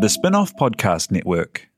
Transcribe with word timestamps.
The 0.00 0.08
Spin-off 0.08 0.54
Podcast 0.56 1.10
Network. 1.10 1.68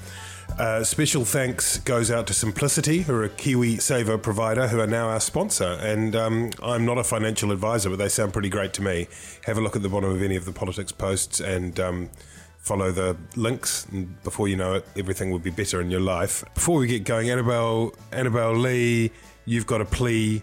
Uh, 0.58 0.82
special 0.82 1.26
thanks 1.26 1.76
goes 1.80 2.10
out 2.10 2.26
to 2.28 2.32
Simplicity, 2.32 3.02
who 3.02 3.12
are 3.12 3.24
a 3.24 3.28
KiwiSaver 3.28 4.22
provider, 4.22 4.68
who 4.68 4.80
are 4.80 4.86
now 4.86 5.10
our 5.10 5.20
sponsor. 5.20 5.76
And 5.82 6.16
um, 6.16 6.50
I'm 6.62 6.86
not 6.86 6.96
a 6.96 7.04
financial 7.04 7.52
advisor, 7.52 7.90
but 7.90 7.98
they 7.98 8.08
sound 8.08 8.32
pretty 8.32 8.48
great 8.48 8.72
to 8.74 8.82
me. 8.82 9.06
Have 9.44 9.58
a 9.58 9.60
look 9.60 9.76
at 9.76 9.82
the 9.82 9.90
bottom 9.90 10.08
of 10.08 10.22
any 10.22 10.36
of 10.36 10.46
the 10.46 10.52
politics 10.52 10.90
posts 10.90 11.40
and 11.40 11.78
um, 11.78 12.08
follow 12.56 12.90
the 12.90 13.18
links. 13.36 13.86
And 13.92 14.22
before 14.22 14.48
you 14.48 14.56
know 14.56 14.76
it, 14.76 14.86
everything 14.96 15.30
will 15.30 15.40
be 15.40 15.50
better 15.50 15.82
in 15.82 15.90
your 15.90 16.00
life. 16.00 16.42
Before 16.54 16.78
we 16.78 16.86
get 16.86 17.04
going, 17.04 17.28
Annabelle, 17.28 17.92
Annabelle 18.12 18.56
Lee, 18.56 19.10
you've 19.44 19.66
got 19.66 19.82
a 19.82 19.84
plea 19.84 20.42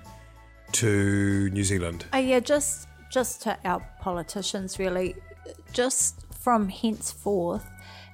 to 0.74 1.50
New 1.50 1.64
Zealand. 1.64 2.06
Oh 2.14 2.20
yeah, 2.20 2.40
just 2.40 2.88
just 3.12 3.44
to 3.44 3.58
our 3.64 3.86
politicians 4.00 4.80
really, 4.80 5.16
just 5.74 6.26
from 6.34 6.70
henceforth, 6.70 7.70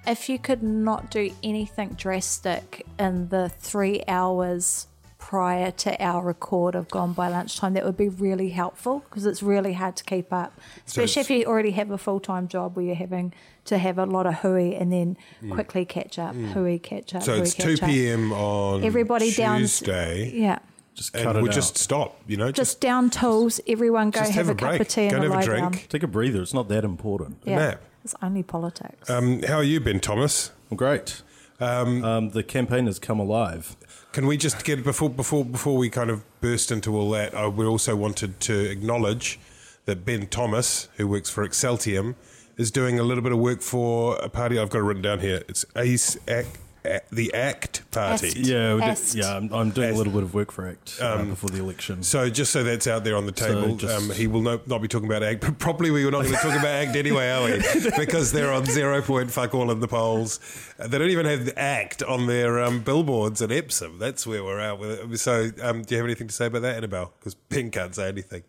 if 0.05 0.27
you 0.27 0.39
could 0.39 0.63
not 0.63 1.11
do 1.11 1.31
anything 1.43 1.89
drastic 1.89 2.85
in 2.99 3.29
the 3.29 3.49
three 3.49 4.03
hours 4.07 4.87
prior 5.17 5.71
to 5.71 6.01
our 6.01 6.23
record 6.23 6.73
of 6.73 6.87
Gone 6.87 7.11
by 7.11 7.27
Lunchtime, 7.27 7.73
that 7.73 7.83
would 7.83 7.97
be 7.97 8.07
really 8.07 8.49
helpful 8.49 8.99
because 8.99 9.25
it's 9.25 9.43
really 9.43 9.73
hard 9.73 9.97
to 9.97 10.03
keep 10.03 10.31
up, 10.31 10.57
especially 10.85 11.21
if 11.21 11.29
you 11.29 11.45
already 11.45 11.71
have 11.71 11.91
a 11.91 11.97
full 11.97 12.19
time 12.19 12.47
job 12.47 12.75
where 12.75 12.85
you're 12.85 12.95
having 12.95 13.33
to 13.65 13.77
have 13.77 13.97
a 13.97 14.05
lot 14.05 14.25
of 14.25 14.35
hui 14.35 14.73
and 14.73 14.93
then 14.93 15.17
mm. 15.43 15.51
quickly 15.51 15.83
catch 15.83 16.17
up, 16.17 16.33
mm. 16.33 16.53
hui 16.53 16.79
catch 16.79 17.13
up. 17.13 17.23
So 17.23 17.33
it's 17.33 17.53
catch 17.53 17.79
2 17.79 17.83
up. 17.83 17.89
p.m. 17.89 18.31
on 18.31 18.83
Everybody 18.83 19.31
down- 19.31 19.59
Tuesday. 19.59 20.31
Yeah. 20.33 20.59
Just 20.97 21.15
And 21.15 21.29
it 21.29 21.35
we'll 21.35 21.45
out. 21.51 21.51
just 21.55 21.77
stop, 21.77 22.19
you 22.27 22.37
know, 22.37 22.51
Just 22.51 22.81
down 22.81 23.11
tools, 23.11 23.61
everyone 23.67 24.09
go 24.09 24.21
Just 24.21 24.31
have, 24.31 24.47
have 24.47 24.49
a 24.49 24.51
a, 24.51 24.55
cup 24.55 24.69
break. 24.69 24.81
of 24.81 24.87
tea 24.87 25.07
Go 25.09 25.15
and 25.17 25.25
and 25.25 25.33
have 25.35 25.43
a 25.43 25.45
drink. 25.45 25.61
down. 25.73 25.81
Take 25.89 26.01
a 26.03 26.07
breather. 26.07 26.41
It's 26.41 26.55
not 26.55 26.67
that 26.69 26.83
important. 26.83 27.37
Yeah. 27.45 27.55
nap. 27.57 27.81
It's 28.03 28.15
only 28.21 28.41
politics. 28.41 29.07
Um, 29.09 29.43
how 29.43 29.57
are 29.57 29.63
you, 29.63 29.79
Ben 29.79 29.99
Thomas? 29.99 30.51
Well, 30.69 30.77
great. 30.77 31.21
Um, 31.59 32.29
the 32.31 32.43
campaign 32.43 32.85
has 32.87 32.97
come 32.99 33.19
alive. 33.19 33.75
Can 34.11 34.25
we 34.27 34.37
just 34.37 34.63
get 34.63 34.83
before 34.83 35.09
before 35.09 35.45
before 35.45 35.77
we 35.77 35.89
kind 35.89 36.09
of 36.09 36.23
burst 36.41 36.71
into 36.71 36.95
all 36.97 37.11
that? 37.11 37.33
Uh, 37.35 37.49
we 37.49 37.65
also 37.65 37.95
wanted 37.95 38.39
to 38.41 38.69
acknowledge 38.71 39.39
that 39.85 40.03
Ben 40.05 40.25
Thomas, 40.27 40.87
who 40.97 41.07
works 41.07 41.29
for 41.29 41.47
Exceltium, 41.47 42.15
is 42.57 42.71
doing 42.71 42.99
a 42.99 43.03
little 43.03 43.21
bit 43.23 43.31
of 43.31 43.37
work 43.39 43.61
for 43.61 44.15
a 44.17 44.29
party 44.29 44.57
I've 44.59 44.69
got 44.71 44.79
it 44.79 44.83
written 44.83 45.03
down 45.03 45.19
here. 45.19 45.43
It's 45.47 45.63
ACE, 45.75 46.17
Ac- 46.27 46.47
A- 46.47 46.66
the 47.11 47.33
ACT 47.33 47.89
Party. 47.91 48.27
Ast. 48.27 48.37
Yeah, 48.37 48.75
we 48.75 48.81
did- 48.81 48.89
Est. 48.89 49.15
yeah. 49.15 49.35
I'm, 49.37 49.51
I'm 49.53 49.69
doing 49.71 49.89
Est. 49.89 49.95
a 49.95 49.97
little 49.97 50.13
bit 50.13 50.23
of 50.23 50.33
work 50.33 50.51
for 50.51 50.67
ACT 50.67 50.99
uh, 51.01 51.23
before 51.23 51.49
the 51.49 51.59
election. 51.59 52.03
So 52.03 52.29
just 52.29 52.51
so 52.51 52.63
that's 52.63 52.87
out 52.87 53.03
there 53.03 53.15
on 53.15 53.25
the 53.25 53.31
table, 53.31 53.75
just- 53.75 53.93
um, 54.11 54.15
he 54.15 54.27
will 54.27 54.41
no, 54.41 54.59
not 54.65 54.81
be 54.81 54.87
talking 54.87 55.07
about 55.07 55.23
ACT. 55.23 55.41
But 55.41 55.59
probably 55.59 55.91
we 55.91 56.05
were 56.05 56.11
not 56.11 56.23
going 56.23 56.35
to 56.35 56.41
talk 56.41 56.57
about 56.59 56.65
ACT 56.65 56.95
anyway, 57.05 57.29
are 57.29 57.43
we? 57.45 57.61
Because 57.97 58.31
they're 58.31 58.51
on 58.51 58.65
zero 58.65 59.01
point 59.01 59.31
fuck 59.31 59.53
all 59.53 59.71
in 59.71 59.79
the 59.79 59.87
polls. 59.87 60.39
Uh, 60.79 60.87
They 60.87 60.97
don't 60.97 61.09
even 61.09 61.25
have 61.25 61.45
the 61.45 61.57
ACT 61.59 62.03
on 62.03 62.27
their 62.27 62.59
um, 62.63 62.81
billboards 62.81 63.41
at 63.41 63.51
Epsom. 63.51 63.99
That's 63.99 64.25
where 64.27 64.43
we're 64.43 64.59
at 64.59 64.79
with 64.79 65.11
it. 65.13 65.17
So 65.19 65.49
um, 65.61 65.83
do 65.83 65.95
you 65.95 65.97
have 65.99 66.05
anything 66.05 66.27
to 66.27 66.33
say 66.33 66.47
about 66.47 66.61
that, 66.63 66.75
Annabelle? 66.77 67.13
Because 67.19 67.35
Ben 67.35 67.71
can't 67.71 67.93
say 67.95 68.07
anything. 68.09 68.43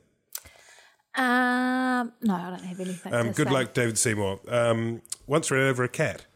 Um, 1.15 2.13
no, 2.23 2.35
I 2.35 2.51
don't 2.51 2.63
have 2.65 2.79
anything. 2.81 3.13
Um, 3.13 3.29
to 3.29 3.33
good 3.33 3.49
say. 3.49 3.53
luck, 3.55 3.73
David 3.75 3.99
Seymour. 3.99 4.39
Um, 4.49 5.03
once 5.27 5.51
ran 5.51 5.69
over 5.69 5.83
a 5.83 5.89
cat. 5.89 6.27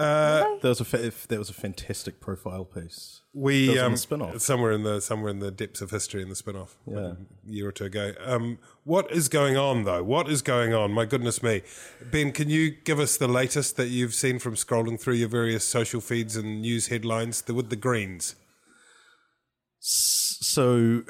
That 0.00 0.58
was 0.62 0.80
a 0.80 0.84
fa- 0.84 1.12
that 1.28 1.38
was 1.38 1.50
a 1.50 1.54
fantastic 1.54 2.20
profile 2.20 2.64
piece. 2.64 3.20
We 3.32 3.66
That 3.66 3.72
was 3.72 3.80
on 3.82 3.86
um, 3.92 3.96
spin-off. 3.96 4.40
somewhere 4.40 4.72
in 4.72 4.82
the 4.82 5.00
somewhere 5.00 5.30
in 5.30 5.38
the 5.38 5.50
depths 5.50 5.80
of 5.80 5.90
history 5.90 6.22
in 6.22 6.28
the 6.28 6.34
spin-off 6.34 6.76
Yeah. 6.86 7.12
a 7.12 7.16
year 7.46 7.68
or 7.68 7.72
two 7.72 7.84
ago. 7.84 8.12
Um, 8.24 8.58
what 8.84 9.10
is 9.12 9.28
going 9.28 9.56
on 9.56 9.84
though? 9.84 10.02
What 10.02 10.28
is 10.28 10.42
going 10.42 10.74
on? 10.74 10.92
My 10.92 11.04
goodness 11.04 11.42
me, 11.42 11.62
Ben, 12.10 12.32
can 12.32 12.48
you 12.50 12.70
give 12.70 12.98
us 12.98 13.16
the 13.16 13.28
latest 13.28 13.76
that 13.76 13.88
you've 13.88 14.14
seen 14.14 14.38
from 14.38 14.54
scrolling 14.54 14.98
through 14.98 15.14
your 15.14 15.28
various 15.28 15.64
social 15.64 16.00
feeds 16.00 16.34
and 16.36 16.62
news 16.62 16.88
headlines 16.88 17.42
the, 17.42 17.54
with 17.54 17.70
the 17.70 17.76
Greens? 17.76 18.34
So, 19.82 21.02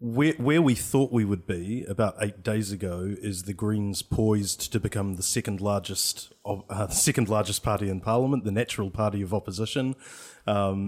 where 0.00 0.32
where 0.34 0.62
we 0.62 0.74
thought 0.74 1.12
we 1.12 1.26
would 1.26 1.46
be 1.46 1.84
about 1.84 2.14
eight 2.20 2.42
days 2.42 2.72
ago 2.72 3.14
is 3.20 3.42
the 3.42 3.52
Greens 3.52 4.00
poised 4.00 4.72
to 4.72 4.80
become 4.80 5.16
the 5.16 5.22
second 5.22 5.60
largest 5.60 6.32
of 6.44 6.64
uh, 6.70 6.86
the 6.86 6.94
second 7.08 7.28
largest 7.28 7.62
party 7.62 7.90
in 7.90 8.00
Parliament, 8.00 8.44
the 8.44 8.50
natural 8.50 8.90
party 8.90 9.20
of 9.20 9.34
opposition, 9.34 9.94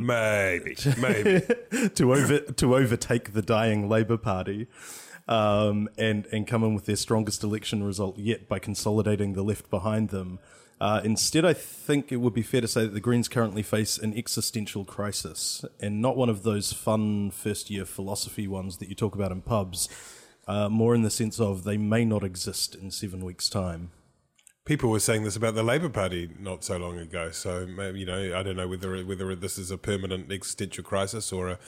Maybe, 0.07 0.77
maybe. 0.99 1.43
to 1.95 2.15
over 2.15 2.39
to 2.41 2.75
overtake 2.77 3.33
the 3.35 3.43
dying 3.43 3.89
Labour 3.89 4.17
Party. 4.17 4.67
Um, 5.29 5.89
and 5.97 6.27
and 6.33 6.49
come 6.49 6.65
in 6.65 6.75
with 6.75 6.87
their 6.87 6.97
strongest 6.97 7.45
election 7.45 7.85
result 7.85 8.19
yet 8.19 8.49
by 8.49 8.59
consolidating 8.59 9.35
the 9.35 9.43
left 9.45 9.71
behind 9.71 10.09
them. 10.09 10.41
Uh, 10.83 11.01
instead, 11.05 11.45
I 11.45 11.53
think 11.53 12.11
it 12.11 12.17
would 12.17 12.35
be 12.35 12.43
fair 12.43 12.61
to 12.61 12.67
say 12.67 12.83
that 12.83 12.93
the 12.93 12.99
Greens 12.99 13.29
currently 13.29 13.63
face 13.63 13.99
an 13.99 14.19
existential 14.19 14.85
crisis, 14.85 15.65
and 15.79 16.03
not 16.03 16.17
one 16.17 16.29
of 16.29 16.43
those 16.43 16.73
fun 16.73 17.31
first 17.31 17.71
year 17.71 17.85
philosophy 17.85 18.49
ones 18.49 18.79
that 18.79 18.89
you 18.89 18.97
talk 18.97 19.15
about 19.15 19.31
in 19.31 19.43
pubs. 19.43 19.89
Uh, 20.49 20.69
more 20.69 20.93
in 20.97 21.03
the 21.03 21.11
sense 21.11 21.39
of 21.39 21.63
they 21.63 21.77
may 21.77 22.05
not 22.05 22.25
exist 22.25 22.75
in 22.75 22.91
seven 22.91 23.25
weeks' 23.25 23.49
time. 23.49 23.93
People 24.65 24.91
were 24.91 25.01
saying 25.01 25.25
this 25.25 25.35
about 25.35 25.57
the 25.57 25.63
Labour 25.65 25.89
Party 25.89 26.31
not 26.39 26.63
so 26.63 26.77
long 26.77 26.97
ago. 26.97 27.33
So 27.33 27.67
you 27.95 28.07
know, 28.07 28.39
I 28.39 28.45
don't 28.45 28.57
know 28.57 28.69
whether 28.69 28.97
whether 29.05 29.35
this 29.35 29.59
is 29.59 29.73
a 29.73 29.77
permanent 29.77 30.31
existential 30.31 30.85
crisis 30.85 31.33
or 31.33 31.49
a. 31.49 31.59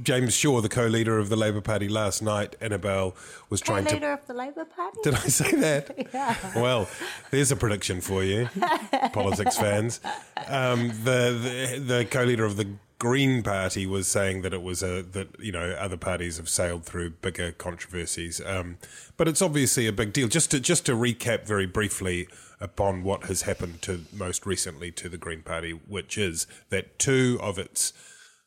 James 0.00 0.32
Shaw, 0.36 0.60
the 0.60 0.68
co-leader 0.68 1.18
of 1.18 1.28
the 1.28 1.34
Labour 1.34 1.60
Party 1.60 1.88
last 1.88 2.22
night, 2.22 2.54
Annabelle 2.60 3.16
was 3.50 3.60
trying 3.60 3.84
to 3.86 3.90
co 3.90 3.94
leader 3.96 4.12
of 4.12 4.24
the 4.28 4.34
Labour 4.34 4.64
Party. 4.64 4.98
Did 5.02 5.14
I 5.14 5.26
say 5.26 5.56
that? 5.56 6.08
yeah. 6.14 6.36
Well, 6.54 6.88
there's 7.32 7.50
a 7.50 7.56
prediction 7.56 8.00
for 8.00 8.22
you, 8.22 8.48
politics 9.12 9.56
fans. 9.56 10.00
Um, 10.46 10.88
the, 11.02 11.76
the 11.76 11.78
the 11.84 12.04
co-leader 12.04 12.44
of 12.44 12.56
the 12.56 12.68
Green 12.98 13.42
Party 13.42 13.84
was 13.86 14.08
saying 14.08 14.40
that 14.42 14.54
it 14.54 14.62
was 14.62 14.82
a 14.82 15.02
that 15.02 15.28
you 15.38 15.52
know 15.52 15.72
other 15.72 15.98
parties 15.98 16.38
have 16.38 16.48
sailed 16.48 16.84
through 16.84 17.10
bigger 17.10 17.52
controversies, 17.52 18.40
um, 18.44 18.78
but 19.16 19.28
it's 19.28 19.42
obviously 19.42 19.86
a 19.86 19.92
big 19.92 20.12
deal. 20.14 20.28
Just 20.28 20.50
to 20.52 20.60
just 20.60 20.86
to 20.86 20.92
recap 20.92 21.46
very 21.46 21.66
briefly 21.66 22.26
upon 22.58 23.02
what 23.02 23.24
has 23.24 23.42
happened 23.42 23.82
to 23.82 24.06
most 24.12 24.46
recently 24.46 24.90
to 24.92 25.10
the 25.10 25.18
Green 25.18 25.42
Party, 25.42 25.72
which 25.72 26.16
is 26.16 26.46
that 26.70 26.98
two 26.98 27.38
of 27.42 27.58
its 27.58 27.92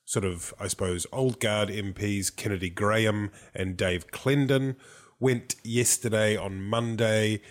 sort 0.05 0.25
of, 0.25 0.51
I 0.59 0.67
suppose, 0.67 1.05
old 1.11 1.39
guard 1.39 1.69
MPs, 1.69 2.35
Kennedy 2.35 2.71
Graham 2.71 3.29
and 3.53 3.77
Dave 3.77 4.07
Clendon, 4.07 4.75
went 5.19 5.55
yesterday 5.63 6.35
on 6.35 6.63
Monday 6.63 7.43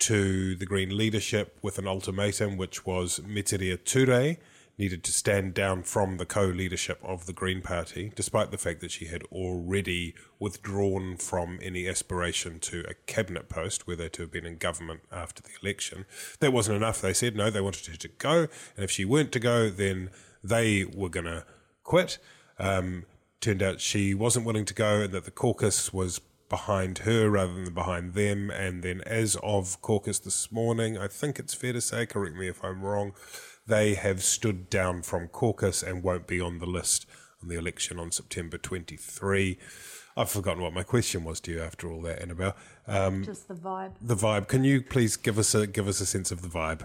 to 0.00 0.56
the 0.56 0.66
Green 0.66 0.96
leadership 0.96 1.56
with 1.62 1.78
an 1.78 1.86
ultimatum, 1.86 2.56
which 2.56 2.84
was 2.84 3.20
Metiria 3.20 3.78
Turei 3.78 4.38
needed 4.78 5.04
to 5.04 5.12
stand 5.12 5.54
down 5.54 5.82
from 5.82 6.16
the 6.16 6.26
co-leadership 6.26 6.98
of 7.04 7.26
the 7.26 7.32
Green 7.32 7.60
Party, 7.60 8.12
despite 8.14 8.50
the 8.50 8.58
fact 8.58 8.80
that 8.80 8.90
she 8.90 9.06
had 9.06 9.22
already 9.24 10.14
withdrawn 10.38 11.16
from 11.16 11.58
any 11.62 11.86
aspiration 11.86 12.58
to 12.58 12.84
a 12.88 12.94
cabinet 13.06 13.48
post, 13.48 13.86
were 13.86 13.96
they 13.96 14.08
to 14.08 14.22
have 14.22 14.32
been 14.32 14.46
in 14.46 14.56
government 14.56 15.00
after 15.12 15.42
the 15.42 15.50
election. 15.62 16.06
That 16.40 16.52
wasn't 16.52 16.76
enough, 16.76 17.00
they 17.00 17.12
said. 17.12 17.36
No, 17.36 17.50
they 17.50 17.60
wanted 17.60 17.86
her 17.86 17.96
to 17.96 18.08
go, 18.08 18.48
and 18.76 18.84
if 18.84 18.90
she 18.90 19.04
weren't 19.04 19.32
to 19.32 19.40
go, 19.40 19.68
then 19.68 20.10
they 20.42 20.84
were 20.84 21.10
going 21.10 21.26
to 21.26 21.44
quit. 21.84 22.18
Um, 22.58 23.04
turned 23.40 23.62
out 23.62 23.80
she 23.80 24.14
wasn't 24.14 24.46
willing 24.46 24.64
to 24.64 24.74
go, 24.74 25.02
and 25.02 25.12
that 25.12 25.24
the 25.24 25.30
caucus 25.30 25.92
was 25.92 26.20
behind 26.48 26.98
her 26.98 27.30
rather 27.30 27.54
than 27.54 27.72
behind 27.72 28.14
them. 28.14 28.50
And 28.50 28.82
then, 28.82 29.00
as 29.06 29.36
of 29.42 29.80
caucus 29.80 30.18
this 30.18 30.52
morning, 30.52 30.98
I 30.98 31.08
think 31.08 31.38
it's 31.38 31.54
fair 31.54 31.72
to 31.72 31.80
say, 31.80 32.06
correct 32.06 32.36
me 32.36 32.48
if 32.48 32.62
I'm 32.64 32.82
wrong, 32.82 33.14
they 33.66 33.94
have 33.94 34.22
stood 34.22 34.68
down 34.68 35.02
from 35.02 35.28
caucus 35.28 35.82
and 35.82 36.02
won't 36.02 36.26
be 36.26 36.40
on 36.40 36.58
the 36.58 36.66
list 36.66 37.06
on 37.42 37.48
the 37.48 37.56
election 37.58 37.98
on 37.98 38.10
September 38.10 38.58
23. 38.58 39.58
I've 40.16 40.30
forgotten 40.30 40.62
what 40.62 40.72
my 40.72 40.82
question 40.82 41.24
was 41.24 41.40
to 41.40 41.52
you 41.52 41.62
after 41.62 41.90
all 41.90 42.02
that, 42.02 42.20
Annabelle. 42.20 42.54
Um, 42.86 43.24
Just 43.24 43.48
the 43.48 43.54
vibe. 43.54 43.92
the 44.00 44.14
vibe. 44.14 44.48
Can 44.48 44.64
you 44.64 44.82
please 44.82 45.16
give 45.16 45.38
us 45.38 45.54
a 45.54 45.66
give 45.66 45.88
us 45.88 46.00
a 46.00 46.06
sense 46.06 46.30
of 46.30 46.42
the 46.42 46.48
vibe? 46.48 46.82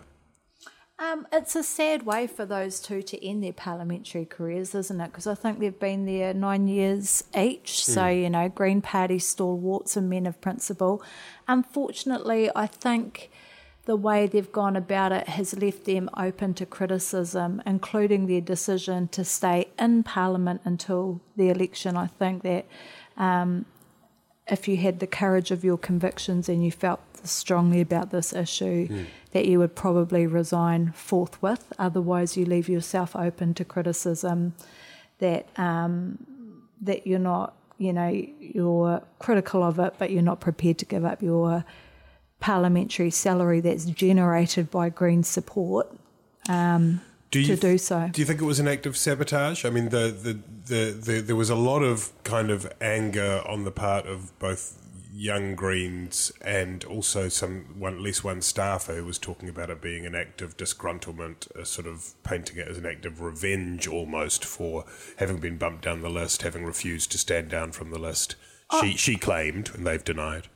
Um, 1.00 1.28
it's 1.32 1.56
a 1.56 1.62
sad 1.62 2.08
way 2.08 2.26
for 2.26 2.44
those 2.44 2.80
two 2.80 3.04
to 3.04 3.24
end 3.24 3.44
their 3.44 3.54
parliamentary 3.54 4.26
careers, 4.26 4.74
isn't 4.74 5.00
it? 5.00 5.08
Because 5.08 5.28
I 5.28 5.36
think 5.36 5.60
they've 5.60 5.80
been 5.80 6.06
there 6.06 6.34
nine 6.34 6.68
years 6.68 7.24
each. 7.38 7.86
So, 7.86 8.08
you 8.08 8.32
know, 8.32 8.50
Green 8.50 8.82
Party 8.82 9.20
stalwarts 9.20 9.96
and 9.96 10.10
men 10.10 10.26
of 10.26 10.42
principle. 10.42 11.04
Unfortunately, 11.48 12.50
I 12.56 12.66
think 12.66 13.30
the 13.88 13.95
way 13.95 14.28
they've 14.28 14.51
gone 14.51 14.75
about 14.75 15.12
it 15.13 15.28
has 15.30 15.57
left 15.57 15.86
them 15.86 16.10
open 16.18 16.54
to 16.54 16.66
criticism, 16.66 17.62
including 17.66 18.28
their 18.28 18.42
decision 18.42 19.07
to 19.07 19.24
stay 19.24 19.69
in 19.80 20.04
Parliament 20.04 20.60
until 20.66 21.22
the 21.38 21.48
election. 21.50 21.95
I 21.95 22.07
think 22.07 22.44
that 22.44 22.66
um, 23.16 23.66
if 24.45 24.68
you 24.68 24.75
had 24.78 25.00
the 25.00 25.07
courage 25.07 25.51
of 25.51 25.63
your 25.63 25.78
convictions 25.78 26.50
and 26.50 26.63
you 26.66 26.72
felt 26.72 27.00
strongly 27.24 27.80
about 27.81 28.12
this 28.12 28.34
issue, 28.34 28.88
Hmm. 28.88 29.04
that 29.31 29.45
you 29.45 29.57
would 29.60 29.75
probably 29.75 30.28
resign 30.28 30.92
forthwith. 30.94 31.72
Otherwise, 31.80 32.36
you 32.38 32.45
leave 32.45 32.68
yourself 32.69 33.16
open 33.16 33.54
to 33.54 33.63
criticism 33.66 34.54
that 35.19 35.48
um, 35.57 35.95
that 36.81 37.07
you're 37.07 37.28
not, 37.33 37.54
you 37.78 37.94
know, 37.94 38.10
you're 38.40 39.01
critical 39.19 39.63
of 39.63 39.80
it, 39.80 39.94
but 39.98 40.12
you're 40.12 40.30
not 40.31 40.40
prepared 40.40 40.78
to 40.80 40.86
give 40.86 41.06
up 41.06 41.22
your 41.22 41.63
parliamentary 42.39 43.10
salary 43.10 43.60
that's 43.60 43.86
generated 43.86 44.69
by 44.69 44.89
Green 44.89 45.24
support 45.24 45.92
Do 47.31 47.44
to 47.44 47.50
you 47.50 47.56
do 47.57 47.78
so. 47.78 48.10
Do 48.12 48.22
you 48.22 48.25
think 48.25 48.42
it 48.42 48.45
was 48.45 48.60
an 48.60 48.68
act 48.68 48.86
of 48.86 48.95
sabotage? 48.95 49.66
I 49.66 49.69
mean, 49.69 49.89
the, 49.89 50.10
the, 50.10 50.39
the, 50.74 50.92
the, 50.92 51.22
there 51.22 51.36
was 51.36 51.50
a 51.50 51.56
lot 51.56 51.84
of 51.84 52.12
kind 52.24 52.50
of 52.50 52.72
anger 52.80 53.42
on 53.45 53.66
the 53.66 53.72
part 53.72 54.06
of 54.06 54.38
both 54.39 54.81
young 55.13 55.56
Greens 55.56 56.31
and 56.42 56.84
also 56.86 57.28
some 57.28 57.80
one 57.80 57.95
at 57.95 58.01
least 58.01 58.24
one 58.24 58.42
staffer 58.42 58.94
who 58.94 59.04
was 59.04 59.18
talking 59.18 59.50
about 59.50 59.69
it 59.69 59.81
being 59.81 60.06
an 60.06 60.13
act 60.13 60.42
of 60.42 60.56
disgruntlement, 60.57 61.51
uh, 61.56 61.63
sort 61.63 61.88
of 61.88 62.13
painting 62.24 62.57
it 62.57 62.68
as 62.68 62.78
an 62.78 62.86
act 62.86 63.06
of 63.06 63.19
revenge 63.19 63.88
almost 63.88 64.45
for 64.45 64.86
having 65.18 65.38
been 65.38 65.57
bumped 65.57 65.83
down 65.83 66.01
the 66.01 66.10
list, 66.10 66.44
having 66.44 66.63
refused 66.63 67.12
to 67.12 67.18
stand 67.18 67.50
down 67.50 67.72
from 67.72 67.90
the 67.90 68.00
list. 68.00 68.36
She 68.81 68.98
she 68.98 69.16
claimed, 69.16 69.72
and 69.74 69.88
they've 69.88 70.04
denied. 70.04 70.50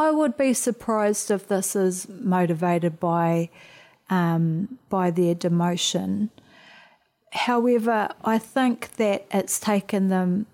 I 0.00 0.10
would 0.10 0.38
be 0.38 0.54
surprised 0.54 1.30
if 1.30 1.46
this 1.46 1.76
is 1.76 2.08
motivated 2.08 2.98
by 2.98 3.50
um, 4.08 4.78
by 4.88 5.10
their 5.10 5.34
demotion. 5.34 6.30
However, 7.32 8.08
I 8.24 8.38
think 8.38 8.96
that 8.96 9.26
it's 9.30 9.60
taken 9.60 10.08
them 10.08 10.46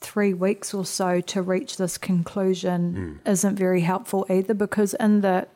three 0.00 0.34
weeks 0.34 0.72
or 0.74 0.84
so 0.84 1.20
to 1.20 1.42
reach 1.42 1.76
this 1.76 1.98
conclusion 1.98 3.20
isn't 3.26 3.56
very 3.56 3.80
helpful 3.80 4.26
either 4.30 4.54
because 4.54 4.94
in 4.94 5.22
the 5.22 5.48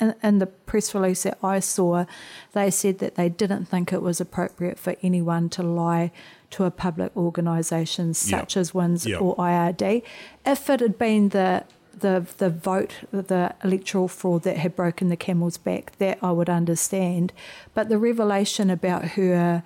in, 0.00 0.14
in 0.22 0.38
the 0.38 0.46
press 0.46 0.94
release 0.94 1.24
that 1.24 1.38
I 1.42 1.60
saw, 1.60 2.06
they 2.54 2.70
said 2.70 2.98
that 3.00 3.16
they 3.16 3.28
didn't 3.28 3.66
think 3.66 3.92
it 3.92 4.00
was 4.00 4.20
appropriate 4.20 4.78
for 4.78 4.96
anyone 5.02 5.50
to 5.50 5.62
lie 5.62 6.12
to 6.50 6.64
a 6.64 6.70
public 6.70 7.14
organisation 7.14 8.14
such 8.14 8.56
as 8.56 8.72
WINZ 8.72 9.06
Yep. 9.06 9.20
or 9.20 9.36
IRD. 9.36 10.02
If 10.46 10.70
it 10.70 10.80
had 10.80 10.98
been 10.98 11.28
the 11.28 11.64
the 11.98 12.26
the 12.38 12.50
vote, 12.50 12.94
the 13.10 13.54
electoral 13.62 14.08
fraud 14.08 14.42
that 14.42 14.56
had 14.56 14.76
broken 14.76 15.08
the 15.08 15.16
camel's 15.16 15.58
back, 15.58 15.96
that 15.98 16.18
I 16.22 16.32
would 16.32 16.48
understand. 16.50 17.32
But 17.74 17.88
the 17.88 17.98
revelation 17.98 18.70
about 18.70 19.04
her 19.10 19.62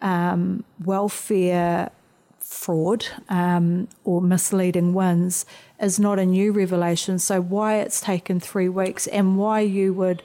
um, 0.00 0.64
welfare 0.84 1.90
fraud 2.38 3.06
um, 3.28 3.88
or 4.04 4.22
misleading 4.22 4.94
WINZ 4.94 5.44
is 5.80 5.98
not 5.98 6.18
a 6.18 6.26
new 6.26 6.52
revelation. 6.52 7.18
So, 7.18 7.40
why 7.40 7.76
it's 7.76 8.00
taken 8.00 8.40
three 8.40 8.68
weeks 8.68 9.06
and 9.08 9.36
why 9.36 9.60
you 9.60 9.92
would 9.94 10.22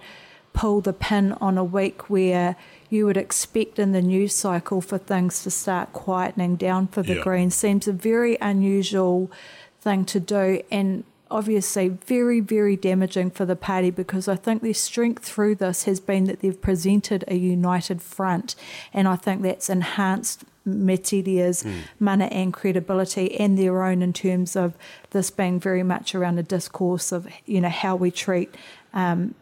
pull 0.53 0.81
the 0.81 0.93
pin 0.93 1.31
on 1.33 1.57
a 1.57 1.63
week 1.63 2.09
where 2.09 2.55
you 2.89 3.05
would 3.05 3.17
expect 3.17 3.79
in 3.79 3.93
the 3.93 4.01
news 4.01 4.35
cycle 4.35 4.81
for 4.81 4.97
things 4.97 5.43
to 5.43 5.49
start 5.49 5.93
quietening 5.93 6.57
down 6.57 6.87
for 6.87 7.01
the 7.01 7.15
Yeah. 7.15 7.23
Greens 7.23 7.55
seems 7.55 7.87
a 7.87 7.93
very 7.93 8.37
unusual 8.41 9.31
thing 9.79 10.03
to 10.05 10.19
do 10.19 10.61
and 10.69 11.03
obviously 11.31 11.87
very, 11.87 12.39
very 12.39 12.75
damaging 12.75 13.31
for 13.31 13.45
the 13.45 13.55
party 13.55 13.89
because 13.89 14.27
I 14.27 14.35
think 14.35 14.61
their 14.61 14.73
strength 14.73 15.23
through 15.23 15.55
this 15.55 15.83
has 15.85 15.99
been 15.99 16.25
that 16.25 16.41
they've 16.41 16.61
presented 16.61 17.23
a 17.27 17.35
united 17.35 18.01
front 18.01 18.55
and 18.93 19.07
I 19.07 19.15
think 19.15 19.41
that's 19.41 19.69
enhanced 19.69 20.43
Metiria's 20.67 21.65
mana 21.99 22.25
and 22.25 22.53
credibility 22.53 23.35
and 23.39 23.57
their 23.57 23.83
own 23.83 24.01
in 24.01 24.13
terms 24.13 24.55
of 24.55 24.75
this 25.09 25.31
being 25.31 25.59
very 25.59 25.81
much 25.81 26.13
around 26.13 26.37
a 26.37 26.43
discourse 26.43 27.11
of 27.11 27.27
you 27.45 27.61
know 27.61 27.69
how 27.69 27.95
we 27.95 28.11
treat 28.11 28.53
um, 28.93 29.33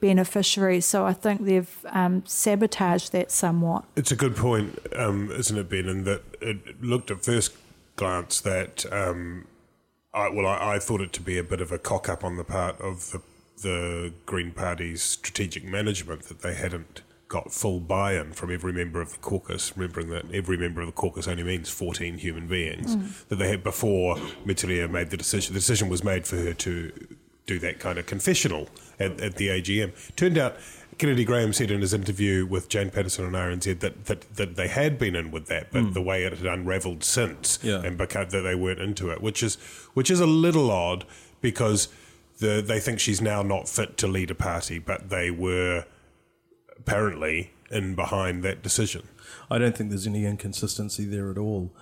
beneficiaries. 0.00 0.86
So 0.86 1.04
I 1.04 1.12
think 1.12 1.44
they've 1.44 1.86
um, 1.86 2.22
sabotaged 2.26 3.12
that 3.12 3.30
somewhat. 3.30 3.84
It's 3.96 4.12
a 4.12 4.16
good 4.16 4.36
point, 4.36 4.78
um, 4.94 5.30
isn't 5.32 5.56
it, 5.56 5.68
Ben? 5.68 5.88
In 5.88 6.04
that 6.04 6.22
it 6.40 6.82
looked 6.82 7.10
at 7.10 7.24
first 7.24 7.52
glance 7.96 8.40
that, 8.42 8.90
um, 8.92 9.46
I, 10.16 10.30
well, 10.30 10.46
I, 10.46 10.74
I 10.74 10.78
thought 10.78 11.02
it 11.02 11.12
to 11.12 11.20
be 11.20 11.38
a 11.38 11.44
bit 11.44 11.60
of 11.60 11.70
a 11.70 11.78
cock 11.78 12.08
up 12.08 12.24
on 12.24 12.36
the 12.36 12.44
part 12.44 12.80
of 12.80 13.12
the 13.12 13.20
the 13.62 14.12
Green 14.26 14.50
Party's 14.50 15.02
strategic 15.02 15.64
management 15.64 16.24
that 16.24 16.42
they 16.42 16.54
hadn't 16.54 17.00
got 17.28 17.52
full 17.52 17.80
buy-in 17.80 18.34
from 18.34 18.52
every 18.52 18.72
member 18.72 19.00
of 19.00 19.12
the 19.12 19.18
caucus. 19.18 19.74
Remembering 19.76 20.10
that 20.10 20.24
every 20.32 20.58
member 20.58 20.82
of 20.82 20.86
the 20.86 20.92
caucus 20.92 21.26
only 21.26 21.42
means 21.42 21.68
fourteen 21.68 22.18
human 22.18 22.46
beings. 22.48 22.96
Mm. 22.96 23.28
That 23.28 23.36
they 23.36 23.48
had 23.48 23.62
before 23.62 24.16
Metiria 24.44 24.90
made 24.90 25.10
the 25.10 25.16
decision. 25.16 25.54
The 25.54 25.60
decision 25.60 25.88
was 25.88 26.02
made 26.02 26.26
for 26.26 26.36
her 26.36 26.54
to 26.54 27.16
do 27.46 27.58
that 27.60 27.78
kind 27.78 27.98
of 27.98 28.06
confessional 28.06 28.68
at, 28.98 29.20
at 29.20 29.36
the 29.36 29.48
AGM. 29.48 29.92
Turned 30.16 30.36
out, 30.36 30.56
Kennedy 30.98 31.24
Graham 31.24 31.52
said 31.52 31.70
in 31.70 31.80
his 31.80 31.92
interview 31.92 32.46
with 32.46 32.68
Jane 32.68 32.90
Patterson 32.90 33.26
on 33.26 33.32
RNZ 33.32 33.80
that, 33.80 34.06
that, 34.06 34.34
that 34.36 34.56
they 34.56 34.68
had 34.68 34.98
been 34.98 35.14
in 35.14 35.30
with 35.30 35.46
that, 35.46 35.70
but 35.70 35.82
hmm. 35.82 35.92
the 35.92 36.00
way 36.02 36.24
it 36.24 36.36
had 36.38 36.46
unravelled 36.46 37.04
since, 37.04 37.58
Yeah. 37.62 37.82
and 37.82 37.98
because 37.98 38.32
that 38.32 38.42
they 38.42 38.54
weren't 38.54 38.80
into 38.80 39.10
it, 39.10 39.20
which 39.20 39.42
is 39.42 39.56
which 39.94 40.10
is 40.10 40.20
a 40.20 40.26
little 40.26 40.70
odd 40.70 41.04
because 41.40 41.88
the 42.38 42.62
they 42.66 42.80
think 42.80 43.00
she's 43.00 43.20
now 43.20 43.42
not 43.42 43.68
fit 43.68 43.96
to 43.98 44.06
lead 44.06 44.30
a 44.30 44.34
party, 44.34 44.78
but 44.78 45.10
they 45.10 45.30
were 45.30 45.84
apparently 46.78 47.50
in 47.70 47.94
behind 47.94 48.42
that 48.44 48.62
decision. 48.62 49.02
I 49.50 49.58
don't 49.58 49.76
think 49.76 49.90
there's 49.90 50.06
any 50.06 50.24
inconsistency 50.24 51.04
there 51.04 51.30
at 51.30 51.38
all. 51.38 51.72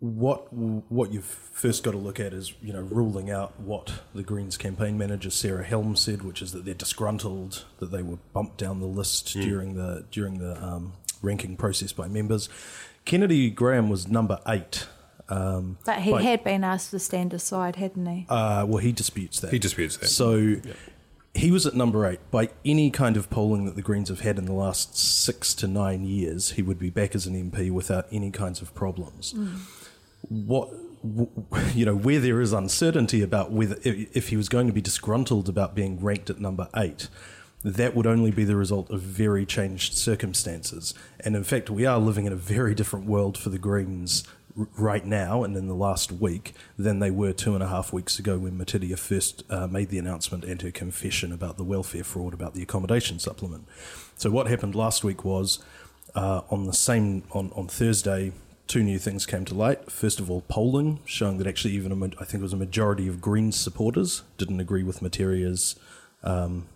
What 0.00 0.52
what 0.52 1.10
you've 1.10 1.24
first 1.24 1.82
got 1.82 1.92
to 1.92 1.96
look 1.96 2.20
at 2.20 2.34
is 2.34 2.52
you 2.60 2.72
know 2.74 2.82
ruling 2.82 3.30
out 3.30 3.58
what 3.58 4.00
the 4.14 4.22
Greens 4.22 4.58
campaign 4.58 4.98
manager 4.98 5.30
Sarah 5.30 5.64
Helm 5.64 5.96
said, 5.96 6.20
which 6.22 6.42
is 6.42 6.52
that 6.52 6.66
they're 6.66 6.74
disgruntled 6.74 7.64
that 7.78 7.90
they 7.90 8.02
were 8.02 8.18
bumped 8.34 8.58
down 8.58 8.80
the 8.80 8.86
list 8.86 9.32
during 9.32 9.74
the 9.74 10.04
during 10.10 10.38
the 10.38 10.62
um, 10.62 10.92
ranking 11.22 11.56
process 11.56 11.92
by 11.92 12.08
members. 12.08 12.50
Kennedy 13.06 13.48
Graham 13.48 13.88
was 13.88 14.06
number 14.06 14.38
eight. 14.46 14.86
Um, 15.28 15.78
But 15.86 16.00
he 16.02 16.10
by- 16.12 16.22
had 16.22 16.44
been 16.44 16.62
asked 16.62 16.90
to 16.90 16.98
stand 16.98 17.32
aside, 17.32 17.76
hadn't 17.76 18.06
he? 18.06 18.26
uh, 18.28 18.64
well, 18.68 18.78
he 18.78 18.92
disputes 18.92 19.40
that. 19.40 19.50
He 19.50 19.58
disputes 19.58 19.96
that. 19.96 20.08
So 20.08 20.56
he 21.34 21.50
was 21.50 21.66
at 21.66 21.74
number 21.74 22.06
eight. 22.06 22.20
By 22.30 22.50
any 22.64 22.90
kind 22.90 23.16
of 23.16 23.28
polling 23.30 23.64
that 23.64 23.76
the 23.76 23.82
Greens 23.82 24.08
have 24.10 24.20
had 24.20 24.38
in 24.38 24.44
the 24.44 24.52
last 24.52 24.96
six 24.96 25.54
to 25.54 25.66
nine 25.66 26.04
years, 26.04 26.52
he 26.52 26.62
would 26.62 26.78
be 26.78 26.90
back 26.90 27.14
as 27.14 27.26
an 27.26 27.34
MP 27.50 27.70
without 27.72 28.06
any 28.12 28.30
kinds 28.30 28.60
of 28.62 28.74
problems. 28.74 29.34
What 30.28 30.70
you 31.74 31.84
know, 31.84 31.94
where 31.94 32.20
there 32.20 32.40
is 32.40 32.52
uncertainty 32.52 33.22
about 33.22 33.52
whether 33.52 33.76
if 33.82 34.28
he 34.28 34.36
was 34.36 34.48
going 34.48 34.66
to 34.66 34.72
be 34.72 34.80
disgruntled 34.80 35.48
about 35.48 35.74
being 35.74 36.00
ranked 36.00 36.30
at 36.30 36.40
number 36.40 36.68
eight. 36.76 37.08
That 37.64 37.96
would 37.96 38.06
only 38.06 38.30
be 38.30 38.44
the 38.44 38.54
result 38.54 38.90
of 38.90 39.00
very 39.00 39.44
changed 39.44 39.94
circumstances. 39.94 40.94
And 41.20 41.34
in 41.34 41.42
fact, 41.42 41.68
we 41.68 41.84
are 41.84 41.98
living 41.98 42.26
in 42.26 42.32
a 42.32 42.36
very 42.36 42.74
different 42.74 43.06
world 43.06 43.36
for 43.36 43.48
the 43.48 43.58
Greens 43.58 44.24
right 44.54 45.04
now 45.04 45.42
and 45.42 45.56
in 45.56 45.66
the 45.66 45.74
last 45.74 46.12
week 46.12 46.54
than 46.78 46.98
they 47.00 47.10
were 47.10 47.32
two 47.32 47.54
and 47.54 47.62
a 47.62 47.68
half 47.68 47.92
weeks 47.92 48.18
ago 48.18 48.38
when 48.38 48.56
Metiria 48.56 48.98
first 48.98 49.42
uh, 49.50 49.66
made 49.66 49.88
the 49.88 49.98
announcement 49.98 50.44
and 50.44 50.62
her 50.62 50.70
confession 50.70 51.32
about 51.32 51.56
the 51.56 51.64
welfare 51.64 52.04
fraud 52.04 52.32
about 52.32 52.54
the 52.54 52.62
accommodation 52.62 53.18
supplement. 53.18 53.66
So 54.16 54.30
what 54.30 54.46
happened 54.46 54.74
last 54.74 55.02
week 55.02 55.24
was 55.24 55.58
uh, 56.14 56.42
on 56.50 56.64
the 56.64 56.72
same 56.72 57.24
on, 57.32 57.52
on 57.54 57.66
Thursday, 57.66 58.32
two 58.66 58.82
new 58.82 58.98
things 58.98 59.26
came 59.26 59.44
to 59.46 59.54
light. 59.54 59.90
First 59.90 60.18
of 60.20 60.30
all, 60.30 60.42
polling 60.48 61.00
showing 61.04 61.38
that 61.38 61.46
actually 61.46 61.74
even 61.74 61.92
a, 61.92 62.04
I 62.20 62.24
think 62.24 62.40
it 62.40 62.42
was 62.42 62.52
a 62.52 62.56
majority 62.56 63.06
of 63.08 63.20
Greens 63.20 63.56
supporters 63.56 64.22
didn't 64.38 64.60
agree 64.60 64.82
with 64.82 65.00
Metiria's 65.00 65.76
um, 66.24 66.66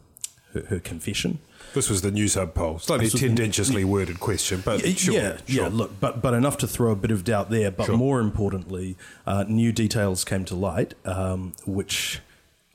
her, 0.54 0.62
her 0.66 0.80
confession. 0.80 1.38
This 1.74 1.88
was 1.90 2.02
the 2.02 2.10
Newshub 2.10 2.54
poll. 2.54 2.78
Slightly 2.80 3.06
was 3.06 3.12
the- 3.12 3.18
tendentiously 3.20 3.84
worded 3.84 4.18
question, 4.20 4.62
but 4.64 4.82
Y- 4.82 4.92
sure, 4.94 5.14
yeah, 5.14 5.36
sure. 5.46 5.64
yeah. 5.64 5.68
Look, 5.72 6.00
but 6.00 6.20
but 6.22 6.34
enough 6.34 6.58
to 6.58 6.66
throw 6.66 6.90
a 6.90 6.96
bit 6.96 7.10
of 7.10 7.22
doubt 7.24 7.50
there. 7.50 7.70
But 7.70 7.86
Sure. 7.86 7.96
more 7.96 8.20
importantly, 8.20 8.96
uh, 9.26 9.44
new 9.48 9.70
details 9.72 10.24
came 10.24 10.44
to 10.46 10.54
light, 10.56 10.94
um, 11.04 11.52
which 11.66 12.20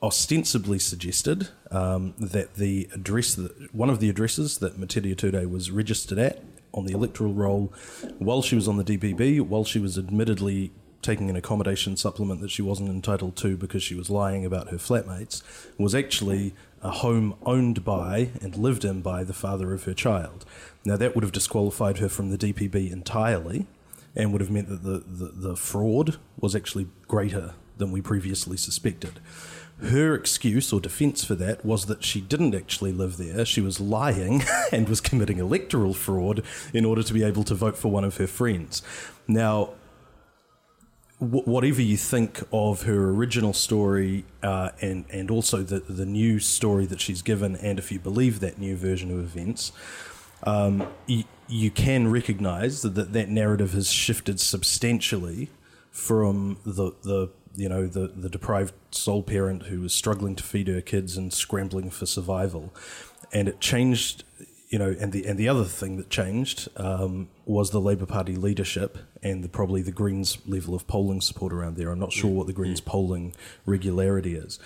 ostensibly 0.02 0.78
suggested 0.78 1.48
um, 1.70 2.14
that 2.18 2.54
the 2.56 2.88
address, 2.92 3.34
that, 3.34 3.74
one 3.74 3.90
of 3.90 3.98
the 3.98 4.08
addresses 4.08 4.58
that 4.58 4.78
Metiria 4.78 5.16
Turei 5.16 5.48
was 5.50 5.70
registered 5.70 6.18
at 6.18 6.42
on 6.76 6.84
the 6.84 6.92
electoral 6.92 7.32
roll, 7.32 7.72
while 8.18 8.42
she 8.42 8.54
was 8.54 8.68
on 8.68 8.76
the 8.76 8.84
DPB, 8.84 9.40
while 9.40 9.64
she 9.64 9.78
was 9.78 9.98
admittedly 9.98 10.70
taking 11.02 11.30
an 11.30 11.36
accommodation 11.36 11.96
supplement 11.96 12.40
that 12.40 12.50
she 12.50 12.62
wasn't 12.62 12.88
entitled 12.88 13.36
to 13.36 13.56
because 13.56 13.82
she 13.82 13.94
was 13.94 14.10
lying 14.10 14.44
about 14.44 14.70
her 14.70 14.76
flatmates 14.76 15.40
was 15.78 15.94
actually 15.94 16.52
a 16.82 16.90
home 16.90 17.34
owned 17.44 17.84
by 17.84 18.30
and 18.42 18.56
lived 18.56 18.84
in 18.84 19.00
by 19.00 19.22
the 19.22 19.32
father 19.32 19.72
of 19.72 19.84
her 19.84 19.94
child. 19.94 20.44
Now, 20.84 20.96
that 20.96 21.14
would 21.14 21.22
have 21.22 21.32
disqualified 21.32 21.98
her 21.98 22.08
from 22.08 22.30
the 22.30 22.38
DPB 22.38 22.90
entirely 22.90 23.66
and 24.16 24.32
would 24.32 24.40
have 24.40 24.50
meant 24.50 24.68
that 24.68 24.82
the, 24.82 25.04
the, 25.06 25.32
the 25.50 25.56
fraud 25.56 26.18
was 26.40 26.56
actually 26.56 26.88
greater 27.06 27.54
than 27.76 27.92
we 27.92 28.00
previously 28.00 28.56
suspected. 28.56 29.20
Her 29.82 30.14
excuse 30.14 30.72
or 30.72 30.80
defence 30.80 31.22
for 31.24 31.34
that 31.34 31.64
was 31.64 31.84
that 31.86 32.02
she 32.02 32.20
didn't 32.20 32.54
actually 32.54 32.92
live 32.92 33.18
there. 33.18 33.44
She 33.44 33.60
was 33.60 33.78
lying 33.78 34.42
and 34.72 34.88
was 34.88 35.00
committing 35.02 35.38
electoral 35.38 35.92
fraud 35.92 36.42
in 36.72 36.84
order 36.84 37.02
to 37.02 37.12
be 37.12 37.22
able 37.22 37.44
to 37.44 37.54
vote 37.54 37.76
for 37.76 37.90
one 37.90 38.04
of 38.04 38.16
her 38.16 38.26
friends. 38.26 38.80
Now, 39.28 39.74
whatever 41.18 41.80
you 41.80 41.96
think 41.96 42.42
of 42.52 42.82
her 42.82 43.10
original 43.10 43.52
story 43.52 44.24
uh, 44.42 44.70
and 44.80 45.06
and 45.10 45.30
also 45.30 45.62
the 45.62 45.80
the 45.80 46.06
new 46.06 46.38
story 46.38 46.86
that 46.86 47.00
she's 47.00 47.22
given, 47.22 47.56
and 47.56 47.78
if 47.78 47.90
you 47.90 47.98
believe 47.98 48.40
that 48.40 48.58
new 48.58 48.76
version 48.76 49.10
of 49.10 49.18
events, 49.18 49.72
um, 50.44 50.86
you, 51.06 51.24
you 51.48 51.70
can 51.70 52.10
recognise 52.10 52.82
that 52.82 53.12
that 53.12 53.28
narrative 53.28 53.72
has 53.72 53.90
shifted 53.90 54.40
substantially 54.40 55.50
from 55.90 56.58
the 56.64 56.92
the 57.02 57.30
you 57.56 57.68
know 57.68 57.86
the 57.86 58.08
the 58.08 58.28
deprived 58.28 58.74
sole 58.90 59.22
parent 59.22 59.64
who 59.64 59.80
was 59.80 59.92
struggling 59.92 60.36
to 60.36 60.42
feed 60.44 60.68
her 60.68 60.80
kids 60.80 61.16
and 61.16 61.32
scrambling 61.32 61.90
for 61.90 62.06
survival, 62.06 62.72
and 63.32 63.48
it 63.48 63.60
changed 63.60 64.24
you 64.68 64.78
know, 64.78 64.96
and 64.98 65.12
the 65.12 65.26
and 65.26 65.38
the 65.38 65.48
other 65.48 65.64
thing 65.64 65.96
that 65.96 66.10
changed 66.10 66.68
um, 66.76 67.28
was 67.44 67.70
the 67.70 67.80
Labor 67.80 68.06
Party 68.06 68.34
leadership 68.34 68.98
and 69.22 69.44
the, 69.44 69.48
probably 69.48 69.80
the 69.80 69.92
Greens' 69.92 70.38
level 70.46 70.74
of 70.74 70.86
polling 70.88 71.20
support 71.20 71.52
around 71.52 71.76
there. 71.76 71.90
I'm 71.90 72.00
not 72.00 72.12
sure 72.12 72.30
what 72.30 72.48
the 72.48 72.52
Greens' 72.52 72.80
polling 72.80 73.34
regularity 73.64 74.34
is, 74.34 74.58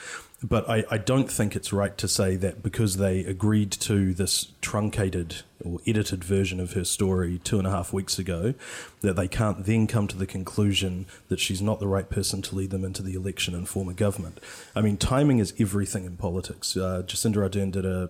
but 0.42 0.69
I, 0.71 0.85
I 0.90 0.97
don't 0.97 1.30
think 1.30 1.54
it's 1.54 1.71
right 1.71 1.97
to 1.99 2.09
say 2.09 2.37
that 2.37 2.62
because 2.62 2.97
they 2.97 3.21
agreed 3.21 3.71
to 3.73 4.14
this 4.14 4.52
truncated 4.62 5.42
or 5.62 5.80
edited 5.87 6.25
version 6.25 6.61
of 6.61 6.73
her 6.73 6.85
story 6.85 7.38
two 7.45 7.59
and 7.59 7.66
a 7.66 7.71
half 7.71 7.92
weeks 7.92 8.19
ago, 8.19 8.54
that 9.02 9.16
they 9.16 9.28
can't 9.28 9.66
then 9.66 9.87
come 9.87 10.09
to 10.09 10.16
the 10.16 10.26
conclusion 10.26 11.04
that 11.28 11.40
she's 11.40 11.61
not 11.61 11.78
the 11.78 11.87
right 11.87 12.09
person 12.09 12.40
to 12.40 12.54
lead 12.54 12.71
them 12.71 12.87
into 12.87 13.02
the 13.02 13.12
election 13.12 13.54
and 13.54 13.69
form 13.69 13.90
a 13.90 13.95
government. 13.95 14.40
I 14.75 14.80
mean, 14.80 14.97
timing 14.97 15.40
is 15.40 15.52
everything 15.59 16.07
in 16.07 16.16
politics. 16.16 16.75
Uh, 16.75 17.02
Jacinda 17.07 17.37
Ardern 17.37 17.71
did 17.71 17.85
a 17.85 18.09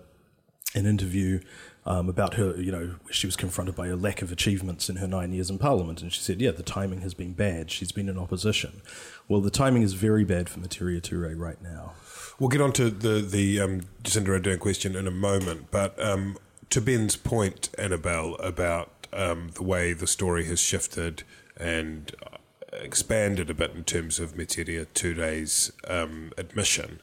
an 0.73 0.85
interview 0.85 1.41
um, 1.85 2.09
about 2.09 2.35
her, 2.35 2.55
you 2.57 2.71
know, 2.71 2.95
she 3.09 3.25
was 3.25 3.35
confronted 3.35 3.75
by 3.75 3.87
a 3.87 3.95
lack 3.95 4.21
of 4.21 4.31
achievements 4.31 4.89
in 4.89 4.97
her 4.97 5.07
nine 5.07 5.33
years 5.33 5.49
in 5.49 5.57
Parliament. 5.57 6.01
And 6.01 6.13
she 6.13 6.21
said, 6.21 6.39
yeah, 6.39 6.51
the 6.51 6.63
timing 6.63 7.01
has 7.01 7.13
been 7.13 7.33
bad. 7.33 7.71
She's 7.71 7.91
been 7.91 8.07
in 8.07 8.19
opposition. 8.19 8.81
Well, 9.27 9.41
the 9.41 9.49
timing 9.49 9.81
is 9.81 9.93
very 9.93 10.23
bad 10.23 10.47
for 10.47 10.59
Metiria 10.59 11.01
Turei 11.01 11.37
right 11.37 11.61
now. 11.61 11.93
We'll 12.39 12.49
get 12.49 12.61
on 12.61 12.71
to 12.73 12.89
the, 12.89 13.21
the 13.21 13.59
um, 13.59 13.81
Jacinda 14.03 14.39
Ardern 14.39 14.59
question 14.59 14.95
in 14.95 15.07
a 15.07 15.11
moment. 15.11 15.71
But 15.71 15.99
um, 16.03 16.37
to 16.69 16.81
Ben's 16.81 17.15
point, 17.15 17.69
Annabelle, 17.77 18.35
about 18.35 19.07
um, 19.11 19.49
the 19.55 19.63
way 19.63 19.93
the 19.93 20.07
story 20.07 20.45
has 20.45 20.59
shifted 20.59 21.23
and 21.57 22.15
uh, 22.31 22.37
expanded 22.73 23.49
a 23.49 23.53
bit 23.53 23.71
in 23.75 23.83
terms 23.83 24.19
of 24.19 24.35
Metiria 24.35 24.85
Turei's 24.93 25.71
um, 25.87 26.31
admission, 26.37 26.99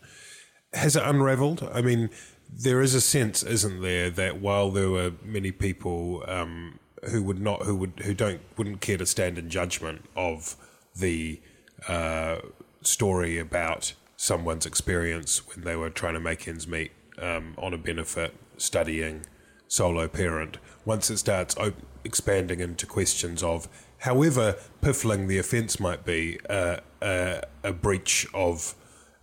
has 0.73 0.97
it 0.97 1.03
unravelled? 1.03 1.69
I 1.73 1.83
mean, 1.83 2.11
there 2.51 2.81
is 2.81 2.95
a 2.95 3.01
sense, 3.01 3.43
isn't 3.43 3.83
there, 3.83 4.11
that 4.11 4.41
while 4.41 4.71
there 4.71 4.91
were 4.91 5.13
many 5.23 5.53
people 5.53 6.25
um, 6.27 6.79
who 7.11 7.23
would 7.23 7.41
not, 7.41 7.63
who 7.63 7.77
would, 7.77 8.01
who 8.05 8.15
don't, 8.15 8.41
wouldn't 8.57 8.81
care 8.81 8.99
to 8.99 9.07
stand 9.07 9.39
in 9.39 9.51
judgment 9.51 10.05
of 10.17 10.57
the 10.97 11.41
uh, 11.87 12.39
story 12.83 13.39
about 13.39 13.93
someone's 14.17 14.67
experience 14.67 15.47
when 15.49 15.65
they 15.65 15.77
were 15.77 15.91
trying 15.91 16.15
to 16.15 16.21
make 16.21 16.49
ends 16.49 16.67
meet 16.67 16.91
um, 17.21 17.55
on 17.59 17.73
a 17.73 17.79
benefit, 17.79 18.35
studying, 18.57 19.25
solo 19.69 20.09
parent. 20.09 20.59
Once 20.85 21.11
it 21.11 21.19
starts 21.19 21.57
op- 21.57 21.75
expanding 22.05 22.61
into 22.61 22.87
questions 22.87 23.43
of, 23.43 23.69
however 23.99 24.57
piffling 24.81 25.29
the 25.29 25.39
offence 25.39 25.79
might 25.79 26.05
be, 26.05 26.39
uh, 26.49 26.79
uh, 27.03 27.41
a 27.63 27.73
breach 27.73 28.27
of 28.35 28.75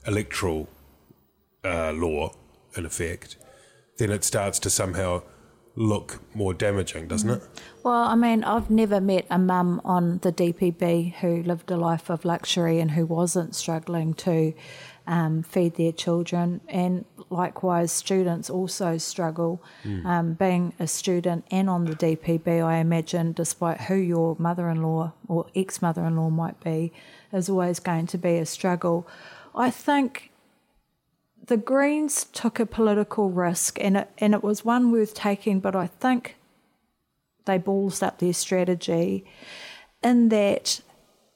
electoral 0.06 0.70
uh, 1.64 1.92
law 1.92 2.32
in 2.78 2.86
effect, 2.86 3.38
then 3.98 4.12
it 4.12 4.24
starts 4.24 4.60
to 4.60 4.70
somehow 4.70 5.24
look 5.76 6.22
more 6.34 6.54
damaging, 6.54 7.08
doesn't 7.08 7.30
it? 7.30 7.44
Well, 7.84 8.04
I 8.04 8.16
mean, 8.16 8.44
I've 8.44 8.70
never 8.70 9.02
met 9.02 9.26
a 9.30 9.38
mum 9.38 9.82
on 9.84 10.20
the 10.20 10.32
DPB 10.32 11.16
who 11.16 11.44
lived 11.44 11.70
a 11.70 11.78
life 11.78 12.10
of 12.10 12.26
luxury 12.26 12.80
and 12.80 12.92
who 12.92 13.06
wasn't 13.06 13.56
struggling 13.56 14.14
to 14.16 14.54
um, 15.08 15.44
feed 15.44 15.76
their 15.76 15.92
children. 15.92 16.62
And 16.68 17.06
likewise, 17.30 17.92
students 17.92 18.50
also 18.50 18.98
struggle. 18.98 19.62
Mm. 19.84 20.06
Um, 20.06 20.34
being 20.34 20.74
a 20.80 20.88
student 20.88 21.46
and 21.52 21.70
on 21.70 21.86
the 21.86 21.96
DPB, 21.96 22.66
I 22.66 22.78
imagine, 22.78 23.34
despite 23.34 23.82
who 23.82 23.96
your 23.96 24.36
mother 24.40 24.70
in 24.70 24.82
law 24.82 25.14
or 25.28 25.48
ex 25.56 25.82
mother 25.82 26.06
in 26.06 26.16
law 26.16 26.30
might 26.30 26.60
be, 26.64 26.92
is 27.32 27.50
always 27.50 27.80
going 27.80 28.08
to 28.08 28.18
be 28.18 28.38
a 28.38 28.46
struggle. 28.46 29.08
I 29.54 29.70
think 29.70 30.32
the 31.48 31.58
Greens 31.58 32.26
took 32.26 32.60
a 32.60 32.66
political 32.66 33.30
risk, 33.30 33.80
and 33.80 33.98
it, 33.98 34.10
and 34.18 34.34
it 34.34 34.44
was 34.44 34.66
one 34.66 34.92
worth 34.92 35.14
taking, 35.14 35.60
but 35.60 35.76
I 35.76 35.88
think 35.88 36.38
they 37.46 37.58
balls 37.58 38.02
up 38.02 38.20
their 38.20 38.34
strategy 38.34 39.26
in 40.04 40.30
that 40.30 40.82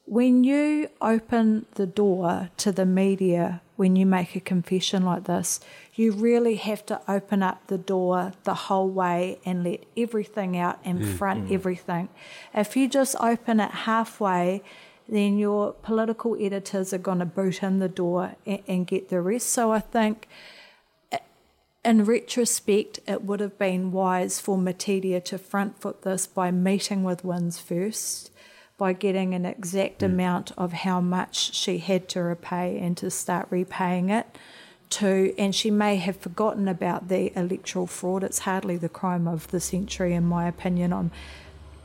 when 0.04 0.42
you 0.42 0.88
open 1.00 1.66
the 1.74 1.86
door 1.86 2.50
to 2.56 2.72
the 2.72 2.86
media 2.86 3.60
when 3.76 3.96
you 3.96 4.04
make 4.04 4.36
a 4.36 4.40
confession 4.40 5.04
like 5.04 5.24
this, 5.24 5.58
you 5.94 6.12
really 6.12 6.56
have 6.56 6.84
to 6.84 7.00
open 7.08 7.42
up 7.42 7.66
the 7.68 7.78
door 7.78 8.32
the 8.44 8.52
whole 8.52 8.90
way 8.90 9.38
and 9.46 9.64
let 9.64 9.84
everything 9.96 10.54
out 10.54 10.78
and 10.84 11.00
mm, 11.00 11.14
front 11.16 11.48
mm. 11.48 11.54
everything. 11.54 12.08
If 12.52 12.76
you 12.76 12.88
just 12.88 13.16
open 13.18 13.58
it 13.58 13.70
halfway, 13.70 14.62
then 15.10 15.38
your 15.38 15.72
political 15.72 16.36
editors 16.40 16.92
are 16.92 16.98
going 16.98 17.18
to 17.18 17.26
boot 17.26 17.62
in 17.62 17.78
the 17.78 17.88
door 17.88 18.36
and, 18.46 18.62
and 18.66 18.86
get 18.86 19.08
the 19.08 19.20
rest. 19.20 19.50
So 19.50 19.72
I 19.72 19.80
think 19.80 20.28
in 21.84 22.04
retrospect, 22.04 23.00
it 23.06 23.24
would 23.24 23.40
have 23.40 23.58
been 23.58 23.90
wise 23.90 24.38
for 24.38 24.58
Metiria 24.58 25.24
to 25.24 25.38
front 25.38 25.80
foot 25.80 26.02
this 26.02 26.26
by 26.26 26.50
meeting 26.50 27.04
with 27.04 27.22
WINZ 27.22 27.60
first, 27.60 28.30
by 28.76 28.92
getting 28.92 29.34
an 29.34 29.46
exact 29.46 30.00
mm. 30.00 30.06
amount 30.06 30.52
of 30.58 30.72
how 30.72 31.00
much 31.00 31.54
she 31.54 31.78
had 31.78 32.08
to 32.10 32.22
repay 32.22 32.78
and 32.78 32.96
to 32.98 33.10
start 33.10 33.46
repaying 33.50 34.10
it. 34.10 34.26
To, 34.90 35.32
and 35.38 35.54
she 35.54 35.70
may 35.70 35.96
have 35.96 36.16
forgotten 36.16 36.66
about 36.66 37.08
the 37.08 37.32
electoral 37.38 37.86
fraud. 37.86 38.24
It's 38.24 38.40
hardly 38.40 38.76
the 38.76 38.88
crime 38.88 39.28
of 39.28 39.48
the 39.48 39.60
century, 39.60 40.14
in 40.14 40.24
my 40.24 40.48
opinion. 40.48 40.92
I'm 40.92 41.12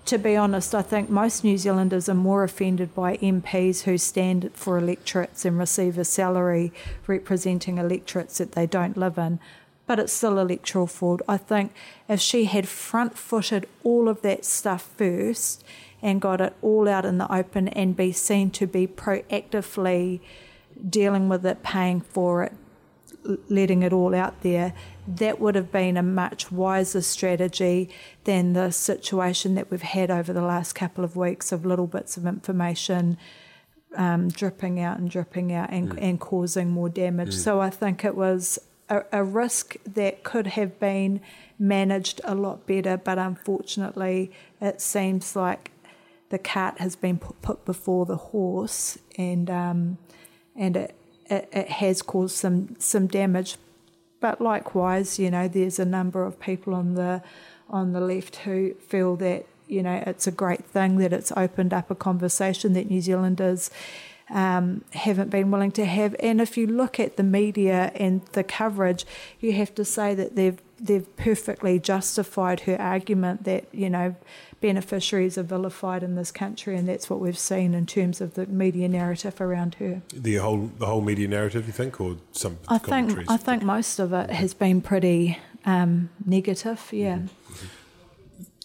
to 0.05 0.19
be 0.19 0.35
honest, 0.35 0.75
I 0.75 0.83
think 0.83 1.09
most 1.09 1.43
New 1.43 1.57
Zealanders 1.57 2.07
are 2.07 2.13
more 2.13 2.43
offended 2.43 2.93
by 2.93 3.17
MPs 3.17 3.83
who 3.83 3.97
stand 3.97 4.51
for 4.53 4.77
electorates 4.77 5.45
and 5.45 5.57
receive 5.57 5.97
a 5.97 6.05
salary 6.05 6.71
representing 7.07 7.79
electorates 7.79 8.38
that 8.38 8.51
they 8.51 8.67
don't 8.67 8.95
live 8.95 9.17
in. 9.17 9.39
But 9.88 10.00
it's 10.00 10.13
still 10.13 10.38
electoral 10.38 10.88
fraud. 10.88 11.21
I 11.27 11.38
think 11.38 11.74
if 12.07 12.19
she 12.19 12.45
had 12.45 12.67
front 12.67 13.17
footed 13.17 13.67
all 13.83 14.07
of 14.07 14.21
that 14.21 14.45
stuff 14.45 14.83
first 14.95 15.63
and 16.01 16.21
got 16.21 16.39
it 16.39 16.53
all 16.62 16.88
out 16.88 17.05
in 17.05 17.17
the 17.17 17.31
open 17.33 17.67
and 17.69 17.97
be 17.97 18.12
seen 18.12 18.51
to 18.51 18.67
be 18.67 18.85
proactively 18.85 20.19
dealing 20.88 21.29
with 21.29 21.45
it, 21.45 21.63
paying 21.63 22.01
for 22.01 22.43
it, 22.43 22.53
letting 23.50 23.81
it 23.81 23.91
all 23.91 24.13
out 24.13 24.41
there, 24.41 24.74
that 25.07 25.39
would 25.39 25.55
have 25.55 25.71
been 25.71 25.97
a 25.97 26.03
much 26.03 26.51
wiser 26.51 27.01
strategy 27.01 27.89
than 28.24 28.53
the 28.53 28.71
situation 28.71 29.55
that 29.55 29.69
we've 29.69 29.81
had 29.81 30.09
over 30.09 30.33
the 30.33 30.41
last 30.41 30.74
couple 30.74 31.03
of 31.03 31.15
weeks 31.15 31.51
of 31.51 31.65
little 31.65 31.88
bits 31.88 32.17
of 32.17 32.25
information 32.25 33.17
um, 33.95 34.29
dripping 34.29 34.79
out 34.79 34.97
and 34.97 35.09
dripping 35.09 35.53
out 35.53 35.69
and, 35.71 35.91
mm. 35.91 35.97
and 36.01 36.19
causing 36.19 36.69
more 36.69 36.89
damage. 36.89 37.29
Mm. 37.29 37.43
So 37.43 37.62
I 37.62 37.69
think 37.69 38.03
it 38.03 38.15
was 38.15 38.59
a, 38.89 39.03
a, 39.12 39.24
risk 39.24 39.77
that 39.85 40.24
could 40.24 40.47
have 40.47 40.79
been 40.79 41.21
managed 41.57 42.21
a 42.24 42.35
lot 42.35 42.67
better, 42.67 42.97
but 42.97 43.17
unfortunately, 43.17 44.31
it 44.62 44.81
seems 44.81 45.35
like 45.35 45.71
the 46.29 46.38
cart 46.38 46.79
has 46.79 46.95
been 46.95 47.17
put, 47.17 47.41
put 47.41 47.65
before 47.65 48.05
the 48.05 48.17
horse, 48.17 48.97
and 49.17 49.50
um, 49.50 49.97
and 50.55 50.75
it, 50.75 50.95
it, 51.29 51.50
it 51.51 51.69
has 51.69 52.01
caused 52.01 52.35
some 52.35 52.75
some 52.79 53.07
damage. 53.07 53.57
But 54.25 54.41
likewise, 54.41 55.20
you 55.20 55.29
know, 55.29 55.48
there's 55.48 55.77
a 55.77 55.86
number 55.86 56.25
of 56.25 56.39
people 56.39 56.74
on 56.74 56.96
the 56.96 57.22
on 57.70 57.94
the 57.94 58.00
left 58.00 58.38
who 58.38 58.74
feel 58.74 59.15
that 59.17 59.46
you 59.67 59.84
know 59.84 60.01
it's 60.08 60.25
a 60.25 60.32
great 60.32 60.65
thing 60.65 60.98
that 60.98 61.13
it's 61.13 61.32
opened 61.38 61.75
up 61.75 61.91
a 61.91 61.96
conversation 61.96 62.74
that 62.74 62.89
New 62.89 63.01
Zealanders 63.01 63.70
um, 64.32 64.84
haven't 64.94 65.29
been 65.29 65.51
willing 65.51 65.70
to 65.74 65.86
have. 65.86 66.15
And 66.20 66.41
if 66.41 66.58
you 66.58 66.65
look 66.65 67.00
at 67.00 67.17
the 67.17 67.24
media 67.24 67.91
and 67.94 68.25
the 68.32 68.44
coverage, 68.44 69.05
you 69.39 69.53
have 69.53 69.75
to 69.75 69.86
say 69.86 70.15
that 70.15 70.36
they've 70.36 70.60
they've 70.79 71.15
perfectly 71.15 71.79
justified 71.79 72.62
her 72.62 72.79
argument 72.79 73.44
that 73.46 73.65
you 73.72 73.89
know 73.89 74.15
beneficiaries 74.62 75.38
are 75.38 75.44
vilified 75.44 76.03
in 76.03 76.15
this 76.15 76.32
country, 76.32 76.75
and 76.75 76.88
that's 76.88 77.10
what 77.10 77.20
we've 77.20 77.38
seen 77.38 77.74
in 77.74 77.86
terms 77.86 78.22
of 78.22 78.34
the 78.34 78.46
media 78.48 78.88
narrative 78.88 79.39
around 79.39 79.75
her. 79.75 80.01
The 80.13 80.36
whole 80.36 80.72
the 80.79 80.86
whole 80.86 81.01
media 81.01 81.27
narrative, 81.27 81.67
you 81.67 81.74
think, 81.74 82.00
or 82.01 82.17
some 82.32 82.58
I 82.67 82.77
think 82.77 83.29
I 83.29 83.38
think 83.38 83.63
most 83.63 84.00
of 84.00 84.13
it 84.13 84.29
has 84.29 84.53
been 84.53 84.82
pretty 84.82 85.38
um, 85.65 86.10
negative. 86.25 86.89
Yeah. 86.91 87.17
Mm-hmm. 87.17 87.67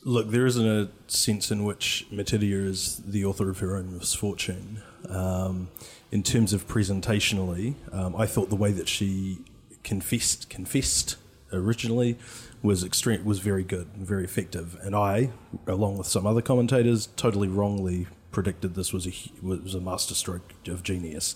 Look, 0.02 0.30
there 0.30 0.46
isn't 0.46 0.66
a 0.66 0.88
sense 1.08 1.50
in 1.50 1.64
which 1.64 2.06
Metiria 2.10 2.64
is 2.64 3.02
the 3.06 3.24
author 3.26 3.50
of 3.50 3.58
her 3.58 3.76
own 3.76 3.98
misfortune. 3.98 4.82
Um, 5.06 5.68
in 6.10 6.22
terms 6.22 6.54
of 6.54 6.66
presentationally, 6.66 7.74
um, 7.92 8.16
I 8.16 8.24
thought 8.24 8.48
the 8.48 8.56
way 8.56 8.72
that 8.72 8.88
she 8.88 9.38
confessed 9.84 10.48
confessed 10.48 11.16
originally 11.52 12.18
was 12.62 12.84
extreme 12.84 13.24
was 13.24 13.38
very 13.38 13.64
good 13.64 13.88
and 13.94 14.06
very 14.06 14.24
effective. 14.24 14.78
And 14.82 14.94
I, 14.94 15.30
along 15.66 15.98
with 15.98 16.06
some 16.06 16.26
other 16.26 16.42
commentators, 16.42 17.08
totally 17.16 17.48
wrongly 17.48 18.06
predicted 18.32 18.74
this 18.74 18.92
was 18.92 19.06
a 19.06 19.12
was 19.42 19.74
a 19.74 19.80
masterstroke 19.80 20.52
of 20.66 20.82
genius. 20.82 21.34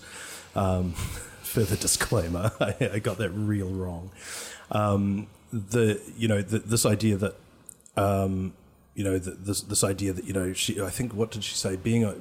Um, 0.55 0.91
further 1.43 1.75
disclaimer: 1.75 2.51
I, 2.59 2.75
I, 2.93 2.99
got 2.99 3.17
that 3.17 3.31
real 3.31 3.69
wrong. 3.69 4.11
Um, 4.71 5.27
the 5.51 6.01
you 6.17 6.27
know 6.27 6.41
the, 6.41 6.59
this 6.59 6.85
idea 6.85 7.17
that 7.17 7.35
um, 7.97 8.53
you 8.93 9.03
know 9.03 9.17
the, 9.17 9.31
this 9.31 9.61
this 9.61 9.83
idea 9.83 10.13
that 10.13 10.25
you 10.25 10.33
know 10.33 10.53
she 10.53 10.81
I 10.81 10.89
think 10.89 11.13
what 11.13 11.31
did 11.31 11.43
she 11.43 11.55
say 11.55 11.75
being 11.75 12.03
a 12.03 12.15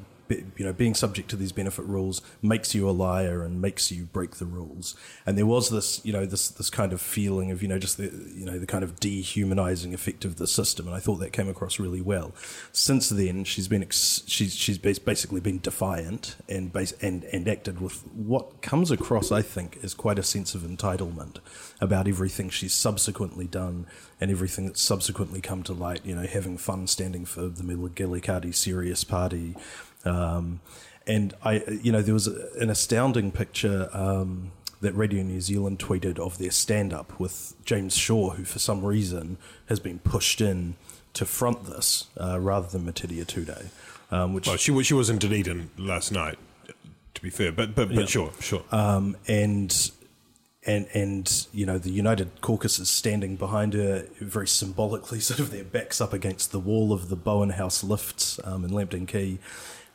you 0.57 0.64
know, 0.64 0.73
being 0.73 0.95
subject 0.95 1.29
to 1.31 1.37
these 1.37 1.53
benefit 1.53 1.85
rules 1.85 2.23
makes 2.43 2.75
you 2.75 2.88
a 2.88 2.93
liar 2.93 3.43
and 3.43 3.61
makes 3.61 3.91
you 3.91 4.05
break 4.07 4.37
the 4.37 4.45
rules. 4.47 4.95
And 5.26 5.37
there 5.37 5.47
was 5.47 5.71
this, 5.71 6.05
you 6.05 6.12
know, 6.12 6.26
this 6.26 6.49
this 6.49 6.71
kind 6.71 6.93
of 6.93 7.00
feeling 7.00 7.50
of, 7.50 7.62
you 7.62 7.69
know, 7.69 7.79
just 7.79 7.97
the, 7.97 8.05
you 8.35 8.45
know, 8.45 8.59
the 8.59 8.67
kind 8.67 8.85
of 8.85 9.00
dehumanizing 9.00 9.95
effect 9.95 10.25
of 10.25 10.37
the 10.37 10.47
system. 10.47 10.87
And 10.87 10.95
I 10.95 11.00
thought 11.00 11.17
that 11.17 11.33
came 11.33 11.49
across 11.49 11.79
really 11.79 12.00
well. 12.00 12.33
Since 12.73 13.09
then, 13.11 13.45
she's 13.45 13.69
been 13.69 13.83
ex- 13.83 14.23
she's 14.26 14.55
she's 14.55 14.79
basically 14.79 15.41
been 15.41 15.61
defiant 15.61 16.37
and 16.49 16.73
base 16.73 16.93
and 17.00 17.25
and 17.25 17.49
acted 17.49 17.81
with 17.81 18.07
what 18.09 18.62
comes 18.62 18.91
across, 18.91 19.33
I 19.33 19.43
think, 19.43 19.79
is 19.83 19.95
quite 19.95 20.19
a 20.19 20.23
sense 20.23 20.55
of 20.55 20.62
entitlement 20.62 21.38
about 21.81 22.09
everything 22.09 22.50
she's 22.50 22.75
subsequently 22.75 23.47
done 23.47 23.87
and 24.21 24.31
everything 24.31 24.67
that's 24.67 24.81
subsequently 24.81 25.41
come 25.41 25.62
to 25.64 25.73
light. 25.73 26.00
You 26.05 26.14
know, 26.14 26.26
having 26.26 26.57
fun 26.57 26.87
standing 26.87 27.25
for 27.25 27.43
the 27.43 27.62
McGillicuddy 27.62 28.55
Serious 28.55 29.05
Party 29.05 29.55
um, 30.05 30.61
and 31.07 31.35
I, 31.45 31.63
you 31.83 31.93
know, 31.93 32.03
there 32.03 32.15
was 32.15 32.27
an 32.27 32.71
astounding 32.71 33.31
picture 33.31 33.89
um, 33.93 34.53
that 34.81 34.93
Radio 34.95 35.23
New 35.23 35.41
Zealand 35.41 35.79
tweeted 35.79 36.19
of 36.19 36.39
their 36.39 36.51
stand-up 36.51 37.19
with 37.19 37.55
James 37.65 37.97
Shaw, 37.97 38.31
who 38.31 38.45
for 38.45 38.59
some 38.59 38.85
reason 38.85 39.37
has 39.67 39.81
been 39.81 39.99
pushed 39.99 40.41
in 40.41 40.77
to 41.15 41.25
front 41.25 41.67
this 41.67 42.07
uh, 42.21 42.39
rather 42.41 42.67
than 42.67 42.85
Metiria 42.91 43.25
Turei. 43.25 43.69
Um, 44.11 44.35
which 44.35 44.47
well, 44.47 44.57
she 44.57 44.83
she 44.83 44.95
was 44.95 45.11
in 45.11 45.19
Dunedin 45.19 45.71
last 45.77 46.13
night, 46.13 46.39
to 47.15 47.23
be 47.23 47.31
fair, 47.31 47.51
but 47.51 47.75
but, 47.75 47.89
but 47.89 47.97
yeah. 47.97 48.07
sure, 48.07 48.33
sure. 48.39 48.63
Um, 48.71 49.17
and 49.27 49.91
and 50.67 50.87
and 50.95 51.47
you 51.53 51.67
know 51.67 51.79
the 51.79 51.91
United 51.91 52.41
Caucus 52.41 52.79
is 52.79 52.91
standing 52.91 53.37
behind 53.37 53.75
her 53.75 54.07
very 54.21 54.47
symbolically, 54.47 55.21
sort 55.21 55.41
of 55.41 55.51
their 55.51 55.65
backs 55.65 56.01
up 56.01 56.13
against 56.13 56.53
the 56.53 56.61
wall 56.61 56.93
of 56.93 57.09
the 57.09 57.17
Bowen 57.17 57.51
House 57.51 57.83
lifts 57.83 58.39
um, 58.45 58.65
in 58.65 58.73
Lambton 58.73 59.07
Quay, 59.07 59.39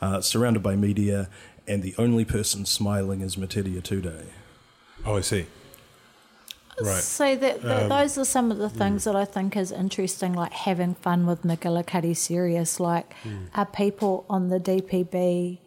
uh, 0.01 0.22
surrounded 0.22 0.63
by 0.63 0.75
media, 0.75 1.29
and 1.68 1.84
the 1.84 1.96
only 1.98 2.25
person 2.25 2.65
smiling 2.65 3.22
is 3.22 3.36
Metiria 3.36 3.82
Turei. 3.82 4.25
Oh, 5.06 5.18
I 5.18 5.22
see. 5.22 5.46
Right. 6.82 7.03
So 7.03 7.36
that, 7.36 7.62
that 7.62 7.84
um, 7.84 7.89
those 7.89 8.18
are 8.18 8.25
some 8.25 8.51
of 8.51 8.58
the 8.58 8.70
things 8.70 9.01
mm. 9.01 9.06
that 9.06 9.15
I 9.15 9.25
think 9.25 9.58
is 9.58 9.72
interesting, 9.72 10.34
like 10.34 10.53
having 10.53 10.96
fun 10.96 11.25
with 11.25 11.44
McGillicuddy 11.44 12.15
Serious. 12.15 12.79
Like, 12.79 13.13
mm. 13.24 13.48
are 13.53 13.65
people 13.65 14.25
on 14.29 14.48
the 14.48 14.60
DPB 14.60 15.60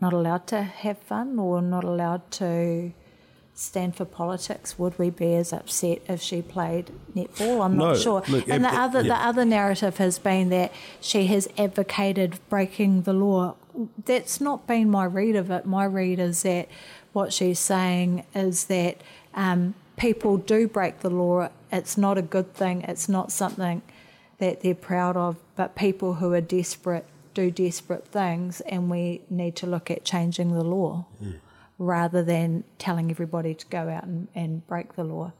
not 0.00 0.12
allowed 0.12 0.46
to 0.48 0.62
have 0.62 0.98
fun 0.98 1.38
or 1.38 1.60
not 1.62 1.84
allowed 1.84 2.30
to 2.32 2.92
stand 3.54 3.94
for 3.94 4.04
politics, 4.04 4.78
would 4.78 4.98
we 4.98 5.10
be 5.10 5.34
as 5.34 5.52
upset 5.52 6.00
if 6.08 6.20
she 6.20 6.42
played 6.42 6.90
netball? 7.14 7.64
I'm 7.64 7.76
not 7.76 7.98
sure. 7.98 8.22
Look, 8.28 8.48
and 8.48 8.64
the 8.64 8.68
other 8.68 9.02
yeah. 9.02 9.08
the 9.08 9.26
other 9.26 9.44
narrative 9.44 9.98
has 9.98 10.18
been 10.18 10.48
that 10.50 10.72
she 11.00 11.26
has 11.26 11.48
advocated 11.58 12.38
breaking 12.48 13.02
the 13.02 13.12
law. 13.12 13.54
That's 14.04 14.40
not 14.40 14.66
been 14.66 14.90
my 14.90 15.04
read 15.04 15.36
of 15.36 15.50
it. 15.50 15.66
My 15.66 15.84
read 15.84 16.18
is 16.18 16.42
that 16.42 16.68
what 17.12 17.32
she's 17.32 17.58
saying 17.58 18.24
is 18.34 18.66
that 18.66 19.00
um, 19.34 19.74
people 19.96 20.38
do 20.38 20.66
break 20.66 21.00
the 21.00 21.10
law. 21.10 21.48
It's 21.70 21.96
not 21.96 22.18
a 22.18 22.22
good 22.22 22.54
thing. 22.54 22.82
It's 22.82 23.08
not 23.08 23.32
something 23.32 23.82
that 24.38 24.60
they're 24.62 24.74
proud 24.74 25.16
of. 25.16 25.36
But 25.56 25.74
people 25.74 26.14
who 26.14 26.32
are 26.32 26.40
desperate 26.40 27.06
do 27.34 27.50
desperate 27.50 28.06
things, 28.08 28.60
and 28.62 28.90
we 28.90 29.22
need 29.30 29.56
to 29.56 29.66
look 29.66 29.90
at 29.90 30.04
changing 30.04 30.52
the 30.52 30.64
law. 30.64 31.06
Mm 31.22 31.38
rather 31.82 32.22
than 32.22 32.64
telling 32.78 33.10
everybody 33.10 33.54
to 33.54 33.66
go 33.66 33.88
out 33.88 34.04
and, 34.04 34.28
and 34.34 34.66
break 34.66 34.94
the 34.94 35.04
law. 35.04 35.32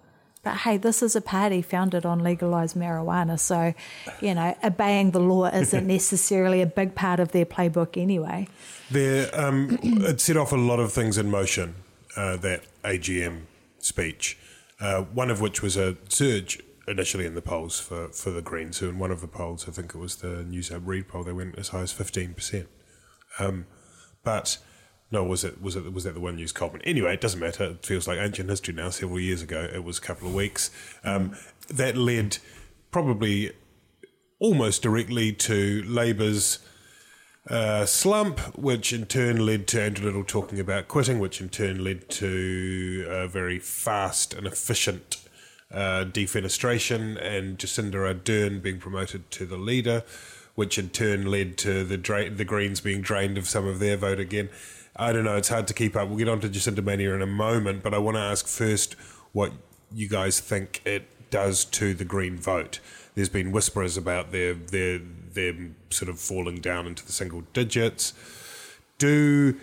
But 0.43 0.57
hey, 0.59 0.77
this 0.77 1.03
is 1.03 1.15
a 1.15 1.21
party 1.21 1.63
founded 1.63 2.05
on 2.05 2.19
legalized 2.19 2.75
marijuana, 2.75 3.39
so 3.39 3.75
you 4.21 4.35
know 4.35 4.57
obeying 4.65 5.13
the 5.13 5.21
law 5.21 5.47
isn't 5.47 5.87
necessarily 5.99 6.61
a 6.61 6.67
big 6.67 6.97
part 6.97 7.21
of 7.21 7.31
their 7.31 7.47
playbook 7.47 7.97
anyway. 7.97 8.49
There, 8.91 9.31
um, 9.39 9.79
it 9.83 10.21
set 10.21 10.37
off 10.37 10.51
a 10.51 10.57
lot 10.57 10.81
of 10.81 10.93
things 10.93 11.17
in 11.17 11.31
motion. 11.31 11.77
Uh, 12.15 12.37
that 12.37 12.63
AGM 12.85 13.45
speech, 13.79 14.37
uh, 14.81 15.01
one 15.01 15.31
of 15.31 15.41
which 15.41 15.63
was 15.63 15.79
a 15.79 15.97
surge 16.11 16.61
initially 16.87 17.25
in 17.25 17.35
the 17.35 17.41
polls 17.41 17.81
for, 17.81 18.09
for 18.09 18.31
the 18.31 18.43
Greens. 18.43 18.77
So 18.77 18.91
in 18.91 18.99
one 18.99 19.11
of 19.11 19.23
the 19.23 19.29
polls, 19.29 19.67
I 19.67 19.73
think 19.73 19.95
it 19.95 19.99
was 19.99 20.17
the 20.17 20.45
Newshub 20.47 20.83
Reid 20.85 21.09
poll, 21.09 21.25
they 21.25 21.33
went 21.33 21.59
as 21.59 21.69
high 21.69 21.81
as 21.81 21.93
fifteen 21.93 22.35
percent. 22.35 22.69
Um, 23.39 23.65
but 24.25 24.59
no, 25.13 25.23
was 25.23 25.45
it 25.45 25.61
was 25.61 25.77
it 25.77 25.93
was 25.93 26.05
that 26.05 26.15
the 26.15 26.21
one 26.21 26.37
news 26.37 26.53
Colmar? 26.53 26.81
Anyway, 26.85 27.13
it 27.13 27.21
doesn't 27.21 27.39
matter. 27.39 27.65
It 27.65 27.85
feels 27.85 28.09
like 28.09 28.19
ancient 28.19 28.49
history 28.49 28.75
now. 28.75 28.91
Several 28.91 29.21
years 29.21 29.43
ago, 29.43 29.69
it 29.73 29.85
was 29.85 29.99
a 29.99 30.01
couple 30.01 30.27
of 30.27 30.35
weeks. 30.35 30.71
Um, 31.05 31.37
that 31.69 31.97
led 31.97 32.39
probably 32.91 33.53
almost 34.39 34.83
directly 34.83 35.33
to 35.33 35.83
Labour's 35.87 36.59
uh, 37.49 37.85
slump, 37.85 38.41
which 38.57 38.93
in 38.93 39.07
turn 39.07 39.45
led 39.45 39.67
to 39.69 39.83
Andrew 39.83 40.07
Little 40.07 40.25
talking 40.25 40.59
about 40.59 40.89
quitting, 40.89 41.19
which 41.19 41.41
in 41.41 41.49
turn 41.49 41.85
led 41.85 42.09
to 42.11 43.07
a 43.09 43.29
very 43.29 43.59
fast 43.59 44.33
and 44.33 44.47
efficient 44.47 45.19
uh, 45.71 46.05
defenestration, 46.05 47.21
and 47.23 47.59
Jacinda 47.59 47.95
Ardern 47.95 48.63
being 48.63 48.79
promoted 48.79 49.31
to 49.33 49.47
the 49.47 49.57
leader, 49.57 50.05
which 50.55 50.79
in 50.79 50.91
turn 50.91 51.27
led 51.27 51.57
to 51.59 51.85
the 51.85 51.97
dra- 51.97 52.31
the 52.31 52.45
Greens 52.45 52.81
being 52.81 53.01
drained 53.01 53.39
of 53.39 53.49
some 53.49 53.67
of 53.67 53.79
their 53.79 53.97
vote 53.97 54.21
again. 54.21 54.49
I 54.95 55.13
don't 55.13 55.25
know. 55.25 55.37
It's 55.37 55.49
hard 55.49 55.67
to 55.69 55.75
keep 55.75 55.97
up. 55.97 56.09
We'll 56.09 56.19
get 56.19 56.29
on 56.29 56.41
to 56.41 56.49
Jacinda 56.49 56.85
Mania 56.85 57.15
in 57.15 57.23
a 57.23 57.27
moment, 57.27 57.83
but 57.83 57.95
I 57.95 57.99
want 57.99 58.17
to 58.17 58.21
ask 58.21 58.47
first 58.47 58.95
what 59.33 59.53
you 59.95 60.09
guys 60.09 60.41
think 60.41 60.83
it 60.85 61.09
does 61.31 61.65
to 61.65 61.95
the 61.95 62.05
Green 62.05 62.37
vote. 62.37 62.81
There's 63.15 63.29
been 63.29 63.53
whispers 63.53 63.97
about 63.97 64.33
their 64.33 64.55
their 64.55 65.01
them 65.33 65.77
sort 65.91 66.09
of 66.09 66.21
falling 66.21 66.57
down 66.57 66.87
into 66.87 67.05
the 67.05 67.13
single 67.13 67.43
digits. 67.53 68.13
Do 68.99 69.57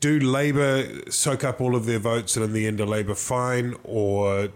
do 0.00 0.18
Labor 0.18 1.10
soak 1.10 1.44
up 1.44 1.60
all 1.60 1.76
of 1.76 1.84
their 1.84 1.98
votes 1.98 2.36
and 2.36 2.44
in 2.44 2.52
the 2.52 2.66
end 2.66 2.80
are 2.80 2.86
Labor 2.86 3.14
fine, 3.14 3.76
or 3.84 4.48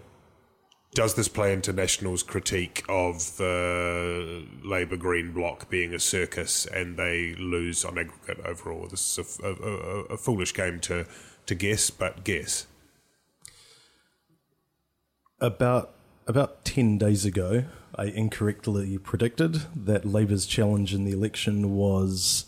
does 0.95 1.13
this 1.15 1.27
play 1.27 1.51
into 1.51 1.73
National's 1.73 2.23
critique 2.23 2.83
of 2.87 3.35
the 3.35 4.47
Labour 4.63 4.95
Green 4.95 5.33
bloc 5.33 5.69
being 5.69 5.93
a 5.93 5.99
circus 5.99 6.65
and 6.65 6.97
they 6.97 7.35
lose 7.35 7.83
on 7.83 7.99
aggregate 7.99 8.39
overall? 8.45 8.87
This 8.87 9.19
is 9.19 9.39
a, 9.43 9.49
a, 9.49 10.13
a 10.13 10.17
foolish 10.17 10.53
game 10.53 10.79
to, 10.81 11.05
to 11.45 11.53
guess, 11.53 11.89
but 11.89 12.23
guess. 12.23 12.65
About 15.39 15.91
about 16.27 16.63
ten 16.63 16.97
days 16.97 17.25
ago, 17.25 17.65
I 17.93 18.05
incorrectly 18.05 18.97
predicted 18.97 19.63
that 19.75 20.05
Labour's 20.05 20.45
challenge 20.45 20.93
in 20.93 21.03
the 21.03 21.11
election 21.11 21.75
was 21.75 22.45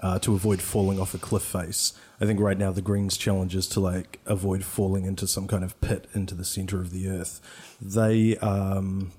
uh, 0.00 0.18
to 0.20 0.34
avoid 0.34 0.62
falling 0.62 0.98
off 0.98 1.14
a 1.14 1.18
cliff 1.18 1.42
face. 1.42 1.92
I 2.20 2.26
think 2.26 2.40
right 2.40 2.58
now 2.58 2.72
the 2.72 2.82
Greens' 2.82 3.16
challenge 3.16 3.54
is 3.54 3.66
to 3.68 3.80
like 3.80 4.20
avoid 4.26 4.64
falling 4.64 5.04
into 5.04 5.26
some 5.26 5.46
kind 5.46 5.64
of 5.64 5.80
pit 5.80 6.06
into 6.14 6.34
the 6.34 6.44
center 6.44 6.80
of 6.80 6.90
the 6.90 7.08
earth. 7.08 7.40
They 7.80 8.36
um, 8.38 9.12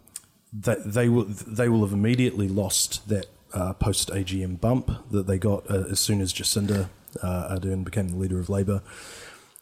they, 0.54 0.76
they 0.86 1.10
will 1.10 1.26
they 1.26 1.70
will 1.70 1.82
have 1.82 1.94
immediately 1.94 2.48
lost 2.48 3.08
that 3.10 3.28
uh, 3.54 3.74
post 3.74 4.10
AGM 4.10 4.60
bump 4.60 4.92
that 5.12 5.28
they 5.28 5.38
got 5.38 5.70
uh, 5.70 5.86
as 5.90 6.00
soon 6.00 6.22
as 6.22 6.34
Jacinda 6.34 6.90
uh, 7.22 7.56
Ardern 7.56 7.84
became 7.84 8.10
the 8.10 8.18
leader 8.18 8.40
of 8.40 8.50
Labor. 8.50 8.82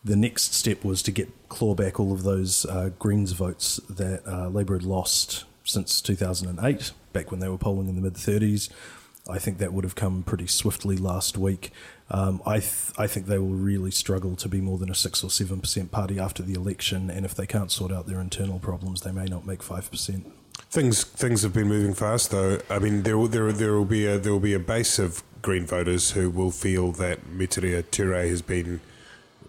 The 0.04 0.16
next 0.16 0.54
step 0.54 0.86
was 0.86 1.02
to 1.04 1.12
get 1.12 1.50
claw 1.50 1.76
back 1.76 2.00
all 2.00 2.14
of 2.14 2.24
those 2.24 2.66
uh, 2.66 2.92
Greens 3.00 3.34
votes 3.34 3.78
that 3.90 4.26
uh, 4.26 4.48
Labor 4.48 4.76
had 4.76 4.84
lost 4.84 5.44
since 5.66 6.02
2008, 6.02 6.92
back 7.12 7.32
when 7.32 7.42
they 7.42 7.50
were 7.50 7.58
polling 7.58 7.90
in 7.90 7.96
the 7.96 8.02
mid 8.02 8.14
30s 8.14 8.70
I 9.30 9.40
think 9.40 9.58
that 9.60 9.74
would 9.74 9.84
have 9.84 9.96
come 9.96 10.24
pretty 10.24 10.48
swiftly 10.48 10.98
last 10.98 11.38
week. 11.38 11.72
Um, 12.10 12.42
I 12.46 12.60
th- 12.60 12.92
I 12.98 13.08
think 13.08 13.28
they 13.28 13.38
will 13.38 13.50
really 13.50 13.92
struggle 13.92 14.36
to 14.38 14.50
be 14.50 14.62
more 14.62 14.78
than 14.78 14.90
a 14.90 14.96
six 14.96 15.24
or 15.24 15.30
seven 15.30 15.62
percent 15.62 15.92
party 15.92 16.20
after 16.20 16.42
the 16.42 16.54
election, 16.54 17.10
and 17.10 17.26
if 17.26 17.36
they 17.36 17.46
can't 17.46 17.72
sort 17.72 17.92
out 17.92 18.08
their 18.08 18.20
internal 18.20 18.60
problems, 18.60 19.02
they 19.02 19.12
may 19.12 19.26
not 19.26 19.46
make 19.46 19.62
five 19.62 19.90
percent. 19.92 20.32
Things 20.72 21.04
things 21.04 21.44
have 21.44 21.54
been 21.54 21.68
moving 21.68 21.94
fast, 21.94 22.32
though. 22.32 22.60
I 22.70 22.80
mean, 22.80 23.04
there 23.04 23.18
will, 23.18 23.28
there 23.28 23.52
there 23.52 23.74
will 23.74 23.86
be 23.86 24.06
a 24.06 24.18
there 24.18 24.32
will 24.32 24.40
be 24.40 24.54
a 24.54 24.60
base 24.60 25.00
of 25.00 25.24
Green 25.42 25.66
voters 25.66 26.12
who 26.12 26.30
will 26.30 26.52
feel 26.52 26.92
that 26.94 27.26
Metiria 27.28 27.84
Turei 27.84 28.30
has 28.30 28.42
been, 28.42 28.82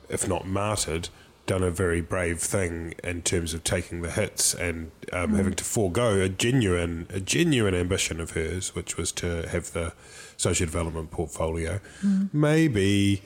if 0.09 0.29
not 0.29 0.47
martyred, 0.47 1.09
done 1.51 1.65
a 1.65 1.71
very 1.71 2.01
brave 2.01 2.39
thing 2.39 2.95
in 3.03 3.21
terms 3.23 3.55
of 3.55 3.65
taking 3.65 4.03
the 4.03 4.11
hits 4.13 4.55
and 4.55 4.93
um, 5.13 5.33
mm. 5.33 5.37
having 5.37 5.53
to 5.53 5.65
forego 5.65 6.21
a 6.21 6.29
genuine 6.29 7.09
a 7.11 7.19
genuine 7.19 7.75
ambition 7.75 8.21
of 8.21 8.31
hers, 8.31 8.73
which 8.77 8.97
was 8.97 9.11
to 9.11 9.49
have 9.49 9.73
the 9.73 9.93
social 10.37 10.65
development 10.65 11.11
portfolio. 11.11 11.81
Mm. 12.05 12.33
Maybe 12.33 13.23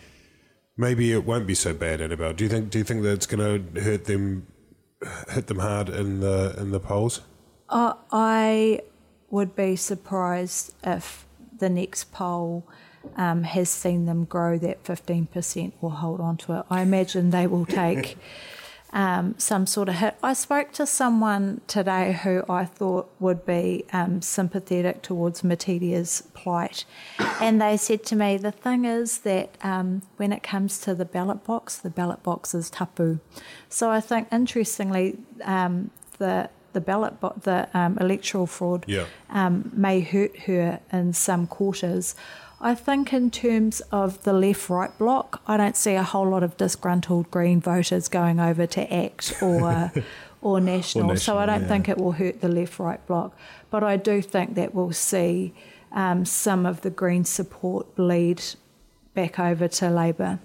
maybe 0.75 1.13
it 1.13 1.27
won't 1.27 1.47
be 1.47 1.55
so 1.55 1.75
bad, 1.75 2.01
Annabelle. 2.01 2.33
Do 2.33 2.45
you 2.45 2.49
think 2.49 2.71
do 2.71 2.79
you 2.79 2.85
think 2.85 3.03
that 3.03 3.13
it's 3.13 3.27
going 3.27 3.45
to 3.75 3.81
hurt 3.83 4.07
them 4.07 4.47
hit 5.29 5.49
them 5.49 5.59
hard 5.59 5.91
in 5.91 6.21
the 6.21 6.55
in 6.57 6.71
the 6.71 6.81
polls? 6.81 7.21
Uh, 7.69 7.93
I 8.11 8.81
would 9.29 9.55
be 9.55 9.77
surprised 9.77 10.73
if 10.83 11.27
the 11.59 11.69
next 11.69 12.11
poll 12.11 12.67
um, 13.17 13.43
has 13.45 13.69
seen 13.69 14.07
them 14.07 14.25
grow 14.25 14.59
that 14.59 14.83
15% 14.85 15.73
or 15.81 15.91
hold 15.91 16.21
on 16.21 16.37
to 16.39 16.59
it. 16.59 16.67
I 16.71 16.83
imagine 16.83 17.31
they 17.31 17.47
will 17.47 17.67
take 17.67 18.17
um, 18.95 19.35
some 19.39 19.67
sort 19.67 19.89
of 19.89 19.97
hit. 19.97 20.15
I 20.23 20.33
spoke 20.33 20.73
to 20.73 20.87
someone 20.87 21.61
today 21.67 22.13
who 22.13 22.45
I 22.49 22.65
thought 22.65 23.11
would 23.19 23.45
be 23.45 23.85
um, 23.93 24.23
sympathetic 24.23 25.03
towards 25.03 25.43
Metiria's 25.43 26.23
plight, 26.33 26.85
and 27.41 27.61
they 27.61 27.77
said 27.77 28.05
to 28.05 28.17
me, 28.17 28.37
the 28.37 28.53
thing 28.53 28.85
is 28.85 29.19
that 29.19 29.57
um, 29.63 30.03
when 30.17 30.33
it 30.33 30.43
comes 30.43 30.79
to 30.81 30.95
the 30.95 31.05
ballot 31.05 31.45
box, 31.45 31.77
the 31.77 31.91
ballot 31.91 32.23
box 32.23 32.55
is 32.55 32.71
tapu. 32.71 33.19
So 33.69 33.91
I 33.91 34.01
think, 34.01 34.29
interestingly, 34.33 35.19
um, 35.43 35.91
the 36.19 36.49
the 36.75 36.81
ballot, 36.81 37.21
bo- 37.21 37.35
the 37.43 37.69
um, 37.73 37.97
electoral 37.99 38.47
fraud 38.47 38.85
yeah. 38.87 39.07
um, 39.31 39.71
may 39.75 40.01
hurt 40.01 40.37
her 40.41 40.81
in 40.93 41.13
some 41.13 41.47
quarters. 41.47 42.15
I 42.65 42.75
think 42.75 43.13
in 43.13 43.31
terms 43.31 43.83
of 43.93 44.25
the 44.25 44.33
left 44.33 44.71
right 44.71 44.97
block, 44.97 45.43
I 45.47 45.59
don't 45.59 45.77
see 45.77 45.93
a 45.93 46.03
whole 46.03 46.27
lot 46.27 46.43
of 46.43 46.57
disgruntled 46.57 47.31
Green 47.31 47.61
voters 47.61 48.09
going 48.09 48.41
over 48.41 48.67
to 48.67 48.93
ACT 48.93 49.43
or 49.43 49.93
or, 50.41 50.61
national. 50.63 51.05
or 51.05 51.09
national. 51.13 51.17
So 51.19 51.37
I 51.37 51.45
don't 51.45 51.61
yeah. 51.61 51.69
think 51.69 51.91
it 51.91 51.99
will 51.99 52.13
hurt 52.13 52.41
the 52.41 52.49
left 52.49 52.79
right 52.79 53.07
block. 53.07 53.37
But 53.71 53.85
I 53.85 53.99
do 53.99 54.23
think 54.23 54.55
that 54.55 54.75
we'll 54.75 54.93
see 54.93 55.53
um, 55.93 56.25
some 56.25 56.65
of 56.65 56.81
the 56.81 56.89
Green 56.89 57.27
support 57.27 57.95
bleed 57.97 58.43
back 59.13 59.39
over 59.39 59.69
to 59.69 59.91
Labour. 59.91 60.39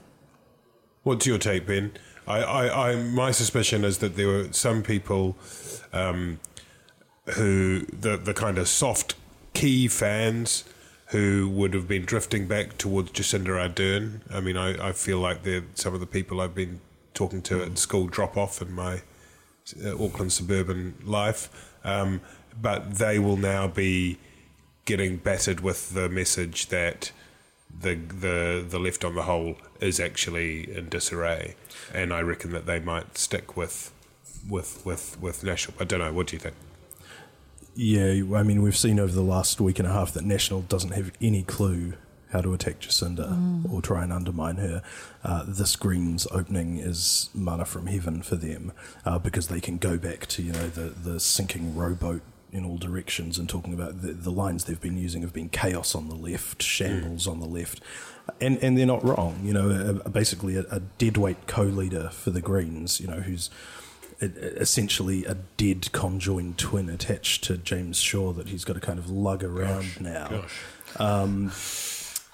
What's 1.03 1.25
your 1.25 1.37
take, 1.37 1.67
Ben? 1.67 1.93
I, 2.27 2.39
I, 2.41 2.91
I, 2.91 2.95
my 2.97 3.31
suspicion 3.31 3.85
is 3.85 3.99
that 3.99 4.17
there 4.17 4.27
were 4.27 4.51
some 4.51 4.83
people 4.83 5.37
um, 5.93 6.41
who 7.35 7.85
the 7.85 8.17
the 8.17 8.33
kind 8.33 8.57
of 8.57 8.67
soft 8.67 9.15
key 9.53 9.87
fans 9.87 10.65
who 11.09 11.49
would 11.49 11.73
have 11.73 11.87
been 11.87 12.05
drifting 12.05 12.47
back 12.47 12.77
towards 12.77 13.11
Jacinda 13.11 13.47
Ardern. 13.47 14.21
I 14.31 14.41
mean, 14.41 14.57
I, 14.57 14.89
I 14.89 14.91
feel 14.91 15.19
like 15.19 15.43
they're 15.43 15.63
some 15.73 15.93
of 15.93 15.99
the 15.99 16.05
people 16.05 16.39
I've 16.39 16.55
been 16.55 16.81
talking 17.13 17.41
to 17.43 17.63
at 17.63 17.77
school 17.77 18.07
drop 18.07 18.37
off 18.37 18.61
in 18.61 18.71
my 18.71 19.01
uh, 19.83 20.03
Auckland 20.03 20.31
suburban 20.31 20.95
life. 21.03 21.71
Um, 21.83 22.21
but 22.61 22.95
they 22.95 23.19
will 23.19 23.37
now 23.37 23.67
be 23.67 24.17
getting 24.85 25.17
battered 25.17 25.61
with 25.61 25.93
the 25.93 26.09
message 26.09 26.67
that 26.67 27.11
the 27.81 27.95
the 27.95 28.65
the 28.67 28.79
left 28.79 29.05
on 29.05 29.15
the 29.15 29.23
whole 29.23 29.55
is 29.79 29.99
actually 29.99 30.75
in 30.75 30.89
disarray, 30.89 31.55
and 31.93 32.11
I 32.11 32.21
reckon 32.21 32.51
that 32.51 32.65
they 32.65 32.79
might 32.79 33.17
stick 33.17 33.55
with 33.55 33.91
with 34.49 34.85
with 34.85 35.19
with 35.21 35.43
national. 35.43 35.77
I 35.79 35.83
don't 35.85 35.99
know. 35.99 36.11
What 36.11 36.27
do 36.27 36.35
you 36.35 36.39
think? 36.39 36.55
Yeah, 37.81 38.35
I 38.35 38.43
mean, 38.43 38.61
we've 38.61 38.75
seen 38.75 38.99
over 38.99 39.13
the 39.13 39.21
last 39.21 39.61
week 39.61 39.79
and 39.79 39.87
a 39.87 39.91
half 39.93 40.11
that 40.11 40.25
National 40.25 40.63
doesn't 40.63 40.91
have 40.91 41.13
any 41.21 41.43
clue 41.43 41.93
how 42.29 42.41
to 42.41 42.53
attack 42.53 42.81
Jacinda 42.81 43.29
mm. 43.29 43.71
or 43.71 43.81
try 43.81 44.03
and 44.03 44.11
undermine 44.11 44.57
her. 44.57 44.83
Uh, 45.23 45.45
this 45.47 45.77
Greens 45.77 46.27
opening 46.29 46.77
is 46.77 47.29
mana 47.33 47.63
from 47.63 47.87
heaven 47.87 48.21
for 48.21 48.35
them 48.35 48.73
uh, 49.05 49.17
because 49.17 49.47
they 49.47 49.61
can 49.61 49.77
go 49.77 49.97
back 49.97 50.25
to 50.27 50.43
you 50.43 50.51
know 50.51 50.67
the 50.67 50.89
the 50.89 51.21
sinking 51.21 51.73
rowboat 51.73 52.21
in 52.51 52.65
all 52.65 52.77
directions 52.77 53.37
and 53.37 53.47
talking 53.47 53.73
about 53.73 54.01
the, 54.01 54.11
the 54.11 54.29
lines 54.29 54.65
they've 54.65 54.81
been 54.81 54.97
using 54.97 55.21
have 55.21 55.31
been 55.31 55.47
chaos 55.47 55.95
on 55.95 56.09
the 56.09 56.15
left, 56.15 56.61
shambles 56.61 57.27
mm. 57.27 57.31
on 57.31 57.39
the 57.39 57.47
left, 57.47 57.79
and 58.41 58.57
and 58.61 58.77
they're 58.77 58.85
not 58.85 59.05
wrong. 59.05 59.39
You 59.41 59.53
know, 59.53 59.69
a, 59.69 60.05
a 60.05 60.09
basically 60.09 60.57
a, 60.57 60.65
a 60.69 60.81
deadweight 60.81 61.47
co-leader 61.47 62.09
for 62.09 62.31
the 62.31 62.41
Greens. 62.41 62.99
You 62.99 63.07
know, 63.07 63.21
who's 63.21 63.49
essentially 64.21 65.25
a 65.25 65.35
dead 65.57 65.91
conjoined 65.91 66.57
twin 66.57 66.89
attached 66.89 67.43
to 67.45 67.57
James 67.57 67.99
Shaw 67.99 68.33
that 68.33 68.49
he's 68.49 68.65
got 68.65 68.73
to 68.73 68.79
kind 68.79 68.99
of 68.99 69.09
lug 69.09 69.43
around 69.43 69.95
gosh, 69.95 69.99
now. 69.99 70.43
Um, 70.97 71.51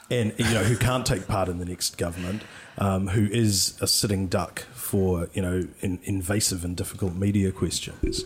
and 0.10 0.34
you 0.38 0.46
know 0.46 0.64
who 0.64 0.78
can't 0.78 1.06
take 1.06 1.28
part 1.28 1.50
in 1.50 1.58
the 1.58 1.66
next 1.66 1.98
government, 1.98 2.44
um, 2.78 3.08
who 3.08 3.26
is 3.26 3.78
a 3.82 3.88
sitting 3.88 4.28
duck 4.28 4.60
for 4.74 5.30
you 5.34 5.42
know 5.42 5.68
in, 5.82 6.00
invasive 6.04 6.64
and 6.64 6.78
difficult 6.78 7.16
media 7.16 7.52
questions, 7.52 8.24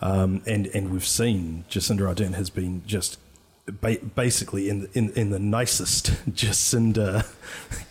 um, 0.00 0.42
and 0.46 0.66
and 0.68 0.90
we've 0.90 1.06
seen 1.06 1.64
Jacinda 1.68 2.14
Ardern 2.14 2.34
has 2.34 2.48
been 2.48 2.82
just 2.86 3.18
ba- 3.66 3.98
basically 4.14 4.68
in, 4.70 4.88
in 4.94 5.10
in 5.10 5.30
the 5.30 5.38
nicest 5.38 6.06
Jacinda 6.30 7.26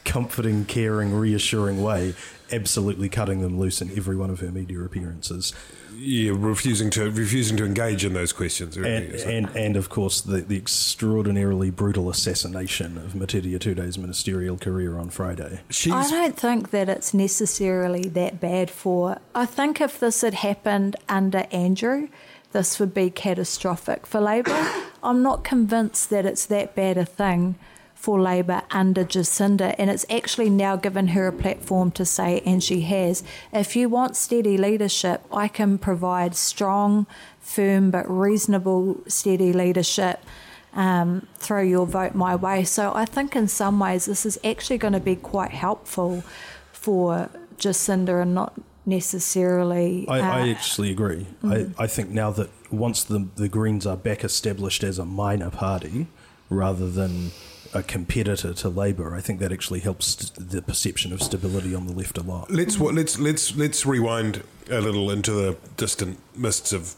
comforting, 0.06 0.66
caring, 0.66 1.14
reassuring 1.14 1.82
way, 1.82 2.16
absolutely 2.52 3.10
cutting 3.10 3.42
them 3.42 3.60
loose 3.60 3.82
in 3.82 3.96
every 3.98 4.16
one 4.16 4.30
of 4.30 4.40
her 4.40 4.52
media 4.52 4.82
appearances. 4.82 5.54
Yeah, 5.96 6.34
refusing 6.36 6.90
to 6.92 7.10
refusing 7.10 7.58
to 7.58 7.66
engage 7.66 8.06
in 8.06 8.14
those 8.14 8.32
questions, 8.32 8.78
and 8.78 8.86
and, 8.88 9.50
and, 9.56 9.76
of 9.76 9.90
course 9.90 10.22
the, 10.22 10.38
the 10.42 10.56
extraordinarily 10.56 11.72
brutal 11.72 12.10
assassination 12.10 12.98
of 12.98 13.14
Metiria 13.14 13.60
Turei's 13.60 13.98
ministerial 13.98 14.58
career 14.58 14.98
on 14.98 15.10
Friday. 15.10 15.60
She's 15.70 15.94
I 15.94 16.10
don't 16.10 16.38
think 16.38 16.70
that 16.70 16.88
it's 16.88 17.14
necessarily 17.14 18.04
that 18.04 18.40
bad 18.40 18.72
for. 18.72 19.20
I 19.36 19.46
think 19.46 19.82
if 19.82 20.00
this 20.00 20.22
had 20.22 20.36
happened 20.36 20.96
under 21.10 21.46
Andrew, 21.52 22.08
this 22.52 22.80
would 22.80 22.94
be 22.94 23.10
catastrophic 23.10 24.06
for 24.06 24.22
Labor. 24.22 24.72
I'm 25.04 25.22
not 25.22 25.44
convinced 25.44 26.10
that 26.12 26.26
it's 26.26 26.46
that 26.46 26.76
bad 26.76 26.98
a 26.98 27.06
thing 27.06 27.56
for 28.00 28.18
Labor 28.22 28.62
under 28.72 29.04
Jacinda, 29.04 29.76
and 29.78 29.90
it's 29.90 30.06
actually 30.10 30.50
now 30.50 30.78
given 30.78 31.10
her 31.10 31.28
a 31.28 31.34
platform 31.34 31.92
to 31.92 32.06
say, 32.06 32.42
and 32.46 32.64
she 32.64 32.80
has, 32.82 33.24
if 33.52 33.76
you 33.76 33.90
want 33.90 34.16
steady 34.16 34.58
leadership, 34.58 35.22
I 35.34 35.50
can 35.50 35.78
provide 35.78 36.34
strong, 36.34 37.08
firm, 37.42 37.92
but 37.92 38.10
reasonable, 38.10 39.02
steady 39.08 39.52
leadership. 39.52 40.24
Um, 40.72 41.28
throw 41.36 41.62
your 41.62 41.86
vote 41.86 42.16
my 42.16 42.38
way. 42.38 42.64
So 42.64 42.94
I 42.96 43.04
think 43.04 43.36
in 43.36 43.50
some 43.50 43.80
ways 43.80 44.06
this 44.06 44.26
is 44.26 44.40
actually 44.46 44.78
going 44.78 44.94
to 44.94 45.00
be 45.02 45.18
quite 45.18 45.52
helpful 45.52 46.24
for 46.72 47.30
Jacinda 47.58 48.22
and 48.22 48.34
not 48.34 48.54
necessarily. 48.86 50.06
I, 50.08 50.20
uh, 50.22 50.24
I 50.24 50.50
actually 50.50 50.92
agree. 50.92 51.28
Mm-hmm. 51.44 51.82
I, 51.82 51.84
I 51.84 51.88
think 51.88 52.12
now 52.12 52.32
that 52.32 52.50
once 52.72 53.04
the, 53.04 53.28
the 53.36 53.50
Greens 53.50 53.86
are 53.86 53.98
back 53.98 54.24
established 54.24 54.84
as 54.84 55.00
a 55.00 55.06
minor 55.06 55.50
party 55.50 56.08
rather 56.50 56.90
than 56.90 57.32
a 57.74 57.84
competitor 57.84 58.54
to 58.54 58.70
Labor, 58.70 59.16
I 59.16 59.22
think 59.22 59.40
that 59.40 59.52
actually 59.52 59.80
helps 59.80 60.30
the 60.32 60.62
perception 60.62 61.14
of 61.14 61.22
stability 61.22 61.76
on 61.76 61.88
the 61.88 61.94
left 61.94 62.18
a 62.18 62.24
lot. 62.24 62.50
Let's 62.50 62.80
let's 62.80 63.20
let's 63.20 63.56
let's 63.56 63.86
rewind 63.86 64.44
a 64.70 64.82
little 64.82 65.12
into 65.12 65.32
the 65.32 65.58
distant 65.78 66.20
mists 66.36 66.74
of 66.74 66.96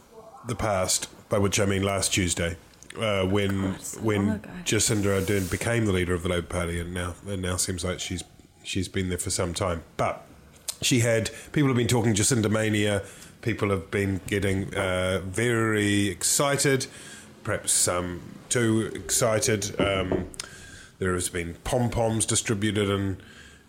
the 0.47 0.55
past, 0.55 1.07
by 1.29 1.37
which 1.37 1.59
I 1.59 1.65
mean 1.65 1.83
last 1.83 2.13
Tuesday, 2.13 2.57
uh, 2.97 3.25
when 3.25 3.73
when 4.01 4.39
Jacinda 4.63 5.21
Ardern 5.21 5.49
became 5.51 5.85
the 5.85 5.91
leader 5.91 6.13
of 6.13 6.23
the 6.23 6.29
Labour 6.29 6.47
Party, 6.47 6.79
and 6.79 6.93
now 6.93 7.15
and 7.27 7.41
now 7.41 7.57
seems 7.57 7.83
like 7.83 7.99
she's 7.99 8.23
she's 8.63 8.87
been 8.87 9.09
there 9.09 9.17
for 9.17 9.29
some 9.29 9.53
time. 9.53 9.83
But 9.97 10.25
she 10.81 10.99
had 10.99 11.29
people 11.51 11.67
have 11.67 11.77
been 11.77 11.87
talking 11.87 12.13
Jacinda 12.13 12.49
mania. 12.49 13.03
People 13.41 13.71
have 13.71 13.89
been 13.89 14.21
getting 14.27 14.73
uh, 14.75 15.19
very 15.25 16.09
excited, 16.09 16.85
perhaps 17.43 17.71
some 17.71 18.21
too 18.49 18.91
excited. 18.93 19.79
Um, 19.81 20.27
there 21.01 21.15
has 21.15 21.29
been 21.29 21.55
pom 21.63 21.89
poms 21.89 22.27
distributed 22.27 22.87
in, 22.87 23.17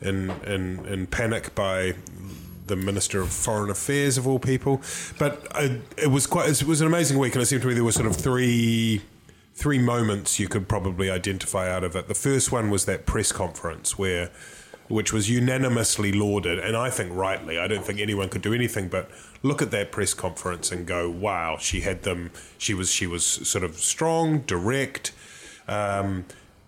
in, 0.03 0.31
in, 0.47 0.85
in 0.85 1.07
panic 1.07 1.55
by 1.55 1.95
the 2.67 2.77
Minister 2.77 3.23
of 3.23 3.31
Foreign 3.31 3.71
Affairs 3.71 4.19
of 4.19 4.27
all 4.27 4.39
people. 4.39 4.83
But 5.19 5.47
I, 5.57 5.81
it 5.97 6.09
was 6.09 6.27
quite 6.27 6.51
it 6.51 6.65
was 6.65 6.83
an 6.83 6.87
amazing 6.87 7.19
week, 7.19 7.35
and 7.35 7.43
it 7.43 7.47
seemed 7.47 7.63
to 7.63 7.69
me 7.69 7.75
there 7.75 7.85
were 7.85 7.91
sort 7.91 8.07
of 8.07 8.17
three 8.17 9.01
three 9.55 9.79
moments 9.79 10.39
you 10.39 10.47
could 10.47 10.69
probably 10.69 11.09
identify 11.09 11.71
out 11.71 11.85
of 11.85 11.97
it. 11.97 12.07
The 12.07 12.15
first 12.15 12.53
one 12.53 12.69
was 12.69 12.85
that 12.85 13.07
press 13.07 13.33
conference 13.33 13.99
where 13.99 14.31
which 14.89 15.11
was 15.11 15.31
unanimously 15.31 16.13
lauded, 16.13 16.59
and 16.59 16.77
I 16.77 16.91
think 16.91 17.15
rightly. 17.15 17.59
I 17.59 17.67
don't 17.67 17.83
think 17.83 17.99
anyone 17.99 18.29
could 18.29 18.43
do 18.43 18.53
anything 18.53 18.89
but 18.89 19.11
look 19.43 19.63
at 19.63 19.71
that 19.71 19.91
press 19.91 20.13
conference 20.13 20.71
and 20.71 20.87
go, 20.87 21.09
"Wow, 21.09 21.57
she 21.59 21.81
had 21.81 22.03
them. 22.03 22.31
She 22.59 22.75
was 22.75 22.93
she 22.93 23.07
was 23.07 23.25
sort 23.25 23.65
of 23.65 23.77
strong, 23.77 24.41
direct." 24.41 25.13
um, 25.69 26.25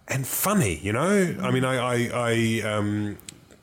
and 0.08 0.26
funny. 0.26 0.78
You 0.82 0.92
know, 0.92 1.36
I 1.40 1.50
mean, 1.50 1.64
I, 1.64 1.76
I, 1.76 2.10
I 2.12 2.62
um, 2.68 3.18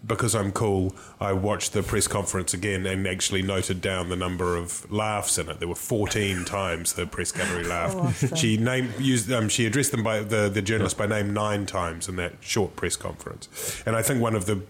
because 0.06 0.34
I'm 0.34 0.52
cool, 0.52 0.96
I 1.20 1.34
watched 1.34 1.74
the 1.74 1.84
press 1.84 2.08
conference 2.08 2.54
again 2.54 2.86
and 2.86 3.08
actually 3.08 3.44
noted 3.44 3.82
down 3.82 4.10
the 4.10 4.16
number 4.16 4.56
of 4.56 4.92
laughs 4.92 5.38
in 5.38 5.48
it. 5.50 5.60
There 5.60 5.68
were 5.68 5.76
14 5.76 6.46
times 6.46 6.94
the 6.94 7.06
press 7.06 7.32
gallery 7.32 7.64
laughed. 7.64 7.96
Oh, 7.96 8.02
awesome. 8.02 8.36
She 8.36 8.58
named 8.58 9.00
used 9.00 9.32
um, 9.32 9.50
she 9.50 9.66
addressed 9.66 9.92
them 9.92 10.04
by 10.04 10.22
the 10.22 10.50
the 10.50 10.62
journalist 10.62 10.98
by 10.98 11.08
name 11.08 11.34
nine 11.34 11.66
times 11.66 12.10
in 12.10 12.16
that 12.18 12.34
short 12.42 12.76
press 12.76 12.96
conference, 12.96 13.84
and 13.86 13.96
I 13.96 14.02
think 14.02 14.22
one 14.22 14.36
of 14.36 14.46
the 14.46 14.64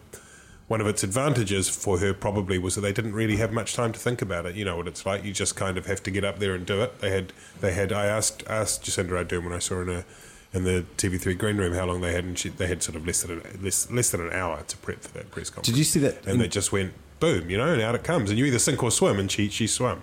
one 0.68 0.80
of 0.80 0.88
its 0.88 1.04
advantages 1.04 1.68
for 1.68 2.00
her 2.00 2.14
probably 2.14 2.58
was 2.58 2.76
that 2.76 2.82
they 2.82 2.94
didn't 2.94 3.14
really 3.14 3.36
have 3.36 3.52
much 3.52 3.74
time 3.74 3.92
to 3.92 4.00
think 4.00 4.22
about 4.22 4.46
it. 4.46 4.56
You 4.56 4.66
know 4.66 4.78
what 4.78 4.88
it's 4.88 5.06
like; 5.06 5.24
you 5.24 5.34
just 5.34 5.56
kind 5.56 5.78
of 5.78 5.86
have 5.86 6.04
to 6.04 6.12
get 6.12 6.24
up 6.24 6.40
there 6.40 6.54
and 6.54 6.66
do 6.66 6.82
it. 6.82 7.00
They 7.00 7.10
had 7.10 7.34
they 7.62 7.74
had. 7.74 7.92
I 7.92 8.06
asked 8.06 8.44
asked 8.48 8.84
Jacinda 8.84 9.12
Ardern 9.12 9.44
when 9.44 9.54
I 9.54 9.60
saw 9.60 9.76
her 9.76 9.84
in 9.84 9.90
a 9.90 10.06
in 10.54 10.64
the 10.66 10.86
TV3 10.98 11.38
green 11.38 11.58
room 11.58 11.74
how 11.74 11.86
long 11.86 12.02
they 12.02 12.12
had, 12.14 12.24
and 12.26 12.38
she, 12.38 12.50
they 12.50 12.68
had 12.68 12.84
sort 12.84 12.96
of 12.96 13.06
less 13.08 13.22
than 13.22 13.40
an, 13.40 13.60
less, 13.64 13.90
less 13.90 14.10
than 14.10 14.22
an 14.22 14.34
hour 14.34 14.62
to 14.68 14.78
prep 14.78 15.02
for 15.02 15.14
that 15.18 15.32
press 15.32 15.50
conference. 15.50 15.68
Did 15.68 15.78
you 15.78 15.84
see 15.86 16.00
that? 16.02 16.26
And 16.28 16.42
they 16.42 16.48
just 16.48 16.72
went 16.72 16.94
boom, 17.20 17.50
you 17.50 17.58
know, 17.58 17.72
and 17.72 17.82
out 17.82 17.96
it 17.96 18.04
comes, 18.04 18.30
and 18.30 18.38
you 18.38 18.46
either 18.46 18.60
sink 18.60 18.84
or 18.84 18.92
swim, 18.92 19.18
and 19.20 19.32
she 19.32 19.50
she 19.50 19.68
swam. 19.68 20.02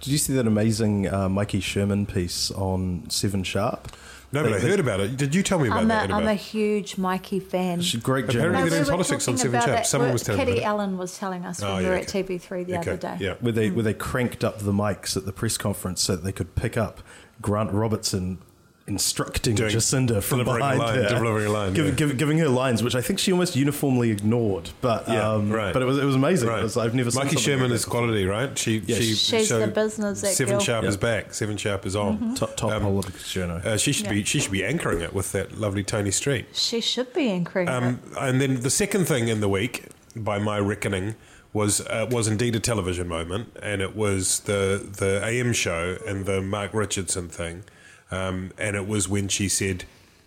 Did 0.00 0.12
you 0.12 0.18
see 0.18 0.32
that 0.34 0.46
amazing 0.46 1.08
uh, 1.08 1.28
Maiki 1.28 1.62
Sherman 1.62 2.06
piece 2.06 2.50
on 2.52 3.04
Seven 3.10 3.42
Sharp? 3.42 3.94
No, 4.32 4.44
but 4.44 4.50
They- 4.50 4.56
I 4.58 4.70
heard 4.70 4.78
about 4.80 5.00
it. 5.00 5.16
Did 5.16 5.34
you 5.34 5.42
tell 5.42 5.58
me 5.58 5.66
about 5.66 5.80
I'm 5.80 5.84
a, 5.86 5.88
that? 5.88 6.04
Annabelle? 6.04 6.16
I'm 6.20 6.28
a 6.28 6.34
huge 6.34 6.94
Maiki 6.96 7.42
fan. 7.42 7.80
She's 7.82 8.00
a 8.00 8.02
great 8.04 8.26
Apparently 8.26 8.52
journalist. 8.52 8.70
they're 8.70 8.80
in 8.82 8.86
we 8.86 8.90
politics 8.92 9.26
on 9.28 9.36
Seven 9.36 9.56
about 9.56 9.66
Chaps. 9.66 9.76
that. 9.80 9.86
Someone 9.88 10.08
Well, 10.08 10.12
was 10.12 10.22
telling 10.22 10.38
me 10.38 10.44
Kitty 10.46 10.58
about 10.60 10.66
it. 10.66 10.68
Allen 10.70 10.98
was 10.98 11.18
telling 11.18 11.44
us 11.44 11.60
when 11.60 11.70
Oh, 11.70 11.76
we 11.78 11.82
yeah, 11.82 11.88
were 11.88 11.94
at. 11.96 12.06
TV3 12.06 12.64
the 12.66 12.78
Okay, 12.78 12.90
other 12.92 12.96
day. 12.96 13.16
Yeah. 13.18 13.34
where 13.40 13.52
they 13.52 13.70
where 13.70 13.82
they 13.82 13.92
cranked 13.92 14.44
up 14.44 14.60
the 14.60 14.72
mics 14.72 15.16
at 15.16 15.26
the 15.26 15.32
press 15.32 15.58
conference 15.58 16.00
so 16.02 16.14
that 16.14 16.22
they 16.22 16.30
could 16.32 16.54
pick 16.54 16.76
up 16.76 17.02
Grant 17.42 17.72
Robertson 17.72 18.38
instructing 18.90 19.54
Doing- 19.54 19.70
Jacinda 19.70 20.22
from 20.22 20.38
delivering 20.38 20.56
a 20.64 20.72
behind 20.74 20.78
line, 20.80 20.94
her, 21.04 21.08
delivering 21.08 21.46
a 21.46 21.50
line, 21.50 21.72
Giv- 21.74 21.86
yeah. 21.86 21.90
giv- 21.92 22.16
giving 22.18 22.38
her 22.38 22.48
lines, 22.48 22.82
which 22.82 22.94
I 22.94 23.00
think 23.00 23.18
she 23.18 23.32
almost 23.32 23.54
uniformly 23.56 24.10
ignored. 24.10 24.70
But 24.80 25.08
Yeah, 25.08 25.32
um, 25.32 25.50
right. 25.50 25.72
but 25.72 25.82
it 25.82 25.86
was 25.86 25.98
it 25.98 26.04
was 26.04 26.14
amazing. 26.16 26.48
Right. 26.48 26.60
It 26.60 26.62
was- 26.64 26.76
I've 26.76 26.94
never 26.94 27.10
seen 27.10 27.20
Maiki 27.22 27.24
something 27.28 27.38
Sherman 27.38 27.70
like 27.70 27.76
is 27.76 27.84
quality, 27.84 28.24
right? 28.26 28.58
She, 28.58 28.82
Yes. 28.84 28.98
she 28.98 29.14
She's 29.14 29.48
the 29.48 29.66
business, 29.68 30.20
Seven 30.36 30.54
girl. 30.54 30.60
Sharp 30.60 30.84
is 30.84 30.96
back. 30.96 31.32
Seven 31.34 31.56
Sharp 31.56 31.86
is 31.86 31.94
on. 31.96 32.16
Mm-hmm. 32.18 32.34
top 32.34 32.56
top 32.56 32.72
Um, 32.72 32.82
politics 32.82 33.32
journal. 33.32 33.60
Uh, 33.64 33.76
she 33.76 33.92
should 33.92 34.08
be 34.08 34.24
she 34.24 34.40
should 34.40 34.52
be 34.52 34.64
anchoring 34.64 35.00
it 35.00 35.12
with 35.14 35.32
that 35.32 35.58
lovely 35.58 35.82
Toni 35.84 36.10
Street. 36.10 36.46
She 36.52 36.80
should 36.80 37.12
be 37.12 37.28
incredible. 37.30 37.76
Um, 37.76 38.00
and 38.18 38.40
then 38.40 38.60
the 38.60 38.70
second 38.70 39.06
thing 39.06 39.28
in 39.28 39.40
the 39.40 39.48
week, 39.48 39.84
by 40.16 40.38
my 40.38 40.58
reckoning, 40.58 41.14
was 41.52 41.80
uh, 41.82 42.06
was 42.10 42.28
indeed 42.28 42.54
a 42.56 42.60
television 42.60 43.08
moment, 43.08 43.56
and 43.62 43.80
it 43.82 43.94
was 43.96 44.40
the 44.40 44.84
the 44.98 45.20
AM 45.24 45.52
show 45.52 45.96
and 46.06 46.24
the 46.26 46.40
Mark 46.40 46.72
Richardson 46.72 47.28
thing, 47.28 47.64
um, 48.10 48.52
and 48.58 48.76
it 48.76 48.86
was 48.86 49.08
when 49.08 49.28
she 49.28 49.48
said 49.48 49.84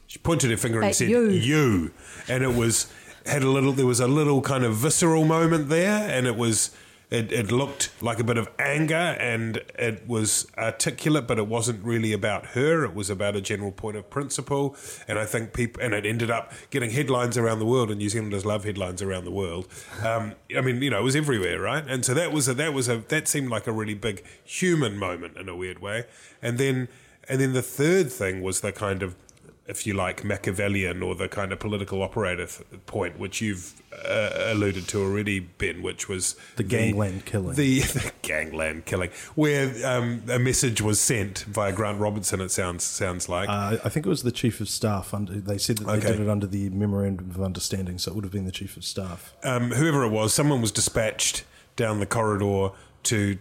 she 0.07 0.19
pointed 0.19 0.51
her 0.51 0.57
finger 0.57 0.79
and 0.79 0.89
At 0.89 0.95
said 0.95 1.09
you. 1.09 1.29
you, 1.29 1.91
and 2.27 2.43
it 2.43 2.55
was 2.55 2.91
had 3.25 3.43
a 3.43 3.49
little 3.49 3.71
there 3.71 3.85
was 3.85 3.99
a 3.99 4.07
little 4.07 4.41
kind 4.41 4.63
of 4.63 4.75
visceral 4.75 5.25
moment 5.25 5.69
there, 5.69 6.09
and 6.09 6.27
it 6.27 6.35
was. 6.35 6.71
It, 7.11 7.31
it 7.31 7.51
looked 7.51 7.91
like 8.01 8.17
a 8.17 8.23
bit 8.23 8.39
of 8.39 8.49
anger 8.57 8.95
and 8.95 9.57
it 9.77 10.07
was 10.07 10.47
articulate, 10.57 11.27
but 11.27 11.37
it 11.37 11.45
wasn't 11.45 11.83
really 11.83 12.11
about 12.11 12.47
her. 12.57 12.83
It 12.85 12.95
was 12.95 13.11
about 13.11 13.35
a 13.35 13.41
general 13.41 13.71
point 13.71 13.97
of 13.97 14.09
principle. 14.09 14.75
And 15.07 15.19
I 15.19 15.25
think 15.25 15.53
people, 15.53 15.79
and 15.83 15.93
it 15.93 16.07
ended 16.07 16.31
up 16.31 16.53
getting 16.71 16.89
headlines 16.89 17.37
around 17.37 17.59
the 17.59 17.67
world, 17.67 17.91
and 17.91 17.99
New 17.99 18.09
Zealanders 18.09 18.47
love 18.47 18.63
headlines 18.63 19.03
around 19.03 19.25
the 19.25 19.31
world. 19.31 19.67
Um, 20.03 20.33
I 20.57 20.61
mean, 20.61 20.81
you 20.81 20.89
know, 20.89 21.01
it 21.01 21.03
was 21.03 21.15
everywhere, 21.15 21.59
right? 21.61 21.83
And 21.87 22.03
so 22.03 22.15
that 22.15 22.31
was 22.31 22.47
a, 22.47 22.55
that 22.55 22.73
was 22.73 22.89
a, 22.89 23.03
that 23.09 23.27
seemed 23.27 23.51
like 23.51 23.67
a 23.67 23.71
really 23.71 23.93
big 23.93 24.23
human 24.43 24.97
moment 24.97 25.37
in 25.37 25.47
a 25.47 25.55
weird 25.55 25.79
way. 25.83 26.05
And 26.41 26.57
then, 26.57 26.87
and 27.29 27.39
then 27.41 27.53
the 27.53 27.61
third 27.61 28.11
thing 28.11 28.41
was 28.41 28.61
the 28.61 28.71
kind 28.71 29.01
of, 29.03 29.15
if 29.65 29.87
you 29.87 29.93
like, 29.93 30.23
Machiavellian 30.25 31.01
or 31.01 31.15
the 31.15 31.29
kind 31.29 31.53
of 31.53 31.59
political 31.59 32.01
operator 32.01 32.45
th- 32.47 32.85
point, 32.85 33.17
which 33.17 33.39
you've 33.41 33.81
uh, 34.05 34.31
alluded 34.51 34.87
to 34.89 35.01
already, 35.01 35.39
Ben, 35.39 35.81
which 35.81 36.09
was 36.09 36.35
The 36.57 36.63
gangland 36.63 37.25
killing. 37.25 37.55
The, 37.55 37.79
the 37.81 38.11
gangland 38.23 38.83
killing, 38.85 39.09
where 39.35 39.71
um, 39.87 40.23
a 40.29 40.37
message 40.37 40.81
was 40.81 40.99
sent 40.99 41.39
via 41.47 41.71
Grant 41.71 41.99
Robertson. 42.01 42.41
It 42.41 42.49
sounds 42.51 42.83
sounds 42.83 43.29
like. 43.29 43.47
Uh, 43.47 43.77
I 43.83 43.89
think 43.89 44.05
it 44.05 44.09
was 44.09 44.23
the 44.23 44.31
chief 44.33 44.59
of 44.59 44.67
staff. 44.67 45.13
Under, 45.13 45.33
they 45.33 45.57
said 45.57 45.77
that 45.77 45.85
they 45.85 45.93
Okay. 45.93 46.11
did 46.11 46.19
it 46.19 46.29
under 46.29 46.47
the 46.47 46.69
memorandum 46.71 47.29
of 47.29 47.41
understanding, 47.41 47.97
so 47.97 48.11
it 48.11 48.15
would 48.15 48.25
have 48.25 48.33
been 48.33 48.45
the 48.45 48.51
chief 48.51 48.75
of 48.75 48.83
staff. 48.83 49.33
um, 49.43 49.71
whoever 49.71 50.03
it 50.03 50.09
was, 50.09 50.33
someone 50.33 50.59
was 50.61 50.71
dispatched 50.71 51.45
down 51.77 51.99
the 52.01 52.05
corridor 52.05 52.69
to 53.03 53.37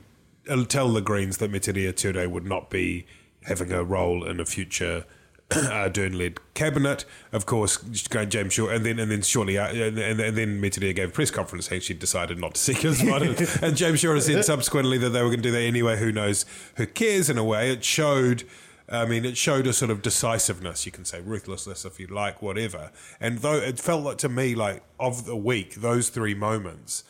uh, 0.49 0.65
tell 0.67 0.89
the 0.93 1.01
Greens 1.01 1.39
that 1.39 1.51
Metiria 1.51 1.93
Turei 1.93 2.31
would 2.31 2.47
not 2.47 2.71
be 2.71 3.07
having 3.47 3.73
a 3.73 3.83
role 3.85 4.25
in 4.25 4.41
a 4.41 4.45
future 4.45 5.05
Ardern-led 5.51 6.39
cabinet. 6.55 7.05
Of 7.33 7.47
course, 7.47 7.77
going 8.09 8.31
James 8.31 8.55
Shaw, 8.55 8.69
and 8.69 8.87
then 8.87 8.99
and 8.99 9.11
then 9.11 9.23
shortly, 9.23 9.59
uh, 9.59 9.69
and, 9.69 9.99
and, 9.99 10.21
and 10.21 10.37
then 10.37 10.63
Metiria 10.63 10.95
gave 10.95 11.11
a 11.11 11.13
press 11.13 11.31
conference 11.31 11.69
saying 11.69 11.83
she 11.83 11.95
decided 11.95 12.39
not 12.39 12.55
to 12.55 12.61
seek 12.61 12.79
his 12.79 13.01
and, 13.03 13.63
and 13.63 13.77
James 13.77 14.01
Shaw 14.01 14.19
said 14.19 14.45
subsequently 14.45 14.99
that 14.99 15.11
they 15.11 15.21
were 15.21 15.29
going 15.29 15.43
to 15.43 15.49
do 15.49 15.53
that 15.53 15.63
anyway. 15.63 15.99
Who 15.99 16.13
knows? 16.13 16.47
Who 16.77 16.87
cares? 16.87 17.29
In 17.29 17.39
a 17.39 17.45
way, 17.45 17.71
it 17.71 17.85
showed. 17.85 18.45
I 18.89 19.07
mean, 19.07 19.25
it 19.25 19.39
showed 19.39 19.67
a 19.67 19.73
sort 19.73 19.91
of 19.91 20.03
decisiveness, 20.03 20.85
you 20.85 20.93
can 20.93 21.07
say, 21.07 21.21
ruthlessness, 21.21 21.87
if 21.87 21.99
you 21.99 22.09
like, 22.09 22.43
whatever. 22.43 22.91
And 23.21 23.39
though 23.39 23.55
it 23.55 23.79
felt 23.79 24.05
like 24.05 24.19
to 24.19 24.29
me 24.29 24.55
like 24.55 24.83
of 25.01 25.25
the 25.25 25.37
week, 25.37 25.77
those 25.77 26.11
three 26.11 26.35
moments, 26.35 27.05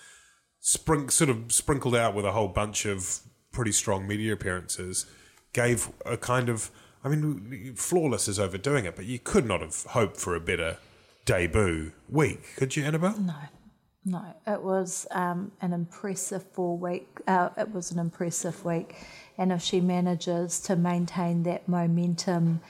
sort 0.61 1.31
of 1.31 1.51
sprinkled 1.51 1.97
out 1.97 2.15
with 2.15 2.25
a 2.25 2.33
whole 2.33 2.47
bunch 2.47 2.85
of 2.87 3.21
pretty 3.51 3.73
strong 3.73 4.07
media 4.07 4.33
appearances, 4.33 5.07
gave 5.53 5.91
a 6.07 6.17
kind 6.17 6.49
of, 6.49 6.71
I 7.05 7.09
mean, 7.09 7.75
flawless 7.77 8.29
is 8.29 8.39
overdoing 8.39 8.85
it, 8.85 8.97
but 8.97 9.05
you 9.05 9.19
could 9.19 9.47
not 9.47 9.61
have 9.61 9.85
hoped 9.91 10.17
for 10.17 10.35
a 10.35 10.41
better 10.41 10.79
debut 11.25 11.93
week, 12.09 12.43
could 12.57 12.77
you, 12.77 12.85
Annabelle? 12.85 13.19
no, 13.19 13.35
no. 14.05 14.25
It 14.47 14.63
was 14.63 15.07
um, 15.11 15.53
an 15.61 15.73
impressive 15.73 16.45
four 16.53 16.77
week. 16.77 17.09
Uh, 17.27 17.51
it 17.57 17.73
was 17.73 17.93
an 17.93 17.99
impressive 17.99 18.65
week, 18.65 18.97
and 19.39 19.53
if 19.53 19.63
she 19.63 19.81
manages 19.81 20.61
to 20.61 20.77
maintain 20.77 21.45
that 21.45 21.69
momentum, 21.69 22.61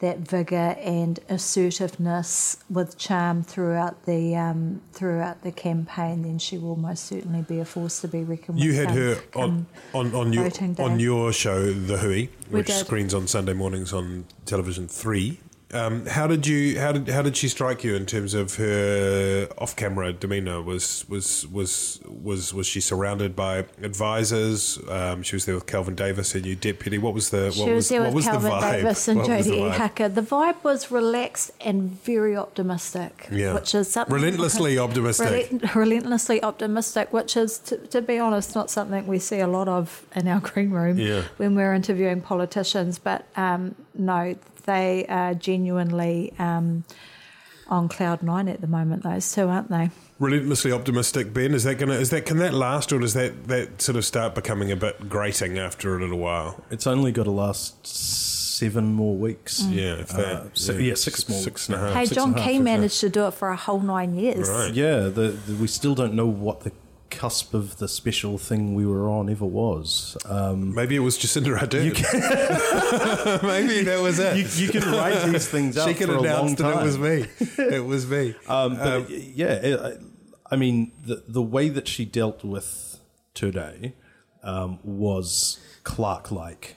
that 0.00 0.18
vigor 0.18 0.76
and 0.80 1.20
assertiveness 1.28 2.56
with 2.68 2.96
charm 2.98 3.42
throughout 3.42 4.04
the 4.06 4.34
um, 4.34 4.80
throughout 4.92 5.42
the 5.42 5.52
campaign, 5.52 6.22
then 6.22 6.38
she 6.38 6.58
will 6.58 6.76
most 6.76 7.04
certainly 7.06 7.42
be 7.42 7.60
a 7.60 7.64
force 7.64 8.00
to 8.00 8.08
be 8.08 8.24
reckoned 8.24 8.56
with. 8.56 8.64
You 8.64 8.74
had 8.74 8.88
come- 8.88 8.96
her 8.96 9.22
on, 9.34 9.66
on, 9.94 10.14
on 10.14 10.32
your 10.32 10.48
day. 10.48 10.74
on 10.78 10.98
your 11.00 11.32
show, 11.32 11.72
The 11.72 11.98
Hui, 11.98 12.26
which 12.50 12.70
screens 12.72 13.14
on 13.14 13.26
Sunday 13.26 13.52
mornings 13.52 13.92
on 13.92 14.24
television 14.46 14.88
three. 14.88 15.40
Um, 15.72 16.04
how 16.06 16.26
did 16.26 16.46
you 16.48 16.80
how 16.80 16.90
did 16.92 17.08
how 17.08 17.22
did 17.22 17.36
she 17.36 17.48
strike 17.48 17.84
you 17.84 17.94
in 17.94 18.04
terms 18.04 18.34
of 18.34 18.56
her 18.56 19.48
off 19.58 19.76
camera 19.76 20.12
demeanor? 20.12 20.60
Was 20.62 21.04
was 21.08 21.46
was 21.48 22.00
was 22.06 22.52
was 22.52 22.66
she 22.66 22.80
surrounded 22.80 23.36
by 23.36 23.66
advisors? 23.82 24.78
Um, 24.88 25.22
she 25.22 25.36
was 25.36 25.44
there 25.44 25.54
with 25.54 25.66
Kelvin 25.66 25.94
Davis, 25.94 26.32
her 26.32 26.40
new 26.40 26.56
deputy. 26.56 26.98
What 26.98 27.14
was 27.14 27.30
the 27.30 27.52
She 27.52 27.60
was 27.66 27.70
was, 27.74 27.88
there 27.88 28.00
what 28.00 28.06
with 28.08 28.14
was 28.16 28.24
Kelvin 28.26 28.50
the 28.50 28.56
vibe? 28.56 28.72
Davis 28.72 29.08
and 29.08 29.18
What 29.20 29.28
Jodie 29.30 29.60
vibe? 29.60 29.70
Hacker. 29.72 30.08
The 30.08 30.22
vibe 30.22 30.64
was 30.64 30.90
relaxed 30.90 31.52
and 31.60 31.90
very 32.02 32.36
optimistic, 32.36 33.28
Yeah. 33.30 33.54
which 33.54 33.74
is 33.74 33.90
something 33.92 34.12
Relentlessly 34.14 34.76
optimistic. 34.86 35.50
Relent- 35.52 35.74
relentlessly 35.76 36.42
optimistic, 36.42 37.12
which 37.12 37.36
is, 37.36 37.58
to, 37.60 37.76
to 37.76 38.02
be 38.02 38.18
honest, 38.18 38.54
not 38.56 38.70
something 38.70 39.06
we 39.06 39.18
see 39.20 39.38
a 39.38 39.46
lot 39.46 39.68
of 39.68 40.04
in 40.16 40.26
our 40.26 40.40
green 40.50 40.70
room 40.70 40.98
Yeah. 40.98 41.22
when 41.36 41.54
we're 41.54 41.74
interviewing 41.74 42.20
politicians. 42.22 42.98
But 42.98 43.26
um, 43.36 43.76
no, 43.94 44.34
they 44.60 45.06
are 45.08 45.34
genuinely 45.34 46.32
um, 46.38 46.84
on 47.68 47.88
cloud 47.88 48.22
nine 48.22 48.48
at 48.48 48.60
the 48.60 48.66
moment. 48.66 49.02
Those 49.02 49.32
two, 49.32 49.48
aren't 49.48 49.70
they? 49.70 49.90
Relentlessly 50.18 50.70
optimistic, 50.72 51.32
Ben. 51.32 51.54
Is 51.54 51.64
that 51.64 51.76
gonna 51.76 51.94
is 51.94 52.10
that 52.10 52.26
can 52.26 52.38
that 52.38 52.52
last, 52.52 52.92
or 52.92 52.98
does 52.98 53.14
that 53.14 53.48
that 53.48 53.80
sort 53.80 53.96
of 53.96 54.04
start 54.04 54.34
becoming 54.34 54.70
a 54.70 54.76
bit 54.76 55.08
grating 55.08 55.58
after 55.58 55.96
a 55.96 56.00
little 56.00 56.18
while? 56.18 56.62
It's 56.70 56.86
only 56.86 57.10
got 57.12 57.24
to 57.24 57.30
last 57.30 57.86
seven 57.86 58.92
more 58.92 59.16
weeks. 59.16 59.62
Yeah, 59.62 59.94
if 59.94 60.08
that, 60.08 60.18
Uh, 60.26 60.44
so- 60.52 60.72
yeah, 60.74 60.92
six 60.92 61.26
more. 61.26 61.40
six 61.40 61.68
and 61.68 61.76
a 61.76 61.78
half. 61.78 61.94
Hey, 61.94 62.04
six 62.04 62.16
John 62.16 62.28
and 62.30 62.38
a 62.38 62.42
half, 62.42 62.50
Key 62.50 62.58
managed 62.58 63.00
to 63.00 63.08
do 63.08 63.26
it 63.26 63.32
for 63.32 63.48
a 63.48 63.56
whole 63.56 63.80
nine 63.80 64.14
years. 64.14 64.46
Right. 64.50 64.74
Yeah, 64.74 65.04
the, 65.08 65.34
the, 65.46 65.54
we 65.58 65.66
still 65.66 65.94
don't 65.94 66.12
know 66.12 66.26
what 66.26 66.60
the 66.60 66.72
cusp 67.10 67.54
of 67.54 67.78
the 67.78 67.88
special 67.88 68.38
thing 68.38 68.74
we 68.74 68.86
were 68.86 69.08
on 69.08 69.28
ever 69.28 69.44
was. 69.46 70.16
Um, 70.24 70.74
Maybe 70.74 70.96
it 70.96 71.00
was 71.00 71.18
Jacinda 71.18 71.58
Ardern. 71.58 73.42
Maybe 73.42 73.82
that 73.84 74.00
was 74.00 74.18
it. 74.18 74.36
you, 74.36 74.66
you 74.66 74.70
can 74.70 74.90
write 74.92 75.30
these 75.30 75.48
things 75.48 75.76
out 75.76 75.88
she 75.88 75.94
could 75.94 76.08
for 76.08 76.16
a 76.16 76.20
long 76.20 76.54
that 76.54 76.62
time. 76.62 76.78
it 76.78 76.82
was 76.82 76.98
me. 76.98 77.26
It 77.58 77.84
was 77.84 78.06
me. 78.06 78.34
Um, 78.48 78.76
but 78.76 79.10
yeah, 79.10 79.52
it, 79.52 80.00
I 80.50 80.56
mean, 80.56 80.92
the 81.04 81.22
the 81.28 81.42
way 81.42 81.68
that 81.68 81.86
she 81.86 82.04
dealt 82.04 82.42
with 82.42 82.98
today 83.34 83.94
um, 84.42 84.78
was 84.82 85.60
Clark 85.84 86.30
like 86.32 86.76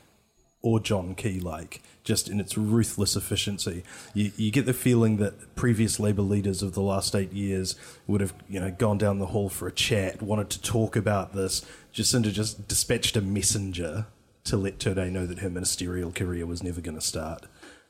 or 0.62 0.80
John 0.80 1.16
Key 1.16 1.40
like, 1.40 1.82
just 2.04 2.28
in 2.30 2.40
its 2.40 2.58
ruthless 2.58 3.16
efficiency. 3.16 3.84
You, 4.14 4.32
you 4.36 4.52
get 4.52 4.66
the 4.66 4.74
feeling 4.74 5.18
that 5.18 5.56
previous 5.56 6.00
Labour 6.00 6.22
leaders 6.24 6.62
of 6.62 6.74
the 6.74 6.82
last 6.82 7.16
eight 7.16 7.32
years 7.32 7.76
would 8.08 8.22
have, 8.22 8.34
you 8.50 8.60
know, 8.60 8.72
gone 8.72 8.98
down 8.98 9.20
the 9.20 9.28
hall 9.28 9.50
for 9.50 9.68
a 9.68 9.72
chat, 9.72 10.22
wanted 10.22 10.50
to 10.50 10.62
talk 10.62 10.96
about 10.96 11.34
this. 11.34 11.66
Jacinda 11.94 12.32
just 12.32 12.68
dispatched 12.68 13.16
a 13.16 13.22
messenger 13.22 14.08
to 14.44 14.58
let 14.58 14.80
Turei 14.80 15.10
know 15.10 15.26
that 15.26 15.40
her 15.40 15.50
ministerial 15.50 16.12
career 16.12 16.46
was 16.46 16.62
never 16.62 16.82
going 16.82 17.00
to 17.00 17.02
start. 17.02 17.46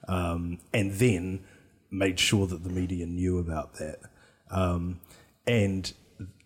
um, 0.07 0.59
and 0.73 0.93
then 0.93 1.43
made 1.89 2.19
sure 2.19 2.47
that 2.47 2.63
the 2.63 2.69
media 2.69 3.05
knew 3.05 3.37
about 3.37 3.75
that. 3.75 3.99
Um, 4.49 4.99
and 5.47 5.91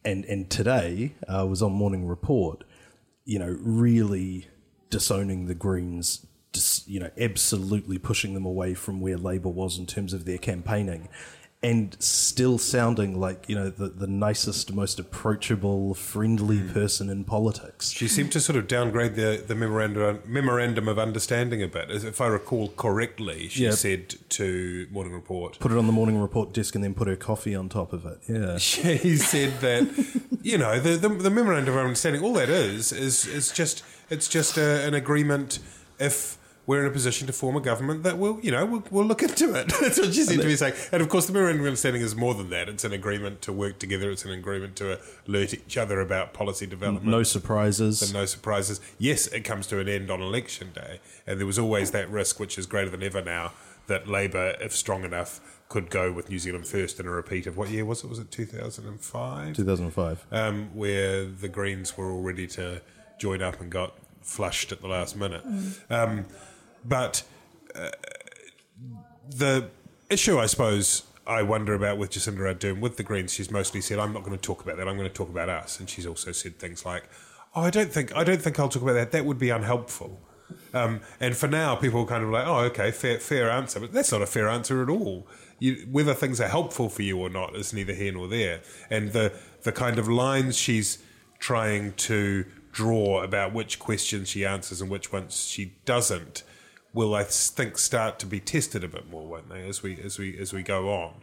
and 0.06 0.26
and 0.26 0.50
today 0.50 1.14
uh, 1.28 1.46
was 1.46 1.62
on 1.62 1.72
Morning 1.74 2.08
Report, 2.08 2.64
you 3.26 3.40
know, 3.40 3.58
really 3.62 4.48
disowning 4.90 5.48
the 5.48 5.56
Greens, 5.56 6.26
dis, 6.58 6.84
you 6.88 7.00
know, 7.00 7.10
absolutely 7.20 7.98
pushing 7.98 8.34
them 8.34 8.46
away 8.46 8.74
from 8.74 9.00
where 9.02 9.18
Labor 9.18 9.50
was 9.50 9.78
in 9.80 9.86
terms 9.86 10.14
of 10.14 10.26
their 10.26 10.38
campaigning, 10.38 11.08
and 11.64 11.98
still 12.00 12.58
sounding 12.60 13.20
like 13.20 13.50
you 13.50 13.56
know 13.56 13.70
the, 13.72 13.88
the 13.90 14.06
nicest, 14.06 14.72
most 14.74 15.00
approachable, 15.00 15.94
friendly 15.96 16.60
Hmm. 16.60 16.72
person 16.74 17.10
in 17.10 17.24
politics. 17.24 17.90
She 17.92 18.08
seemed 18.08 18.32
to 18.34 18.40
sort 18.40 18.58
of 18.58 18.68
downgrade 18.68 19.16
the, 19.16 19.44
the 19.46 19.56
memorandum 19.56 20.20
memorandum 20.26 20.88
of 20.88 21.00
understanding 21.00 21.64
a 21.64 21.68
bit. 21.68 21.90
If 21.90 22.22
I 22.22 22.28
recall 22.28 22.70
correctly, 22.78 23.48
she 23.50 23.64
Yeah. 23.64 23.72
said 23.72 24.16
to 24.38 24.88
Morning 24.92 25.14
Report, 25.14 25.58
Put 25.60 25.72
it 25.72 25.78
on 25.80 25.88
the 25.88 25.94
Morning 25.94 26.20
Report 26.22 26.54
desk 26.54 26.76
and 26.76 26.84
then 26.84 26.94
put 26.94 27.08
her 27.08 27.16
coffee 27.16 27.56
on 27.56 27.70
top 27.70 27.92
of 27.92 28.06
it. 28.06 28.20
Yeah. 28.28 28.58
she 28.70 29.18
said 29.18 29.60
that 29.62 29.84
you 30.44 30.58
know 30.60 30.80
the, 30.80 30.92
the 30.96 31.10
the 31.10 31.32
memorandum 31.32 31.74
of 31.76 31.80
understanding. 31.84 32.22
All 32.24 32.34
that 32.34 32.50
is 32.50 32.92
is 32.92 33.26
is 33.26 33.52
just 33.52 33.84
it's 34.12 34.28
just 34.28 34.58
a, 34.58 34.86
an 34.88 34.94
agreement 34.94 35.58
if. 36.00 36.37
We're 36.68 36.82
in 36.82 36.88
a 36.88 36.92
position 36.92 37.28
to 37.28 37.34
form 37.34 37.56
a 37.56 37.62
government 37.62 38.04
that 38.04 38.18
will, 38.18 38.42
you 38.42 38.52
know, 38.52 38.66
we'll, 38.66 38.84
we'll 38.92 39.06
look 39.06 39.24
into 39.24 39.56
it. 39.56 39.70
That's 39.82 39.98
what 39.98 40.14
she 40.14 40.24
seemed 40.24 40.42
to 40.42 40.48
be 40.48 40.58
saying. 40.58 40.74
And 40.92 41.02
of 41.02 41.08
course, 41.08 41.26
the 41.26 41.32
memorandum 41.32 41.62
of 41.62 41.68
understanding 41.68 42.02
is 42.02 42.14
more 42.14 42.34
than 42.34 42.50
that. 42.50 42.68
It's 42.68 42.84
an 42.84 42.92
agreement 42.92 43.42
to 43.44 43.54
work 43.54 43.80
together. 43.80 44.12
It's 44.12 44.26
an 44.26 44.32
agreement 44.32 44.76
to 44.76 45.00
alert 45.30 45.54
each 45.54 45.78
other 45.78 46.02
about 46.02 46.34
policy 46.34 46.68
development. 46.68 47.06
No 47.06 47.24
surprises. 47.24 48.14
no 48.14 48.26
surprises. 48.26 48.82
Yes, 49.00 49.28
it 49.28 49.46
comes 49.46 49.66
to 49.68 49.80
an 49.80 49.88
end 49.88 50.12
on 50.12 50.22
election 50.22 50.72
day, 50.76 51.00
and 51.26 51.40
there 51.40 51.48
was 51.48 51.58
always 51.58 51.92
that 51.92 52.10
risk, 52.10 52.38
which 52.38 52.58
is 52.58 52.66
greater 52.66 52.90
than 52.90 53.02
ever 53.02 53.22
now, 53.22 53.54
that 53.88 54.10
Labor, 54.10 54.56
if 54.60 54.76
strong 54.76 55.06
enough, 55.06 55.40
could 55.70 55.90
go 55.90 56.12
with 56.12 56.30
New 56.30 56.40
Zealand 56.40 56.68
first 56.68 57.00
in 57.00 57.06
a 57.06 57.10
repeat 57.12 57.48
of 57.48 57.56
what 57.56 57.70
year 57.70 57.86
was 57.86 58.04
it? 58.04 58.10
Was 58.10 58.20
it 58.20 58.30
two 58.30 58.46
thousand 58.46 58.88
and 58.88 59.00
five? 59.00 59.56
2005. 59.56 60.26
Um, 60.34 60.70
where 60.74 61.24
the 61.26 61.48
Greens 61.48 61.98
were 61.98 62.12
all 62.12 62.22
ready 62.22 62.48
to 62.48 62.82
join 63.20 63.42
up 63.42 63.62
and 63.62 63.72
got 63.72 63.98
flushed 64.22 64.74
at 64.74 64.82
the 64.82 64.88
last 64.88 65.16
minute. 65.16 65.44
Um, 65.90 66.26
but 66.86 67.24
uh, 67.76 67.92
the 69.30 69.70
issue, 70.10 70.40
I 70.40 70.46
suppose, 70.46 71.04
I 71.26 71.42
wonder 71.42 71.74
about 71.74 71.98
with 71.98 72.12
Jacinda 72.12 72.54
Ardern 72.54 72.80
with 72.80 72.98
the 72.98 73.04
Greens, 73.04 73.34
she's 73.34 73.52
mostly 73.52 73.82
said, 73.82 74.00
"I'm 74.00 74.14
not 74.14 74.24
going 74.24 74.38
to 74.38 74.42
talk 74.42 74.64
about 74.64 74.78
that. 74.78 74.88
I'm 74.88 74.98
going 74.98 75.10
to 75.10 75.14
talk 75.14 75.30
about 75.30 75.50
us." 75.50 75.80
And 75.80 75.90
she's 75.90 76.06
also 76.06 76.32
said 76.32 76.58
things 76.58 76.86
like, 76.86 77.04
"Oh, 77.54 77.62
I 77.62 77.70
don't 77.70 77.92
think 77.92 78.16
I 78.16 78.24
don't 78.24 78.42
think 78.42 78.60
I'll 78.60 78.70
talk 78.70 78.82
about 78.82 78.94
that. 78.94 79.12
That 79.12 79.26
would 79.26 79.38
be 79.38 79.50
unhelpful." 79.50 80.22
Um, 80.74 81.02
and 81.20 81.36
for 81.36 81.48
now, 81.48 81.76
people 81.76 82.02
are 82.02 82.06
kind 82.06 82.24
of 82.24 82.30
like, 82.30 82.48
"Oh, 82.48 82.60
okay, 82.66 82.92
fair 82.92 83.20
fair 83.20 83.50
answer," 83.50 83.82
but 83.82 83.92
that's 83.92 84.12
not 84.12 84.22
a 84.22 84.26
fair 84.26 84.48
answer 84.48 84.82
at 84.82 84.90
all. 84.90 85.28
You, 85.60 85.88
whether 85.92 86.14
things 86.14 86.40
are 86.40 86.48
helpful 86.48 86.88
for 86.88 87.02
you 87.02 87.18
or 87.18 87.30
not 87.30 87.56
is 87.56 87.74
neither 87.74 87.94
here 87.94 88.14
nor 88.14 88.28
there. 88.28 88.62
And 88.90 89.12
the 89.12 89.34
the 89.64 89.74
kind 89.74 90.00
of 90.00 90.08
lines 90.08 90.58
she's 90.58 91.00
trying 91.40 91.94
to 91.94 92.46
draw 92.72 93.22
about 93.22 93.54
which 93.54 93.80
questions 93.80 94.30
she 94.30 94.46
answers 94.46 94.82
and 94.82 94.90
which 94.90 95.12
ones 95.12 95.46
she 95.48 95.74
doesn't 95.84 96.44
will 96.98 97.14
I 97.14 97.24
think 97.24 97.78
start 97.78 98.18
to 98.20 98.26
be 98.26 98.40
tested 98.40 98.84
a 98.84 98.88
bit 98.88 99.10
more, 99.10 99.26
won't 99.28 99.50
they, 99.50 99.62
as 99.68 99.84
we 99.84 99.98
as 100.04 100.18
we 100.18 100.38
as 100.38 100.52
we 100.52 100.64
go 100.64 100.90
on? 100.92 101.14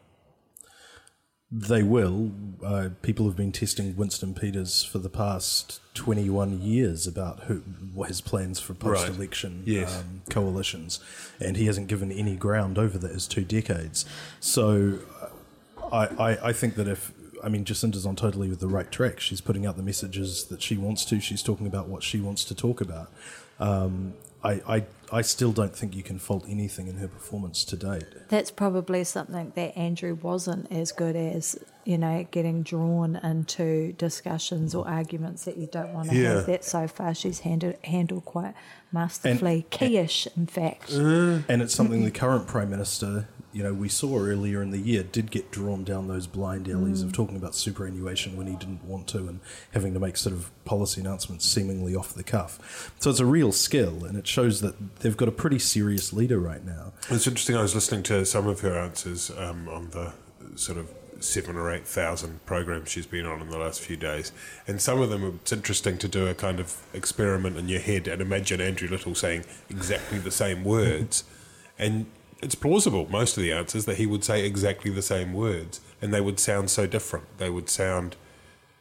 They 1.51 1.83
will. 1.83 2.33
Uh, 2.65 2.89
people 3.03 3.27
have 3.27 3.37
been 3.37 3.53
testing 3.53 3.95
Winston 3.97 4.35
Peters 4.35 4.83
for 4.83 4.99
the 4.99 5.09
past 5.11 5.81
21 5.95 6.61
years 6.61 7.07
about 7.07 7.41
who 7.45 7.63
his 8.07 8.21
plans 8.21 8.59
for 8.59 8.75
post 8.75 9.09
election 9.09 9.63
Yes. 9.65 10.01
um, 10.01 10.23
coalitions, 10.31 11.01
and 11.39 11.57
he 11.57 11.67
hasn't 11.67 11.89
given 11.89 12.11
any 12.11 12.35
ground 12.37 12.79
over 12.79 12.97
that 12.99 13.13
those 13.13 13.27
two 13.29 13.45
decades. 13.45 14.05
So 14.41 14.99
uh, 15.21 15.87
I, 15.93 16.05
I, 16.31 16.49
I 16.49 16.53
think 16.53 16.75
that 16.77 16.89
if. 16.89 17.13
I 17.43 17.51
mean, 17.51 17.67
Jacinda's 17.67 18.07
on 18.07 18.17
totally 18.17 18.49
with 18.49 18.61
the 18.61 18.69
right 18.69 18.91
track. 18.91 19.21
She's 19.21 19.43
putting 19.43 19.67
out 19.67 19.77
the 19.77 19.83
messages 19.83 20.45
that 20.45 20.63
she 20.63 20.79
wants 20.79 21.05
to. 21.05 21.21
She's 21.21 21.43
talking 21.43 21.67
about 21.67 21.89
what 21.89 22.03
she 22.03 22.19
wants 22.19 22.43
to 22.47 22.55
talk 22.55 22.81
about. 22.81 23.13
Um, 23.61 24.15
I, 24.45 24.61
I, 24.69 24.85
I 25.11 25.23
still 25.23 25.53
don't 25.53 25.75
think 25.75 25.97
you 25.97 26.03
can 26.03 26.19
fault 26.19 26.45
anything 26.49 26.87
in 26.87 26.97
her 26.97 27.09
performance 27.09 27.65
to 27.65 27.77
date. 27.77 28.05
That's 28.29 28.51
probably 28.51 29.03
something 29.05 29.53
that 29.55 29.77
Andrew 29.77 30.15
wasn't 30.21 30.71
as 30.71 30.93
good 30.93 31.17
as, 31.17 31.59
you 31.85 31.97
know, 31.97 32.27
getting 32.31 32.63
drawn 32.63 33.17
into 33.17 33.93
discussions 33.95 34.75
or 34.75 34.87
arguments 34.87 35.45
that 35.47 35.57
you 35.57 35.67
don't 35.67 35.95
want 35.95 36.11
to 36.11 36.17
Yeah. 36.17 36.35
have. 36.35 36.47
That 36.47 36.65
so 36.65 36.87
far 36.87 37.15
she's 37.15 37.41
handled, 37.41 37.77
handled 37.85 38.27
quite 38.27 38.55
masterfully, 38.93 39.67
keyish, 39.71 40.27
in 40.37 40.47
fact. 40.47 40.91
And 40.93 41.63
it's 41.63 41.75
something 41.75 42.05
the 42.05 42.11
current 42.11 42.47
Prime 42.47 42.71
Minister, 42.71 43.29
you 43.55 43.63
know, 43.63 43.73
we 43.73 43.89
saw 43.89 44.19
earlier 44.19 44.61
in 44.61 44.73
the 44.73 44.79
year 44.79 45.05
did 45.05 45.31
get 45.31 45.53
drawn 45.53 45.85
down 45.85 46.09
those 46.09 46.27
blind 46.27 46.69
alleys 46.69 47.03
of 47.03 47.13
talking 47.13 47.37
about 47.37 47.55
superannuation 47.55 48.37
when 48.37 48.49
he 48.49 48.57
didn't 48.57 48.85
want 48.85 49.07
to 49.09 49.19
and 49.29 49.39
having 49.73 49.95
to 49.95 50.01
make 50.01 50.17
sort 50.17 50.35
of 50.35 50.51
policy 50.65 51.01
announcements 51.01 51.49
seemingly 51.49 51.95
off 51.95 52.13
the 52.13 52.25
cuff. 52.25 52.93
So 52.99 53.11
it's 53.11 53.21
a 53.21 53.27
real 53.27 53.53
skill 53.53 54.05
and 54.05 54.19
it 54.19 54.27
shows 54.27 54.61
that 54.63 54.99
they've 55.01 55.17
got 55.17 55.29
a 55.29 55.33
pretty 55.33 55.61
serious 55.61 56.13
leader 56.13 56.41
right 56.41 56.65
now. 56.65 56.95
It's 57.11 57.29
interesting. 57.29 57.55
I 57.55 57.63
was 57.63 57.77
listening 57.77 58.03
to 58.05 58.27
some 58.27 58.49
of 58.49 58.61
her 58.61 58.77
answers 58.77 59.31
um, 59.31 59.69
on 59.69 59.91
the 59.91 60.13
sort 60.57 60.77
of 60.77 60.91
seven 61.21 61.57
or 61.57 61.73
eight 61.73 61.87
thousand 61.87 62.45
programs 62.45 62.91
she's 62.91 63.07
been 63.07 63.25
on 63.25 63.41
in 63.41 63.49
the 63.49 63.59
last 63.59 63.81
few 63.81 63.97
days, 63.97 64.33
and 64.67 64.83
some 64.83 65.01
of 65.01 65.11
them 65.11 65.39
it's 65.41 65.53
interesting 65.53 65.97
to 65.99 66.09
do 66.09 66.27
a 66.27 66.35
kind 66.35 66.61
of 66.61 66.83
experiment 66.93 67.57
in 67.57 67.69
your 67.69 67.81
head 67.81 68.09
and 68.09 68.21
imagine 68.21 68.61
Andrew 68.61 68.89
Little 68.89 69.15
saying 69.15 69.45
exactly 69.71 70.19
the 70.19 70.31
same 70.31 70.65
words, 70.65 71.25
and 71.79 72.07
it's 72.45 72.55
plausible 72.55 73.09
most 73.11 73.37
of 73.37 73.43
the 73.43 73.53
answers 73.53 73.87
that 73.87 73.97
he 73.97 74.07
would 74.07 74.23
say 74.23 74.45
exactly 74.45 74.91
the 74.91 75.03
same 75.03 75.33
words, 75.33 75.81
and 76.01 76.13
they 76.13 76.21
would 76.21 76.39
sound 76.39 76.71
so 76.71 76.87
different. 76.87 77.39
They 77.39 77.51
would 77.51 77.69
sound 77.69 78.17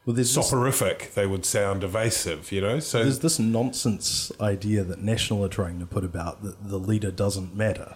Well, 0.05 0.15
there's 0.15 0.33
this, 0.35 0.49
soporific. 0.49 1.13
They 1.13 1.25
would 1.25 1.45
sound 1.45 1.83
evasive. 1.83 2.51
You 2.51 2.61
know, 2.61 2.79
so 2.79 3.03
there's 3.03 3.19
this 3.19 3.39
nonsense 3.39 4.31
idea 4.39 4.83
that 4.83 5.01
National 5.01 5.43
are 5.43 5.49
trying 5.49 5.79
to 5.79 5.85
put 5.85 6.03
about 6.03 6.43
that 6.43 6.67
the 6.67 6.79
leader 6.79 7.11
doesn't 7.11 7.55
matter. 7.55 7.95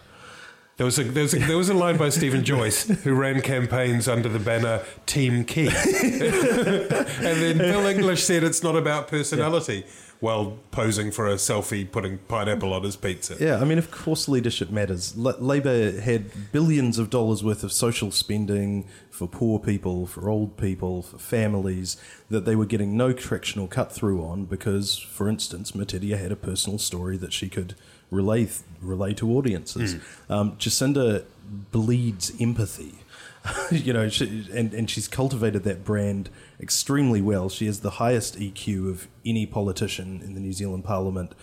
There 0.78 0.86
was 0.86 1.00
a 1.00 1.04
there 1.04 1.24
was 1.24 1.34
a, 1.34 1.40
there 1.40 1.58
was 1.58 1.70
a 1.70 1.74
line 1.74 1.98
by 1.98 2.10
Stephen 2.10 2.44
Joyce 2.44 2.84
who 3.04 3.14
ran 3.16 3.42
campaigns 3.42 4.08
under 4.08 4.30
the 4.30 4.40
banner 4.40 4.84
Team 5.08 5.44
Key, 5.44 5.68
and 6.04 7.42
then 7.42 7.58
Bill 7.58 7.86
English 7.88 8.24
said 8.24 8.44
it's 8.44 8.62
not 8.62 8.76
about 8.76 9.08
personality 9.08 9.86
while 10.20 10.58
posing 10.72 11.12
for 11.12 11.28
a 11.28 11.36
selfie 11.36 11.90
putting 11.90 12.18
pineapple 12.18 12.74
on 12.74 12.84
his 12.84 12.96
pizza. 12.96 13.36
Yeah, 13.40 13.60
I 13.60 13.66
mean, 13.66 13.78
of 13.78 13.92
course, 13.92 14.28
leadership 14.28 14.72
matters. 14.72 15.16
La- 15.16 15.36
Labor 15.40 16.00
had 16.02 16.52
billions 16.52 16.98
of 16.98 17.10
dollars 17.10 17.44
worth 17.44 17.64
of 17.64 17.72
social 17.72 18.12
spending 18.12 18.88
for 19.12 19.28
poor 19.28 19.60
people, 19.60 20.08
for 20.08 20.30
old 20.30 20.58
people, 20.58 21.04
for 21.04 21.20
families 21.20 21.98
that 22.30 22.46
they 22.46 22.56
were 22.56 22.66
getting 22.66 22.98
no 22.98 23.14
traction 23.14 23.62
or 23.62 23.68
cut 23.68 23.92
through 23.92 24.24
on 24.24 24.46
because, 24.46 24.98
for 24.98 25.30
instance, 25.30 25.72
Metiria 25.74 26.18
had 26.18 26.32
a 26.32 26.36
personal 26.36 26.80
story 26.80 27.18
that 27.18 27.34
she 27.34 27.48
could 27.48 27.76
relay 28.10 28.50
relay 28.82 29.14
to 29.14 29.30
audiences. 29.38 29.96
Um, 30.30 30.54
Jacinda 30.54 31.26
bleeds 31.72 32.32
empathy. 32.40 32.96
you 33.72 33.94
know, 33.94 34.10
she, 34.10 34.48
and 34.54 34.74
and 34.74 34.90
she's 34.90 35.08
cultivated 35.08 35.64
that 35.64 35.84
brand 35.86 36.30
extremely 36.60 37.22
well. 37.22 37.50
She 37.50 37.66
has 37.68 37.82
the 37.82 37.92
highest 37.92 38.38
EQ 38.38 38.90
of 38.90 39.08
any 39.26 39.46
politician 39.46 40.22
in 40.24 40.34
the 40.34 40.40
New 40.40 40.54
Zealand 40.54 40.84
Parliament. 40.84 41.34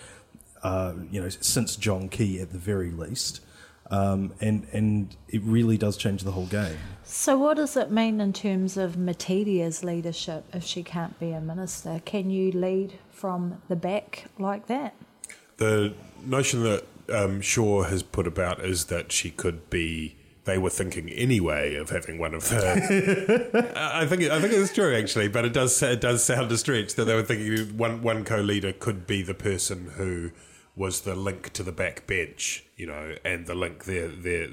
Uh, 0.62 0.94
you 1.11 1.20
know, 1.20 1.29
since 1.29 1.77
John 1.77 2.09
Key 2.09 2.40
at 2.40 2.50
the 2.50 2.59
very 2.59 2.90
least, 2.90 3.40
um, 3.90 4.33
and 4.40 4.66
and 4.72 5.14
it 5.29 5.42
really 5.42 5.77
does 5.77 5.96
change 5.96 6.22
the 6.22 6.33
whole 6.33 6.46
game. 6.46 6.79
So, 7.05 7.37
what 7.37 7.59
does 7.59 7.77
it 7.77 7.90
mean 7.90 8.20
in 8.20 8.33
terms 8.33 8.77
of 8.77 8.96
Metiria's 8.96 9.85
leadership 9.85 10.44
if 10.55 10.64
she 10.64 10.83
can't 10.83 11.18
be 11.20 11.33
a 11.33 11.40
minister? 11.40 12.00
Can 12.05 12.31
you 12.31 12.50
lead 12.50 12.98
from 13.11 13.61
the 13.68 13.77
back 13.77 14.24
like 14.38 14.68
that? 14.68 14.94
The 15.59 15.94
notion 16.24 16.62
that 16.62 16.87
um, 17.12 17.42
Shaw 17.42 17.83
has 17.83 18.03
put 18.03 18.27
about 18.27 18.64
is 18.64 18.87
that 18.87 19.12
she 19.12 19.31
could 19.31 19.68
be. 19.70 20.16
They 20.44 20.59
were 20.59 20.70
thinking 20.70 21.09
anyway 21.09 21.74
of 21.76 21.90
having 21.90 22.18
one 22.18 22.35
of 22.35 22.48
her. 22.48 23.72
I 23.76 24.04
think 24.07 24.24
I 24.24 24.40
think 24.40 24.52
it's 24.52 24.74
true 24.74 24.94
actually, 24.94 25.28
but 25.28 25.44
it 25.44 25.54
does 25.54 25.83
it 25.83 26.00
does 26.02 26.22
sound 26.22 26.52
a 26.52 26.59
stretch 26.59 26.94
that 26.94 27.07
they 27.07 27.14
were 27.14 27.22
thinking 27.22 27.78
one 27.78 28.02
one 28.02 28.24
co-leader 28.24 28.72
could 28.72 29.07
be 29.07 29.22
the 29.22 29.35
person 29.35 29.92
who 29.96 30.33
was 30.76 31.02
the 31.02 31.14
link 31.14 31.52
to 31.54 31.62
the 31.62 31.72
back 31.72 32.07
bench, 32.07 32.64
you 32.76 32.87
know, 32.87 33.14
and 33.24 33.46
the 33.46 33.54
link 33.54 33.85
there 33.85 34.09
there 34.09 34.48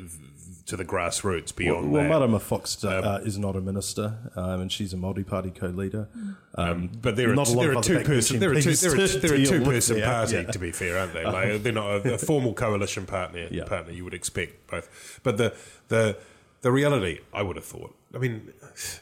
to 0.65 0.77
the 0.77 0.85
grassroots 0.85 1.55
beyond 1.55 1.91
well, 1.91 2.03
that. 2.03 2.09
Marama 2.09 2.39
Fox 2.39 2.83
uh, 2.83 3.21
is 3.23 3.37
not 3.37 3.55
a 3.55 3.61
minister, 3.61 4.17
um, 4.35 4.61
and 4.61 4.71
she's 4.71 4.93
a 4.93 4.97
multi-party 4.97 5.51
co-leader. 5.51 6.07
Um, 6.55 6.89
But 7.01 7.15
they're 7.15 7.33
not 7.33 7.49
a, 7.49 7.51
lot 7.51 7.61
they're 7.61 7.71
of 7.71 7.75
a 7.75 7.79
other 7.79 7.87
two 7.87 7.95
back 7.97 8.05
person 8.05 8.39
bench 8.39 8.41
they're 8.41 8.53
a 8.53 8.61
two. 8.61 8.75
They're 8.75 8.93
a, 8.93 9.07
they're 9.07 9.33
a 9.35 9.45
two-person 9.45 10.01
party 10.01 10.35
yeah. 10.35 10.43
to 10.43 10.59
be 10.59 10.71
fair, 10.71 10.97
aren't 10.97 11.13
they? 11.13 11.23
Like 11.31 11.63
they're 11.63 11.71
not 11.71 12.05
a, 12.05 12.13
a 12.13 12.17
formal 12.17 12.53
coalition 12.53 13.05
partner 13.05 13.47
Yeah. 13.49 13.63
partner 13.65 13.93
you 13.93 14.03
would 14.03 14.13
expect 14.13 14.67
both. 14.69 15.19
But 15.23 15.37
the 15.37 15.55
the 15.87 16.17
the 16.61 16.71
reality, 16.71 17.19
I 17.33 17.41
would 17.41 17.55
have 17.55 17.65
thought. 17.65 17.95
I 18.13 18.19
mean, 18.19 18.53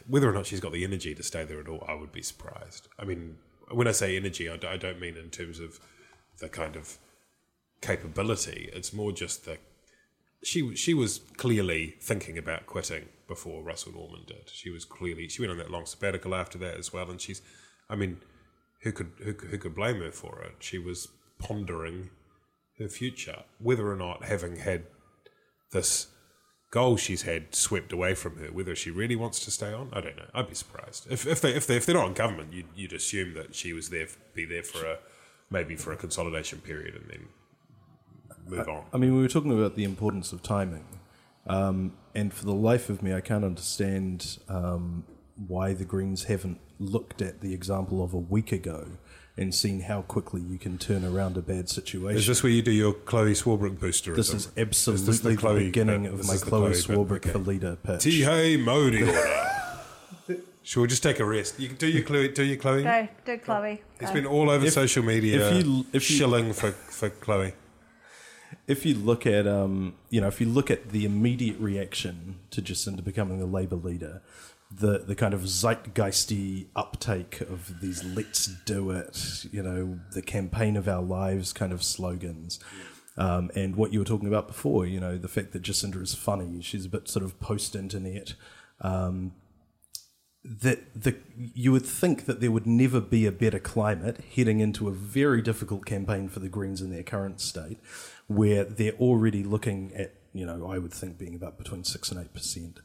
whether 0.08 0.30
or 0.30 0.34
not 0.34 0.46
she's 0.46 0.60
got 0.62 0.72
the 0.72 0.84
energy 0.86 1.14
to 1.14 1.24
stay 1.24 1.44
there 1.44 1.60
at 1.60 1.68
all, 1.68 1.84
I 1.88 1.94
would 1.94 2.12
be 2.12 2.22
surprised. 2.22 2.88
I 2.98 3.04
mean, 3.04 3.38
when 3.70 3.88
I 3.88 3.92
say 3.92 4.16
energy, 4.16 4.50
I, 4.50 4.56
d- 4.56 4.68
I 4.68 4.78
don't 4.78 5.00
mean 5.00 5.18
in 5.18 5.30
terms 5.30 5.60
of 5.60 5.80
the 6.38 6.48
kind 6.48 6.76
of 6.78 6.98
capability. 7.82 8.70
It's 8.74 8.94
more 8.94 9.12
just 9.12 9.46
the 9.46 9.58
she 10.44 10.76
she 10.76 10.94
was 10.94 11.20
clearly 11.38 11.96
thinking 12.00 12.38
about 12.38 12.66
quitting 12.66 13.10
before 13.28 13.64
Russell 13.64 13.94
Norman 13.94 14.24
did. 14.26 14.50
She 14.52 14.70
was 14.70 14.86
clearly 14.86 15.28
she 15.28 15.42
went 15.42 15.52
on 15.52 15.58
that 15.58 15.72
long 15.72 15.86
sabbatical 15.86 16.34
after 16.34 16.58
that 16.60 16.78
as 16.78 16.94
well, 16.94 17.10
and 17.10 17.20
she's, 17.20 17.42
I 17.90 17.96
mean, 17.96 18.22
who 18.82 18.92
could 18.92 19.12
who, 19.24 19.34
who 19.34 19.58
could 19.58 19.76
blame 19.76 20.02
her 20.02 20.12
for 20.12 20.42
it? 20.42 20.56
She 20.60 20.78
was 20.78 21.10
pondering 21.40 22.10
her 22.78 22.88
future, 22.88 23.44
whether 23.60 23.92
or 23.92 23.96
not 23.96 24.26
having 24.26 24.58
had 24.58 24.84
this 25.72 26.08
goal 26.72 26.98
she's 26.98 27.24
had 27.24 27.54
swept 27.54 27.92
away 27.92 28.14
from 28.14 28.38
her, 28.38 28.48
whether 28.52 28.76
she 28.76 28.92
really 28.92 29.16
wants 29.16 29.44
to 29.44 29.52
stay 29.52 29.74
on, 29.74 29.90
I 29.92 30.02
don't 30.02 30.16
know. 30.16 30.30
I'd 30.34 30.48
be 30.48 30.56
surprised 30.56 31.08
if 31.12 31.28
if 31.28 31.42
they 31.42 31.54
if 31.54 31.68
they 31.68 31.76
if 31.76 31.86
they're 31.86 31.96
not 31.96 32.08
in 32.08 32.14
government, 32.14 32.54
you'd, 32.54 32.68
you'd 32.76 32.94
assume 32.94 33.34
that 33.34 33.56
she 33.56 33.74
was 33.74 33.90
there 33.90 34.08
be 34.34 34.46
there 34.46 34.64
for 34.64 34.86
a 34.86 35.00
maybe 35.50 35.76
for 35.76 35.92
a 35.92 35.98
consolidation 35.98 36.60
period 36.60 36.96
and 36.96 37.10
then 37.10 37.28
move 38.50 38.68
on. 38.68 38.84
I 38.94 38.98
mean, 38.98 39.16
we 39.16 39.22
were 39.22 39.28
talking 39.28 39.52
about 39.52 39.76
the 39.76 39.84
importance 39.84 40.32
of 40.34 40.44
timing, 40.44 40.86
um, 41.48 41.94
and 42.14 42.34
for 42.34 42.46
the 42.46 42.54
life 42.54 42.90
of 42.90 43.02
me, 43.02 43.14
I 43.14 43.22
can't 43.22 43.44
understand 43.44 44.40
um, 44.48 45.04
why 45.48 45.74
the 45.74 45.86
Greens 45.86 46.26
haven't 46.26 46.60
looked 46.80 47.22
at 47.22 47.42
the 47.42 47.54
example 47.54 48.04
of 48.04 48.14
a 48.14 48.18
week 48.18 48.52
ago 48.52 48.88
and 49.38 49.56
seen 49.56 49.82
how 49.82 50.02
quickly 50.02 50.42
you 50.42 50.58
can 50.58 50.78
turn 50.78 51.06
around 51.06 51.38
a 51.38 51.42
bad 51.42 51.70
situation. 51.70 52.18
Is 52.18 52.28
this 52.28 52.44
where 52.44 52.52
you 52.52 52.62
do 52.62 52.72
your 52.72 52.94
Chloe 52.94 53.34
Swarbrick 53.34 53.80
booster? 53.80 54.14
This 54.14 54.34
is 54.34 54.50
absolutely 54.58 55.10
is 55.10 55.22
the, 55.22 55.36
Chloe, 55.38 55.60
the, 55.60 55.66
beginning 55.66 56.08
of 56.08 56.28
my 56.28 56.36
Chloe, 56.36 56.72
Chloe 56.72 56.72
Swarbrick 56.72 57.18
okay. 57.18 57.32
for 57.32 57.40
leader 57.40 57.78
pitch. 57.78 58.04
T 58.04 58.22
hey 58.22 58.58
Modi 58.58 59.10
Should 60.64 60.82
we 60.82 60.88
just 60.88 61.04
take 61.04 61.20
a 61.20 61.26
rest? 61.26 61.58
You 61.58 61.70
can 61.70 61.78
do 61.78 61.88
your 61.88 62.04
Chloe. 62.04 62.28
Do 62.28 62.44
your 62.44 62.58
Chloe. 62.58 62.84
Go, 62.84 63.08
do 63.24 63.38
Chloe. 63.38 63.82
It's 64.02 64.12
been 64.12 64.26
all 64.26 64.50
over 64.50 64.66
if, 64.66 64.74
social 64.74 65.04
media. 65.04 65.50
If 65.50 65.66
you, 65.66 65.86
if 65.94 66.10
you, 66.10 66.18
shilling 66.18 66.52
for 66.52 66.72
for 66.72 67.10
Chloe 67.10 67.54
if 68.70 68.86
you 68.86 68.94
look 68.94 69.26
at 69.26 69.48
um, 69.48 69.96
you 70.10 70.22
know 70.22 70.28
if 70.28 70.40
you 70.40 70.48
look 70.48 70.72
at 70.72 70.90
the 70.90 71.04
immediate 71.04 71.60
reaction 71.60 72.40
to 72.52 72.62
Jacinda 72.62 73.04
becoming 73.04 73.40
the 73.40 73.48
Labour 73.48 73.76
leader, 73.76 74.22
the 74.72 75.00
the 75.00 75.16
kind 75.16 75.34
of 75.34 75.42
zeitgeisty 75.42 76.68
uptake 76.76 77.42
of 77.42 77.82
these 77.82 78.04
"let's 78.04 78.46
do 78.46 78.92
it," 78.92 79.46
you 79.52 79.64
know, 79.64 80.00
the 80.14 80.22
campaign 80.22 80.78
of 80.78 80.88
our 80.88 81.02
lives 81.02 81.52
kind 81.52 81.74
of 81.74 81.84
slogans. 81.84 82.60
Um, 83.18 83.52
and 83.54 83.76
what 83.76 83.92
you 83.92 84.00
were 84.00 84.06
talking 84.06 84.30
about 84.30 84.48
before, 84.48 84.86
you 84.86 84.98
know, 84.98 85.18
the 85.18 85.28
fact 85.28 85.52
that 85.52 85.62
Jacinda 85.62 86.02
is 86.02 86.16
funny, 86.16 86.62
she's 86.62 86.86
a 86.86 86.90
bit 86.90 87.10
sort 87.10 87.26
of 87.26 87.38
post-internet. 87.42 88.36
Um, 88.80 89.34
that 90.42 90.80
the 90.96 91.18
you 91.36 91.72
would 91.72 91.86
think 91.86 92.26
that 92.26 92.40
there 92.40 92.52
would 92.52 92.66
never 92.66 93.02
be 93.02 93.26
a 93.26 93.32
better 93.32 93.60
climate 93.60 94.24
heading 94.36 94.62
into 94.62 94.88
a 94.88 94.92
very 94.92 95.42
difficult 95.42 95.86
campaign 95.86 96.30
for 96.30 96.40
the 96.40 96.48
Greens 96.48 96.82
in 96.82 96.92
their 96.92 97.04
current 97.04 97.42
state, 97.42 97.78
where 98.30 98.64
they're 98.64 98.94
already 98.94 99.44
looking 99.44 99.92
at, 99.96 100.14
you 100.34 100.46
know, 100.46 100.72
I 100.72 100.78
would 100.78 100.94
think 100.94 101.18
being 101.18 101.36
about 101.36 101.58
between 101.58 101.84
six 101.84 102.12
and 102.12 102.22
eight 102.22 102.34
percent, 102.34 102.80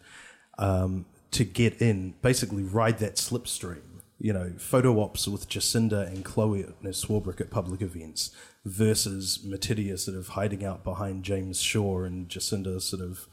um, 0.58 1.04
to 1.32 1.44
get 1.44 1.80
in, 1.80 2.14
basically 2.22 2.62
ride 2.62 2.98
that 2.98 3.16
slipstream. 3.16 3.82
You 4.18 4.32
know, 4.32 4.52
photo 4.56 5.00
ops 5.02 5.28
with 5.28 5.48
Jacinda 5.48 6.06
and 6.06 6.24
Chloe 6.24 6.64
Swarbrick 6.84 7.40
at 7.40 7.50
public 7.50 7.82
events 7.82 8.34
versus 8.64 9.40
Metiria 9.44 9.98
sort 9.98 10.16
of 10.16 10.28
hiding 10.28 10.64
out 10.64 10.82
behind 10.82 11.24
James 11.24 11.60
Shaw 11.60 12.04
and 12.04 12.28
Jacinda 12.28 12.80
sort 12.80 13.02
of, 13.02 13.26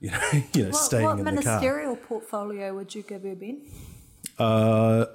you 0.00 0.10
know, 0.10 0.20
you 0.52 0.64
know, 0.64 0.70
what, 0.70 0.76
staying 0.76 1.06
what 1.06 1.18
in 1.20 1.24
the 1.24 1.30
car. 1.30 1.34
What 1.34 1.44
ministerial 1.44 1.96
portfolio 1.96 2.74
would 2.74 2.94
you 2.94 3.02
give 3.02 3.22
her, 3.22 3.34
Ben? 3.34 3.62
Uh, 4.38 5.06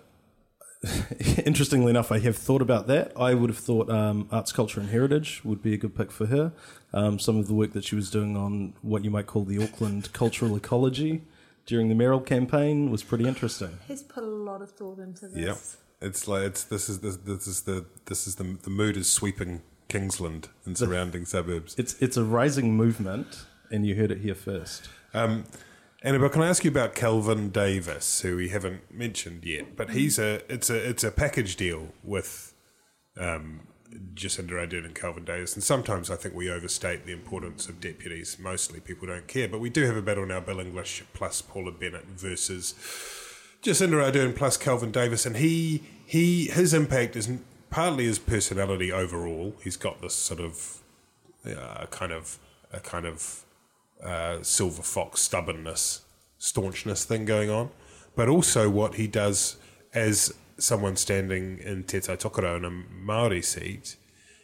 interestingly 1.46 1.90
enough, 1.90 2.12
I 2.12 2.20
have 2.20 2.38
thought 2.38 2.62
about 2.62 2.88
that. 2.88 3.12
I 3.18 3.34
would 3.34 3.50
have 3.50 3.60
thought 3.60 3.90
um, 3.90 4.28
arts, 4.32 4.52
culture, 4.52 4.80
and 4.80 4.90
heritage 4.90 5.42
would 5.44 5.62
be 5.62 5.74
a 5.74 5.78
good 5.78 5.96
pick 5.96 6.12
for 6.12 6.28
her. 6.28 6.54
Um, 6.94 7.20
some 7.20 7.38
of 7.38 7.48
the 7.48 7.54
work 7.54 7.74
that 7.74 7.84
she 7.84 7.96
was 7.96 8.10
doing 8.10 8.38
on 8.38 8.74
what 8.82 9.04
you 9.04 9.12
might 9.12 9.28
call 9.28 9.44
the 9.44 9.62
Auckland 9.62 10.14
cultural 10.14 10.56
ecology 10.56 11.24
during 11.66 11.90
the 11.90 11.96
Mayoral 11.96 12.22
campaign 12.22 12.90
was 12.90 13.04
pretty 13.04 13.28
interesting. 13.28 13.78
He's 13.88 14.04
put 14.04 14.24
a 14.24 14.28
lot 14.28 14.62
of 14.62 14.72
thought 14.72 15.00
into 15.00 15.28
this. 15.28 15.46
Yep, 15.46 15.58
it's 16.02 16.28
like 16.28 16.44
it's 16.44 16.64
this 16.64 16.88
is 16.90 17.00
this, 17.00 17.18
this 17.18 17.46
is 17.46 17.62
the 17.64 17.86
this 18.06 18.26
is 18.26 18.36
the 18.36 18.58
the 18.64 18.70
mood 18.70 18.96
is 18.96 19.10
sweeping 19.10 19.62
Kingsland 19.90 20.48
and 20.66 20.78
surrounding 20.78 21.26
suburbs. 21.26 21.76
It's 21.78 21.94
it's 22.02 22.16
a 22.16 22.24
rising 22.24 22.76
movement, 22.76 23.46
and 23.70 23.86
you 23.86 23.96
heard 23.96 24.12
it 24.12 24.20
here 24.20 24.36
first. 24.36 24.88
Um, 25.14 25.44
Annabelle, 26.02 26.30
can 26.30 26.42
I 26.42 26.48
ask 26.48 26.64
you 26.64 26.72
about 26.72 26.96
Kelvin 26.96 27.50
Davis, 27.50 28.22
who 28.22 28.38
we 28.38 28.50
haven't 28.50 28.90
mentioned 28.90 29.44
yet? 29.44 29.76
But 29.76 29.90
he's 29.90 30.18
a 30.18 30.42
it's 30.52 30.70
a 30.70 30.90
it's 30.90 31.04
a 31.04 31.12
package 31.12 31.58
deal 31.58 31.90
with 32.06 32.54
um, 33.20 33.68
Jacinda 34.14 34.52
Ardern 34.52 34.86
and 34.86 34.96
Kelvin 34.96 35.26
Davis, 35.26 35.56
and 35.56 35.64
sometimes 35.64 36.10
I 36.10 36.16
think 36.16 36.36
we 36.36 36.50
overstate 36.50 37.06
the 37.06 37.12
importance 37.12 37.68
of 37.68 37.82
deputies. 37.82 38.38
Mostly 38.40 38.80
people 38.80 39.08
don't 39.08 39.28
care, 39.28 39.50
but 39.50 39.60
we 39.60 39.70
do 39.70 39.86
have 39.86 39.98
a 39.98 40.02
battle 40.02 40.26
now: 40.26 40.40
Bill 40.40 40.62
English 40.62 41.04
plus 41.14 41.42
Paula 41.42 41.74
Bennett 41.74 42.06
versus 42.06 42.76
Jacinda 43.62 44.02
Ardern 44.02 44.34
plus 44.34 44.56
Kelvin 44.56 44.92
Davis, 44.92 45.26
and 45.26 45.36
he 45.36 45.84
he 46.06 46.46
his 46.46 46.74
impact 46.74 47.18
is 47.18 47.30
partly 47.70 48.06
his 48.06 48.20
personality 48.20 48.90
overall. 48.90 49.54
He's 49.62 49.76
got 49.76 50.02
this 50.02 50.14
sort 50.14 50.40
of 50.40 50.80
uh, 51.46 51.88
kind 51.88 52.14
of 52.14 52.40
a 52.72 52.80
kind 52.80 53.06
of 53.06 53.44
uh, 54.04 54.42
silver 54.42 54.82
fox 54.82 55.22
stubbornness, 55.22 56.02
staunchness 56.38 57.04
thing 57.04 57.26
going 57.26 57.50
on, 57.50 57.70
but 58.16 58.30
also 58.30 58.70
what 58.70 58.96
he 58.96 59.08
does 59.08 59.58
as 59.94 60.34
someone 60.58 60.96
standing 60.96 61.60
in 61.60 61.84
Te 61.84 62.00
Tokerau 62.00 62.58
in 62.58 62.66
a 62.66 62.70
Maori 62.70 63.42
seat. 63.42 63.96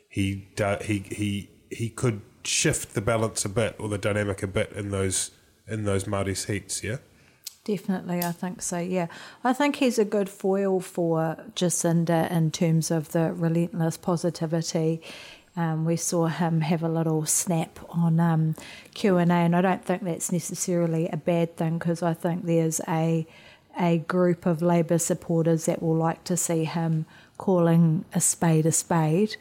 He 0.10 0.48
do, 0.56 0.78
he 0.82 1.00
he 1.00 1.50
he 1.70 1.90
could 1.90 2.22
shift 2.44 2.94
the 2.94 3.02
balance 3.02 3.44
a 3.44 3.50
bit 3.50 3.76
or 3.80 3.90
the 3.90 3.98
dynamic 3.98 4.44
a 4.44 4.48
bit 4.48 4.72
in 4.74 4.92
those 4.92 5.32
in 5.68 5.84
those 5.84 6.08
Maori 6.08 6.36
seats. 6.36 6.84
Yeah. 6.84 6.98
Definitely, 7.66 8.24
I 8.24 8.32
think 8.32 8.62
so. 8.62 8.78
Yeah, 8.78 9.08
I 9.44 9.52
think 9.52 9.78
he's 9.78 9.98
a 9.98 10.06
good 10.06 10.30
foil 10.30 10.80
for 10.80 11.36
Jacinda 11.56 12.30
in 12.30 12.52
terms 12.52 12.92
of 12.92 13.12
the 13.12 13.34
relentless 13.34 13.98
positivity 13.98 15.02
um, 15.58 15.86
we 15.86 15.96
saw 15.96 16.28
him 16.28 16.62
have 16.62 16.84
a 16.84 16.90
little 16.90 17.26
snap 17.26 17.80
on 17.90 18.20
um, 18.20 18.56
Q 18.94 19.18
and 19.18 19.32
A, 19.32 19.36
and 19.36 19.56
I 19.56 19.62
don't 19.62 19.84
think 19.84 20.04
that's 20.04 20.32
necessarily 20.32 21.08
a 21.08 21.18
bad 21.18 21.56
thing 21.56 21.78
because 21.78 22.04
I 22.04 22.14
think 22.14 22.46
there's 22.46 22.82
a 22.88 23.26
a 23.80 23.98
group 24.00 24.46
of 24.46 24.62
Labor 24.62 24.98
supporters 24.98 25.66
that 25.66 25.82
will 25.82 25.96
like 25.96 26.24
to 26.26 26.38
see 26.38 26.64
him 26.64 27.06
calling 27.38 28.06
a 28.14 28.22
spade 28.22 28.66
a 28.66 28.72
spade. 28.72 29.36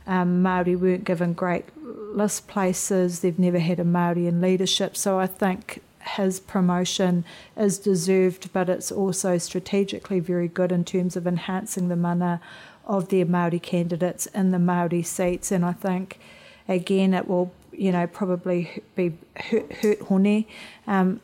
Um, 0.06 0.42
Maori 0.42 0.76
weren't 0.76 1.04
given 1.04 1.32
great 1.32 1.64
list 1.76 2.48
places. 2.48 3.20
They've 3.20 3.38
never 3.38 3.58
had 3.58 3.80
a 3.80 3.84
Maori 3.84 4.26
in 4.26 4.40
leadership. 4.40 4.96
So 4.96 5.18
I 5.18 5.26
think 5.26 5.82
his 6.00 6.38
promotion 6.40 7.24
is 7.56 7.78
deserved, 7.78 8.52
but 8.52 8.68
it's 8.68 8.92
also 8.92 9.38
strategically 9.38 10.20
very 10.20 10.48
good 10.48 10.70
in 10.72 10.84
terms 10.84 11.16
of 11.16 11.26
enhancing 11.26 11.88
the 11.88 11.96
mana 11.96 12.40
of 12.86 13.08
their 13.08 13.26
Maori 13.26 13.58
candidates 13.58 14.26
in 14.26 14.52
the 14.52 14.58
Maori 14.58 15.02
seats. 15.02 15.50
And 15.50 15.64
I 15.64 15.72
think, 15.72 16.20
again, 16.68 17.12
it 17.12 17.26
will, 17.26 17.52
you 17.72 17.90
know, 17.90 18.06
probably 18.06 18.82
be 18.94 19.14
hurt, 19.36 19.72
hurt. 19.72 20.44
Um, 20.86 21.20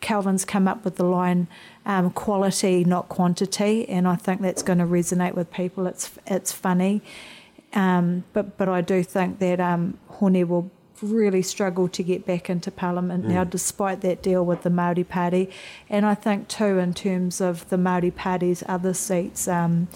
Kelvin's 0.00 0.44
come 0.44 0.68
up 0.68 0.84
with 0.84 0.96
the 0.96 1.04
line 1.04 1.48
um, 1.84 2.10
quality, 2.10 2.84
not 2.84 3.08
quantity, 3.08 3.88
and 3.88 4.06
I 4.06 4.14
think 4.14 4.40
that's 4.40 4.62
going 4.62 4.78
to 4.78 4.84
resonate 4.84 5.34
with 5.34 5.50
people. 5.50 5.86
It's 5.86 6.10
it's 6.26 6.52
funny, 6.52 7.02
um, 7.74 8.24
but 8.32 8.56
but 8.56 8.68
I 8.68 8.80
do 8.80 9.02
think 9.02 9.38
that 9.38 9.60
um, 9.60 9.98
Hone 10.08 10.48
will 10.48 10.70
really 11.00 11.42
struggle 11.42 11.88
to 11.88 12.02
get 12.02 12.26
back 12.26 12.50
into 12.50 12.70
Parliament 12.70 13.24
mm. 13.24 13.28
now, 13.28 13.44
despite 13.44 14.00
that 14.00 14.22
deal 14.22 14.44
with 14.44 14.62
the 14.62 14.70
Maori 14.70 15.04
Party, 15.04 15.50
and 15.88 16.04
I 16.04 16.14
think 16.14 16.48
too 16.48 16.78
in 16.78 16.94
terms 16.94 17.40
of 17.40 17.68
the 17.68 17.78
Maori 17.78 18.10
Party's 18.10 18.62
other 18.68 18.94
seats. 18.94 19.48
Um, 19.48 19.88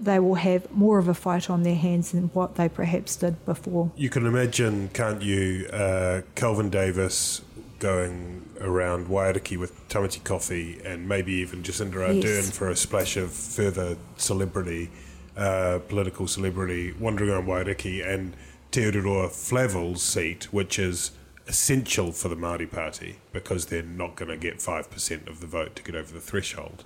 they 0.00 0.18
will 0.18 0.34
have 0.34 0.70
more 0.72 0.98
of 0.98 1.06
a 1.06 1.14
fight 1.14 1.48
on 1.48 1.62
their 1.62 1.76
hands 1.76 2.10
than 2.10 2.24
what 2.28 2.56
they 2.56 2.68
perhaps 2.68 3.14
did 3.14 3.44
before. 3.44 3.92
You 3.96 4.10
can 4.10 4.26
imagine, 4.26 4.88
can't 4.88 5.22
you, 5.22 5.68
uh, 5.72 6.22
Kelvin 6.34 6.70
Davis 6.70 7.40
going 7.78 8.48
around 8.60 9.06
Waiariki 9.06 9.56
with 9.56 9.88
Tamati 9.88 10.22
Coffee 10.24 10.80
and 10.84 11.08
maybe 11.08 11.32
even 11.34 11.62
Jacinda 11.62 11.94
Ardern 11.94 12.22
yes. 12.22 12.50
for 12.50 12.68
a 12.68 12.76
splash 12.76 13.16
of 13.16 13.32
further 13.32 13.96
celebrity, 14.16 14.90
uh, 15.36 15.80
political 15.88 16.26
celebrity, 16.26 16.92
wandering 16.98 17.30
around 17.30 17.46
Waiariki 17.46 18.06
and 18.06 18.34
Te 18.70 18.82
Ururoa 18.82 19.30
Flavell's 19.30 20.02
seat, 20.02 20.52
which 20.52 20.78
is 20.78 21.12
essential 21.46 22.10
for 22.12 22.28
the 22.28 22.36
Māori 22.36 22.70
Party 22.70 23.18
because 23.32 23.66
they're 23.66 23.82
not 23.82 24.16
going 24.16 24.28
to 24.30 24.36
get 24.36 24.58
5% 24.58 25.28
of 25.28 25.40
the 25.40 25.46
vote 25.46 25.76
to 25.76 25.82
get 25.82 25.94
over 25.94 26.12
the 26.12 26.20
threshold. 26.20 26.84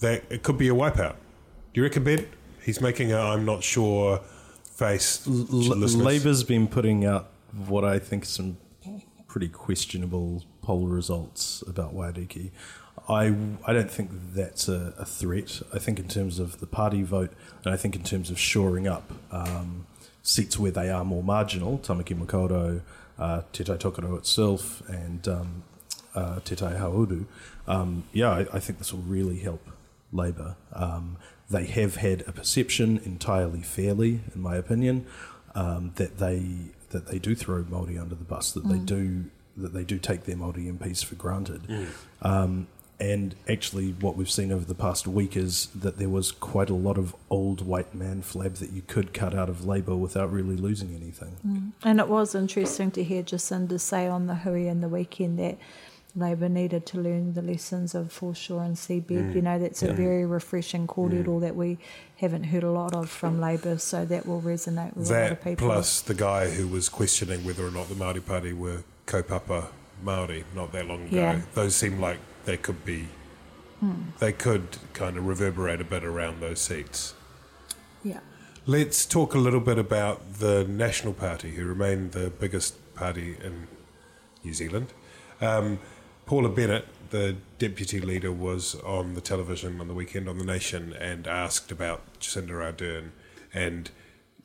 That 0.00 0.24
It 0.30 0.42
could 0.42 0.58
be 0.58 0.68
a 0.68 0.74
wipeout. 0.74 1.14
Do 1.72 1.80
you 1.80 1.84
reckon, 1.84 2.04
Ben? 2.04 2.26
He's 2.62 2.80
making 2.80 3.12
a 3.12 3.18
I'm 3.20 3.44
not 3.44 3.62
sure 3.62 4.20
face. 4.64 5.26
L- 5.26 5.34
Labour's 5.76 6.44
been 6.44 6.66
putting 6.66 7.04
out 7.04 7.30
what 7.66 7.84
I 7.84 7.98
think 7.98 8.24
some 8.24 8.56
pretty 9.26 9.48
questionable 9.48 10.44
poll 10.60 10.86
results 10.86 11.62
about 11.66 11.94
Waiariki. 11.94 12.50
I, 13.08 13.34
I 13.66 13.72
don't 13.72 13.90
think 13.90 14.10
that's 14.34 14.68
a, 14.68 14.94
a, 14.98 15.04
threat. 15.04 15.60
I 15.74 15.78
think 15.78 15.98
in 15.98 16.08
terms 16.08 16.38
of 16.38 16.60
the 16.60 16.66
party 16.66 17.02
vote, 17.02 17.32
and 17.64 17.74
I 17.74 17.76
think 17.76 17.96
in 17.96 18.02
terms 18.04 18.30
of 18.30 18.38
shoring 18.38 18.86
up 18.86 19.10
um, 19.30 19.86
seats 20.22 20.58
where 20.58 20.70
they 20.70 20.88
are 20.88 21.04
more 21.04 21.22
marginal, 21.22 21.78
Tamaki 21.78 22.16
Makaurau, 22.16 22.80
uh, 23.18 23.42
Te 23.52 23.64
Tai 23.64 23.76
Tokerau 23.76 24.16
itself, 24.18 24.82
and 24.88 25.26
um, 25.26 25.62
uh, 26.14 26.40
Te 26.44 26.54
Tai 26.54 26.74
um, 27.66 28.04
yeah, 28.12 28.30
I, 28.30 28.46
I, 28.52 28.58
think 28.60 28.78
this 28.78 28.92
will 28.92 29.02
really 29.02 29.38
help 29.38 29.68
Labour. 30.12 30.56
Um, 30.72 31.16
they 31.50 31.66
have 31.66 31.96
had 31.96 32.22
a 32.26 32.32
perception 32.32 33.00
entirely 33.04 33.62
fairly, 33.62 34.20
in 34.34 34.40
my 34.40 34.56
opinion, 34.56 35.06
um, 35.54 35.92
that 35.96 36.18
they 36.18 36.44
that 36.90 37.06
they 37.06 37.18
do 37.18 37.34
throw 37.34 37.64
Maori 37.68 37.98
under 37.98 38.14
the 38.14 38.24
bus, 38.24 38.52
that 38.52 38.64
mm. 38.64 38.70
they 38.70 38.78
do 38.78 39.24
that 39.56 39.72
they 39.74 39.84
do 39.84 39.98
take 39.98 40.24
their 40.24 40.36
Maori 40.36 40.64
MPs 40.64 41.04
for 41.04 41.14
granted. 41.14 41.62
Mm. 41.64 41.86
Um, 42.22 42.66
and 43.02 43.34
actually, 43.48 43.96
what 43.98 44.16
we've 44.16 44.30
seen 44.30 44.52
over 44.52 44.64
the 44.64 44.76
past 44.76 45.08
week 45.08 45.36
is 45.36 45.66
that 45.74 45.98
there 45.98 46.08
was 46.08 46.30
quite 46.30 46.70
a 46.70 46.74
lot 46.74 46.96
of 46.96 47.16
old 47.30 47.66
white 47.66 47.92
man 47.96 48.22
flab 48.22 48.58
that 48.58 48.70
you 48.70 48.80
could 48.86 49.12
cut 49.12 49.34
out 49.34 49.48
of 49.48 49.66
Labour 49.66 49.96
without 49.96 50.30
really 50.30 50.54
losing 50.54 50.94
anything. 50.94 51.36
Mm. 51.44 51.72
And 51.82 51.98
it 51.98 52.06
was 52.06 52.36
interesting 52.36 52.92
to 52.92 53.02
hear 53.02 53.24
Jacinda 53.24 53.80
say 53.80 54.06
on 54.06 54.28
the 54.28 54.36
Hui 54.36 54.68
in 54.68 54.82
the 54.82 54.88
weekend 54.88 55.40
that 55.40 55.58
Labour 56.14 56.48
needed 56.48 56.86
to 56.86 57.00
learn 57.00 57.34
the 57.34 57.42
lessons 57.42 57.96
of 57.96 58.12
foreshore 58.12 58.62
and 58.62 58.76
seabed. 58.76 59.32
Mm. 59.32 59.34
You 59.34 59.42
know, 59.42 59.58
that's 59.58 59.82
yeah. 59.82 59.90
a 59.90 59.94
very 59.94 60.24
refreshing 60.24 60.86
kōrero 60.86 61.24
mm. 61.24 61.40
that 61.40 61.56
we 61.56 61.78
haven't 62.18 62.44
heard 62.44 62.62
a 62.62 62.70
lot 62.70 62.94
of 62.94 63.10
from 63.10 63.40
Labour, 63.40 63.78
so 63.78 64.04
that 64.04 64.26
will 64.26 64.40
resonate 64.40 64.94
with 64.94 65.08
that, 65.08 65.18
a 65.18 65.22
lot 65.22 65.32
of 65.32 65.42
people. 65.42 65.66
Plus 65.66 66.02
the 66.02 66.14
guy 66.14 66.50
who 66.50 66.68
was 66.68 66.88
questioning 66.88 67.44
whether 67.44 67.66
or 67.66 67.72
not 67.72 67.88
the 67.88 67.96
Māori 67.96 68.24
Party 68.24 68.52
were 68.52 68.84
kaupapa 69.06 69.66
Māori 70.04 70.44
not 70.54 70.70
that 70.70 70.86
long 70.86 71.06
ago. 71.08 71.16
Yeah. 71.16 71.40
Those 71.54 71.74
seem 71.74 72.00
like 72.00 72.18
they 72.44 72.56
could 72.56 72.84
be, 72.84 73.08
they 74.18 74.32
could 74.32 74.78
kind 74.92 75.16
of 75.16 75.26
reverberate 75.26 75.80
a 75.80 75.84
bit 75.84 76.04
around 76.04 76.40
those 76.40 76.60
seats. 76.60 77.14
Yeah. 78.04 78.20
Let's 78.66 79.04
talk 79.06 79.34
a 79.34 79.38
little 79.38 79.60
bit 79.60 79.78
about 79.78 80.34
the 80.34 80.64
National 80.64 81.12
Party, 81.12 81.52
who 81.52 81.64
remain 81.64 82.10
the 82.10 82.30
biggest 82.30 82.94
party 82.94 83.36
in 83.42 83.66
New 84.44 84.54
Zealand. 84.54 84.92
Um, 85.40 85.80
Paula 86.26 86.48
Bennett, 86.48 86.86
the 87.10 87.36
deputy 87.58 88.00
leader, 88.00 88.30
was 88.30 88.76
on 88.82 89.14
the 89.14 89.20
television 89.20 89.80
on 89.80 89.88
the 89.88 89.94
weekend 89.94 90.28
on 90.28 90.38
The 90.38 90.44
Nation 90.44 90.92
and 90.92 91.26
asked 91.26 91.72
about 91.72 92.02
Jacinda 92.20 92.50
Ardern 92.50 93.10
and 93.52 93.90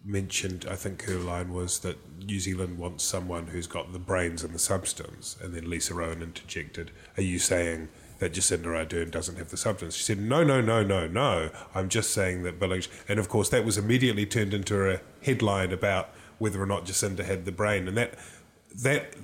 mentioned, 0.03 0.65
I 0.69 0.75
think 0.75 1.03
her 1.03 1.17
line 1.17 1.53
was 1.53 1.79
that 1.79 1.97
New 2.23 2.39
Zealand 2.39 2.77
wants 2.77 3.03
someone 3.03 3.47
who's 3.47 3.67
got 3.67 3.93
the 3.93 3.99
brains 3.99 4.43
and 4.43 4.53
the 4.53 4.59
substance. 4.59 5.37
And 5.41 5.53
then 5.53 5.69
Lisa 5.69 5.93
Owen 5.93 6.21
interjected, 6.21 6.91
Are 7.17 7.23
you 7.23 7.39
saying 7.39 7.89
that 8.19 8.33
Jacinda 8.33 8.65
Ardern 8.65 9.11
doesn't 9.11 9.37
have 9.37 9.49
the 9.49 9.57
substance? 9.57 9.95
She 9.95 10.03
said, 10.03 10.19
No, 10.19 10.43
no, 10.43 10.61
no, 10.61 10.83
no, 10.83 11.07
no. 11.07 11.49
I'm 11.75 11.89
just 11.89 12.11
saying 12.11 12.43
that 12.43 12.59
Billings. 12.59 12.87
And 13.07 13.19
of 13.19 13.29
course, 13.29 13.49
that 13.49 13.65
was 13.65 13.77
immediately 13.77 14.25
turned 14.25 14.53
into 14.53 14.89
a 14.89 15.01
headline 15.23 15.71
about 15.71 16.09
whether 16.37 16.61
or 16.61 16.65
not 16.65 16.85
Jacinda 16.85 17.25
had 17.25 17.45
the 17.45 17.51
brain. 17.51 17.87
And 17.87 17.97
that, 17.97 18.13
that 18.83 19.15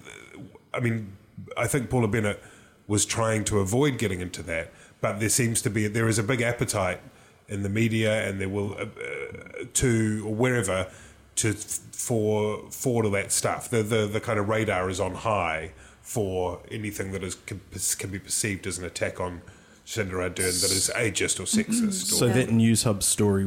I 0.73 0.79
mean, 0.79 1.13
I 1.55 1.67
think 1.67 1.89
Paula 1.89 2.07
Bennett 2.07 2.41
was 2.87 3.05
trying 3.05 3.43
to 3.45 3.59
avoid 3.59 3.97
getting 3.97 4.19
into 4.19 4.43
that, 4.43 4.71
but 5.01 5.19
there 5.19 5.29
seems 5.29 5.61
to 5.61 5.69
be 5.69 5.87
there 5.87 6.07
is 6.07 6.19
a 6.19 6.23
big 6.23 6.41
appetite 6.41 7.01
in 7.47 7.63
the 7.63 7.69
media, 7.69 8.27
and 8.27 8.39
they 8.39 8.45
will 8.47 8.73
uh, 8.73 8.85
uh 8.85 9.65
to 9.73 10.23
or 10.25 10.35
wherever 10.35 10.87
to 11.35 11.53
for 11.53 12.69
for 12.71 13.03
all 13.03 13.11
that 13.11 13.31
stuff. 13.31 13.69
The, 13.69 13.83
the 13.83 14.07
the 14.07 14.19
kind 14.19 14.39
of 14.39 14.49
radar 14.49 14.89
is 14.89 14.99
on 14.99 15.15
high 15.15 15.73
for 16.01 16.59
anything 16.69 17.11
that 17.13 17.23
is 17.23 17.35
can, 17.35 17.61
can 17.97 18.09
be 18.09 18.19
perceived 18.19 18.67
as 18.67 18.77
an 18.77 18.85
attack 18.85 19.19
on 19.19 19.41
Jacinda 19.85 20.13
Ardern 20.13 20.61
that 20.61 20.71
is 20.71 20.91
ageist 20.95 21.39
or 21.39 21.43
sexist. 21.43 22.05
So 22.05 22.27
or, 22.27 22.29
that 22.29 22.49
Newshub 22.49 23.03
story 23.03 23.43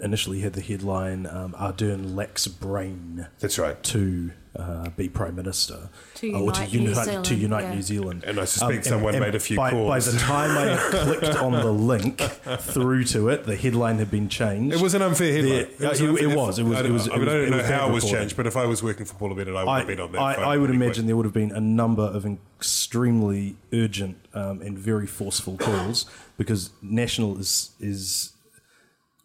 initially 0.00 0.40
had 0.40 0.52
the 0.52 0.60
headline 0.60 1.26
um, 1.26 1.54
Ardern 1.58 2.14
lacks 2.14 2.46
brain. 2.46 3.26
That's 3.40 3.58
right. 3.58 3.82
To 3.84 4.32
uh, 4.58 4.88
be 4.90 5.08
prime 5.08 5.34
minister 5.34 5.88
to 6.14 6.34
uh, 6.34 6.40
or 6.40 6.52
to 6.52 6.64
unite, 6.66 7.24
to 7.24 7.34
unite 7.34 7.64
yeah. 7.64 7.74
New 7.74 7.82
Zealand. 7.82 8.24
And 8.24 8.38
I 8.40 8.44
suspect 8.44 8.86
um, 8.86 8.90
someone 8.90 9.14
and, 9.14 9.24
made 9.24 9.34
a 9.34 9.40
few 9.40 9.56
by, 9.56 9.70
calls. 9.70 9.88
By 9.88 10.12
the 10.12 10.18
time 10.18 10.56
I 10.56 10.76
clicked 10.90 11.36
on 11.36 11.52
the 11.52 11.72
link 11.72 12.20
through 12.20 13.04
to 13.04 13.28
it, 13.28 13.44
the 13.44 13.56
headline 13.56 13.98
had 13.98 14.10
been 14.10 14.28
changed. 14.28 14.74
It 14.74 14.80
was 14.80 14.94
an 14.94 15.02
unfair 15.02 15.32
headline. 15.32 15.52
it, 15.52 15.80
was. 15.80 16.00
It, 16.00 16.08
it, 16.08 16.36
was. 16.36 16.58
It 16.58 16.62
was. 16.64 16.78
I, 16.78 16.84
it 16.84 16.90
was. 16.90 17.08
I, 17.08 17.16
mean, 17.16 17.28
I 17.28 17.32
don't 17.32 17.50
know 17.50 17.62
how 17.62 17.88
it 17.88 17.92
was 17.92 18.10
changed, 18.10 18.36
but 18.36 18.46
if 18.46 18.56
I 18.56 18.66
was 18.66 18.82
working 18.82 19.06
for 19.06 19.14
Paula 19.14 19.34
Bennett, 19.34 19.56
I 19.56 19.64
would 19.64 19.70
I, 19.70 19.78
have 19.78 19.86
been 19.86 20.00
on 20.00 20.12
that. 20.12 20.20
I, 20.20 20.34
I 20.34 20.56
would 20.56 20.70
imagine 20.70 20.94
quick. 20.94 21.06
there 21.06 21.16
would 21.16 21.26
have 21.26 21.34
been 21.34 21.52
a 21.52 21.60
number 21.60 22.02
of 22.02 22.26
extremely 22.58 23.56
urgent 23.72 24.16
um, 24.34 24.62
and 24.62 24.78
very 24.78 25.06
forceful 25.06 25.56
calls 25.56 26.06
because 26.36 26.70
National 26.82 27.38
is 27.38 27.72
is 27.80 28.32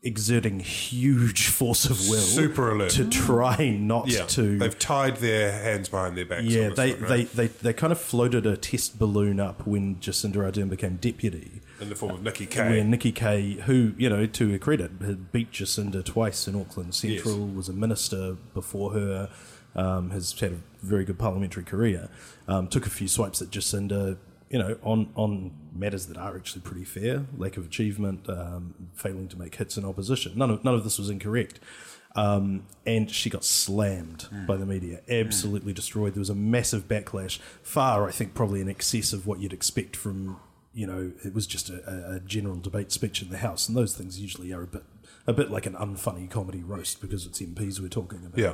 exerting 0.03 0.59
huge 0.59 1.47
force 1.49 1.85
of 1.85 2.09
will 2.09 2.17
super 2.17 2.71
alert. 2.71 2.89
to 2.89 3.07
try 3.09 3.69
not 3.69 4.07
yeah, 4.07 4.25
to 4.25 4.57
they've 4.57 4.79
tied 4.79 5.17
their 5.17 5.51
hands 5.51 5.89
behind 5.89 6.17
their 6.17 6.25
backs 6.25 6.43
yeah 6.43 6.69
they, 6.69 6.93
one, 6.93 7.01
right? 7.03 7.29
they, 7.31 7.47
they 7.47 7.47
they 7.47 7.73
kind 7.73 7.91
of 7.91 7.99
floated 7.99 8.45
a 8.45 8.57
test 8.57 8.97
balloon 8.97 9.39
up 9.39 9.65
when 9.67 9.97
Jacinda 9.97 10.37
Ardern 10.37 10.69
became 10.69 10.95
deputy. 10.95 11.61
In 11.79 11.89
the 11.89 11.95
form 11.95 12.11
of 12.11 12.23
Nikki 12.23 12.45
Kaye 12.45 12.69
where 12.69 12.83
Nikki 12.83 13.11
Kaye 13.11 13.53
who 13.65 13.93
you 13.97 14.09
know 14.09 14.25
to 14.25 14.51
her 14.51 14.57
credit 14.57 14.91
had 15.05 15.31
beat 15.31 15.51
Jacinda 15.51 16.03
twice 16.03 16.47
in 16.47 16.59
Auckland 16.59 16.95
Central 16.95 17.47
yes. 17.47 17.55
was 17.55 17.69
a 17.69 17.73
minister 17.73 18.37
before 18.53 18.93
her 18.93 19.29
um, 19.75 20.09
has 20.09 20.37
had 20.39 20.51
a 20.53 20.59
very 20.81 21.05
good 21.05 21.17
parliamentary 21.17 21.63
career. 21.63 22.09
Um, 22.47 22.67
took 22.67 22.85
a 22.85 22.89
few 22.89 23.07
swipes 23.07 23.41
at 23.41 23.49
Jacinda 23.49 24.17
you 24.51 24.59
know, 24.59 24.77
on, 24.83 25.09
on 25.15 25.51
matters 25.73 26.07
that 26.07 26.17
are 26.17 26.35
actually 26.35 26.61
pretty 26.61 26.83
fair, 26.83 27.25
lack 27.37 27.55
of 27.55 27.65
achievement, 27.65 28.29
um, 28.29 28.75
failing 28.93 29.29
to 29.29 29.39
make 29.39 29.55
hits 29.55 29.77
in 29.77 29.85
opposition. 29.85 30.33
None 30.35 30.51
of, 30.51 30.63
none 30.65 30.73
of 30.73 30.83
this 30.83 30.99
was 30.99 31.09
incorrect. 31.09 31.61
Um, 32.17 32.65
and 32.85 33.09
she 33.09 33.29
got 33.29 33.45
slammed 33.45 34.27
mm. 34.29 34.45
by 34.45 34.57
the 34.57 34.65
media, 34.65 34.99
absolutely 35.09 35.71
mm. 35.71 35.77
destroyed. 35.77 36.13
There 36.13 36.19
was 36.19 36.29
a 36.29 36.35
massive 36.35 36.89
backlash, 36.89 37.39
far, 37.63 38.05
I 38.05 38.11
think, 38.11 38.33
probably 38.33 38.59
in 38.59 38.67
excess 38.67 39.13
of 39.13 39.25
what 39.25 39.39
you'd 39.39 39.53
expect 39.53 39.95
from, 39.95 40.37
you 40.73 40.85
know, 40.85 41.13
it 41.23 41.33
was 41.33 41.47
just 41.47 41.69
a, 41.69 42.15
a 42.15 42.19
general 42.19 42.57
debate 42.57 42.91
speech 42.91 43.21
in 43.21 43.29
the 43.29 43.37
House. 43.37 43.69
And 43.69 43.77
those 43.77 43.95
things 43.95 44.19
usually 44.19 44.51
are 44.51 44.63
a 44.63 44.67
bit 44.67 44.83
a 45.27 45.33
bit 45.33 45.51
like 45.51 45.65
an 45.65 45.73
unfunny 45.75 46.29
comedy 46.29 46.63
roast 46.63 46.99
because 46.99 47.25
it's 47.25 47.39
MPs 47.39 47.79
we're 47.79 47.87
talking 47.87 48.25
about. 48.25 48.37
Yeah. 48.37 48.53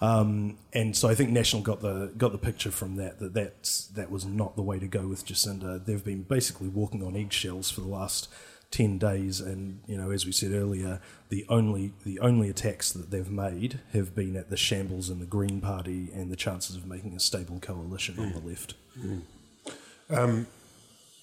Um, 0.00 0.58
and 0.72 0.96
so 0.96 1.08
I 1.08 1.14
think 1.14 1.30
National 1.30 1.62
got 1.62 1.80
the 1.80 2.12
got 2.16 2.32
the 2.32 2.38
picture 2.38 2.70
from 2.70 2.96
that 2.96 3.18
that 3.20 3.34
that's, 3.34 3.86
that 3.88 4.10
was 4.10 4.24
not 4.24 4.56
the 4.56 4.62
way 4.62 4.78
to 4.78 4.86
go 4.86 5.06
with 5.06 5.26
Jacinda. 5.26 5.84
They've 5.84 6.04
been 6.04 6.22
basically 6.22 6.68
walking 6.68 7.02
on 7.02 7.16
eggshells 7.16 7.70
for 7.70 7.80
the 7.80 7.88
last 7.88 8.28
ten 8.70 8.98
days, 8.98 9.40
and 9.40 9.80
you 9.86 9.96
know, 9.96 10.10
as 10.10 10.26
we 10.26 10.32
said 10.32 10.52
earlier, 10.52 11.00
the 11.28 11.46
only 11.48 11.92
the 12.04 12.18
only 12.18 12.48
attacks 12.50 12.92
that 12.92 13.10
they've 13.10 13.30
made 13.30 13.80
have 13.92 14.14
been 14.14 14.36
at 14.36 14.50
the 14.50 14.56
shambles 14.56 15.10
in 15.10 15.20
the 15.20 15.26
Green 15.26 15.60
Party 15.60 16.10
and 16.12 16.30
the 16.30 16.36
chances 16.36 16.74
of 16.76 16.86
making 16.86 17.14
a 17.14 17.20
stable 17.20 17.60
coalition 17.60 18.18
on 18.18 18.32
the 18.32 18.40
left. 18.40 18.74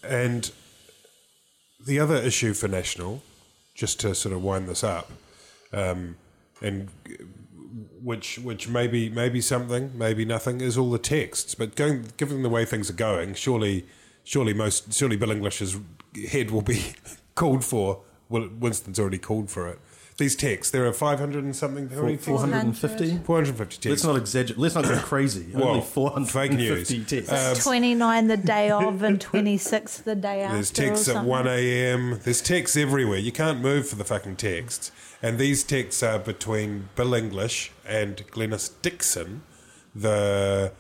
And 0.03 0.51
the 1.85 1.99
other 1.99 2.15
issue 2.15 2.53
for 2.53 2.67
National, 2.67 3.21
just 3.75 3.99
to 3.99 4.15
sort 4.15 4.33
of 4.33 4.41
wind 4.41 4.67
this 4.67 4.83
up, 4.83 5.11
um, 5.73 6.15
and 6.61 6.89
which 8.01 8.39
which 8.39 8.67
maybe 8.67 9.09
maybe 9.09 9.41
something, 9.41 9.91
maybe 9.97 10.25
nothing, 10.25 10.61
is 10.61 10.77
all 10.77 10.91
the 10.91 10.99
texts. 10.99 11.55
But 11.55 11.75
going, 11.75 12.07
given 12.17 12.43
the 12.43 12.49
way 12.49 12.65
things 12.65 12.89
are 12.89 12.93
going, 12.93 13.33
surely 13.33 13.85
surely 14.23 14.53
most 14.53 14.93
surely 14.93 15.17
Bill 15.17 15.31
English's 15.31 15.77
head 16.29 16.51
will 16.51 16.61
be 16.61 16.93
called 17.35 17.63
for. 17.63 18.01
Well, 18.29 18.49
Winston's 18.59 18.97
already 18.99 19.17
called 19.17 19.49
for 19.49 19.67
it. 19.67 19.79
These 20.17 20.35
texts, 20.35 20.71
there 20.71 20.85
are 20.85 20.93
five 20.93 21.19
hundred 21.19 21.43
and 21.45 21.55
something. 21.55 21.89
How 21.89 22.03
many? 22.03 22.17
Four 22.17 22.39
hundred 22.39 22.59
and 22.59 22.77
fifty. 22.77 23.17
Four 23.23 23.37
hundred 23.37 23.55
fifty 23.57 23.89
Let's 23.89 24.03
not 24.03 24.15
exaggerate. 24.17 24.59
Let's 24.59 24.75
not 24.75 24.83
go 24.83 24.97
crazy. 25.03 25.47
Well, 25.53 25.69
Only 25.69 25.81
four 25.81 26.11
hundred 26.11 26.29
fake 26.29 26.51
and 26.51 26.59
news. 26.59 26.89
fifty 26.89 27.03
texts. 27.21 27.31
Uh, 27.31 27.55
29 27.61 28.27
the 28.27 28.37
day 28.37 28.69
of 28.69 29.01
and 29.03 29.19
26 29.19 29.97
the 29.99 30.15
day 30.15 30.41
after. 30.41 30.55
There's 30.55 30.69
texts 30.69 31.07
at 31.09 31.25
1 31.25 31.47
a.m. 31.47 32.19
There's 32.23 32.41
texts 32.41 32.77
everywhere. 32.77 33.17
You 33.17 33.31
can't 33.31 33.61
move 33.61 33.87
for 33.89 33.95
the 33.95 34.03
fucking 34.05 34.35
texts. 34.35 34.91
And 35.21 35.37
these 35.37 35.63
texts 35.63 36.01
are 36.01 36.19
between 36.19 36.89
Bill 36.95 37.13
English 37.13 37.71
and 37.87 38.17
Glenys 38.31 38.71
Dixon, 38.81 39.43
the 39.93 40.71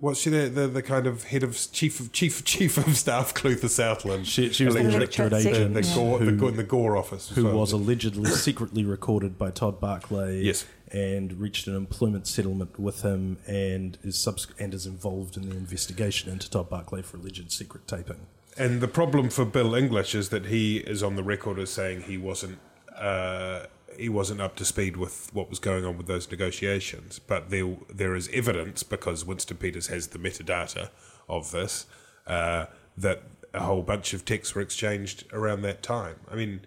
what's 0.00 0.20
she 0.20 0.30
the, 0.30 0.48
the 0.48 0.68
the 0.68 0.82
kind 0.82 1.06
of 1.06 1.24
head 1.24 1.42
of 1.42 1.58
chief 1.72 1.98
of 1.98 2.12
chief 2.12 2.44
chief 2.44 2.78
of 2.78 2.96
staff 2.96 3.34
Clutha 3.34 3.68
Southland. 3.68 4.26
She, 4.26 4.50
she 4.50 4.64
was 4.64 4.74
the 4.74 4.80
Electorate 4.80 5.32
electorate 5.32 5.46
agent 5.46 5.74
the 5.74 5.82
yeah. 5.82 5.94
Gore, 5.94 6.18
the, 6.18 6.24
who, 6.26 6.36
Gore, 6.36 6.50
the 6.52 6.62
Gore 6.64 6.96
office, 6.96 7.30
who 7.30 7.44
well. 7.44 7.58
was 7.58 7.72
allegedly 7.72 8.30
secretly 8.30 8.84
recorded 8.84 9.38
by 9.38 9.50
Todd 9.50 9.80
Barclay. 9.80 10.42
Yes. 10.42 10.64
And 10.90 11.34
reached 11.34 11.66
an 11.66 11.76
employment 11.76 12.26
settlement 12.26 12.78
with 12.80 13.02
him, 13.02 13.36
and 13.46 13.98
is 14.02 14.16
subs- 14.16 14.46
and 14.58 14.72
is 14.72 14.86
involved 14.86 15.36
in 15.36 15.50
the 15.50 15.54
investigation 15.54 16.32
into 16.32 16.48
Todd 16.48 16.70
Barclay 16.70 17.02
for 17.02 17.18
alleged 17.18 17.52
secret 17.52 17.86
taping. 17.86 18.26
And 18.56 18.80
the 18.80 18.88
problem 18.88 19.28
for 19.28 19.44
Bill 19.44 19.74
English 19.74 20.14
is 20.14 20.30
that 20.30 20.46
he 20.46 20.78
is 20.78 21.02
on 21.02 21.16
the 21.16 21.22
record 21.22 21.58
as 21.58 21.68
saying 21.68 22.02
he 22.02 22.16
wasn't 22.16 22.58
uh, 22.96 23.66
he 23.98 24.08
wasn't 24.08 24.40
up 24.40 24.54
to 24.56 24.64
speed 24.64 24.96
with 24.96 25.30
what 25.34 25.50
was 25.50 25.58
going 25.58 25.84
on 25.84 25.96
with 25.96 26.06
those 26.06 26.30
negotiations. 26.30 27.18
But 27.18 27.50
there 27.50 27.76
there 27.92 28.14
is 28.14 28.28
evidence 28.32 28.82
because 28.82 29.24
Winston 29.24 29.56
Peters 29.56 29.88
has 29.88 30.08
the 30.08 30.18
metadata 30.18 30.90
of 31.28 31.50
this 31.50 31.86
uh, 32.26 32.66
that 32.96 33.22
a 33.52 33.60
whole 33.60 33.82
bunch 33.82 34.14
of 34.14 34.24
texts 34.24 34.54
were 34.54 34.62
exchanged 34.62 35.24
around 35.32 35.62
that 35.62 35.82
time. 35.82 36.16
I 36.30 36.36
mean, 36.36 36.60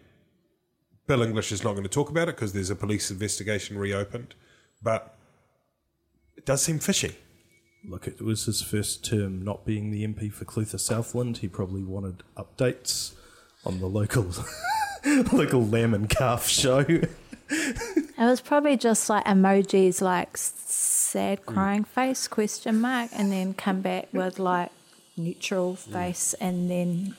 Bill 1.08 1.22
English 1.22 1.52
is 1.52 1.64
not 1.64 1.72
going 1.72 1.84
to 1.84 1.90
talk 1.90 2.10
about 2.10 2.28
it 2.28 2.36
because 2.36 2.54
there's 2.54 2.70
a 2.70 2.76
police 2.76 3.10
investigation 3.12 3.78
reopened, 3.78 4.36
but 4.82 5.18
it 6.36 6.46
does 6.46 6.62
seem 6.62 6.80
fishy. 6.80 7.16
Look, 7.84 8.08
it 8.08 8.22
was 8.22 8.46
his 8.46 8.62
first 8.62 9.06
term 9.06 9.44
not 9.44 9.66
being 9.66 9.90
the 9.90 10.06
MP 10.06 10.32
for 10.32 10.46
Clutha 10.46 10.80
Southland. 10.80 11.38
He 11.38 11.48
probably 11.48 11.84
wanted 11.84 12.24
updates 12.38 13.14
on 13.66 13.80
the 13.80 13.88
local 13.88 14.32
local 15.32 15.62
a 15.62 15.64
lemon 15.64 16.08
calf 16.08 16.48
show. 16.48 16.86
It 17.50 18.18
was 18.18 18.40
probably 18.42 18.78
just 18.78 19.10
like 19.10 19.26
emojis 19.26 20.02
like 20.02 20.38
sad 20.38 21.40
Hmm. 21.40 21.54
crying 21.54 21.84
face 21.84 22.28
question 22.28 22.80
mark 22.80 23.10
and 23.14 23.32
then 23.32 23.54
come 23.54 23.82
back 23.82 24.08
with 24.14 24.40
like 24.40 24.70
neutral 25.18 25.76
Hmm. 25.76 25.92
face 25.94 26.34
and 26.40 26.70
then 26.72 27.16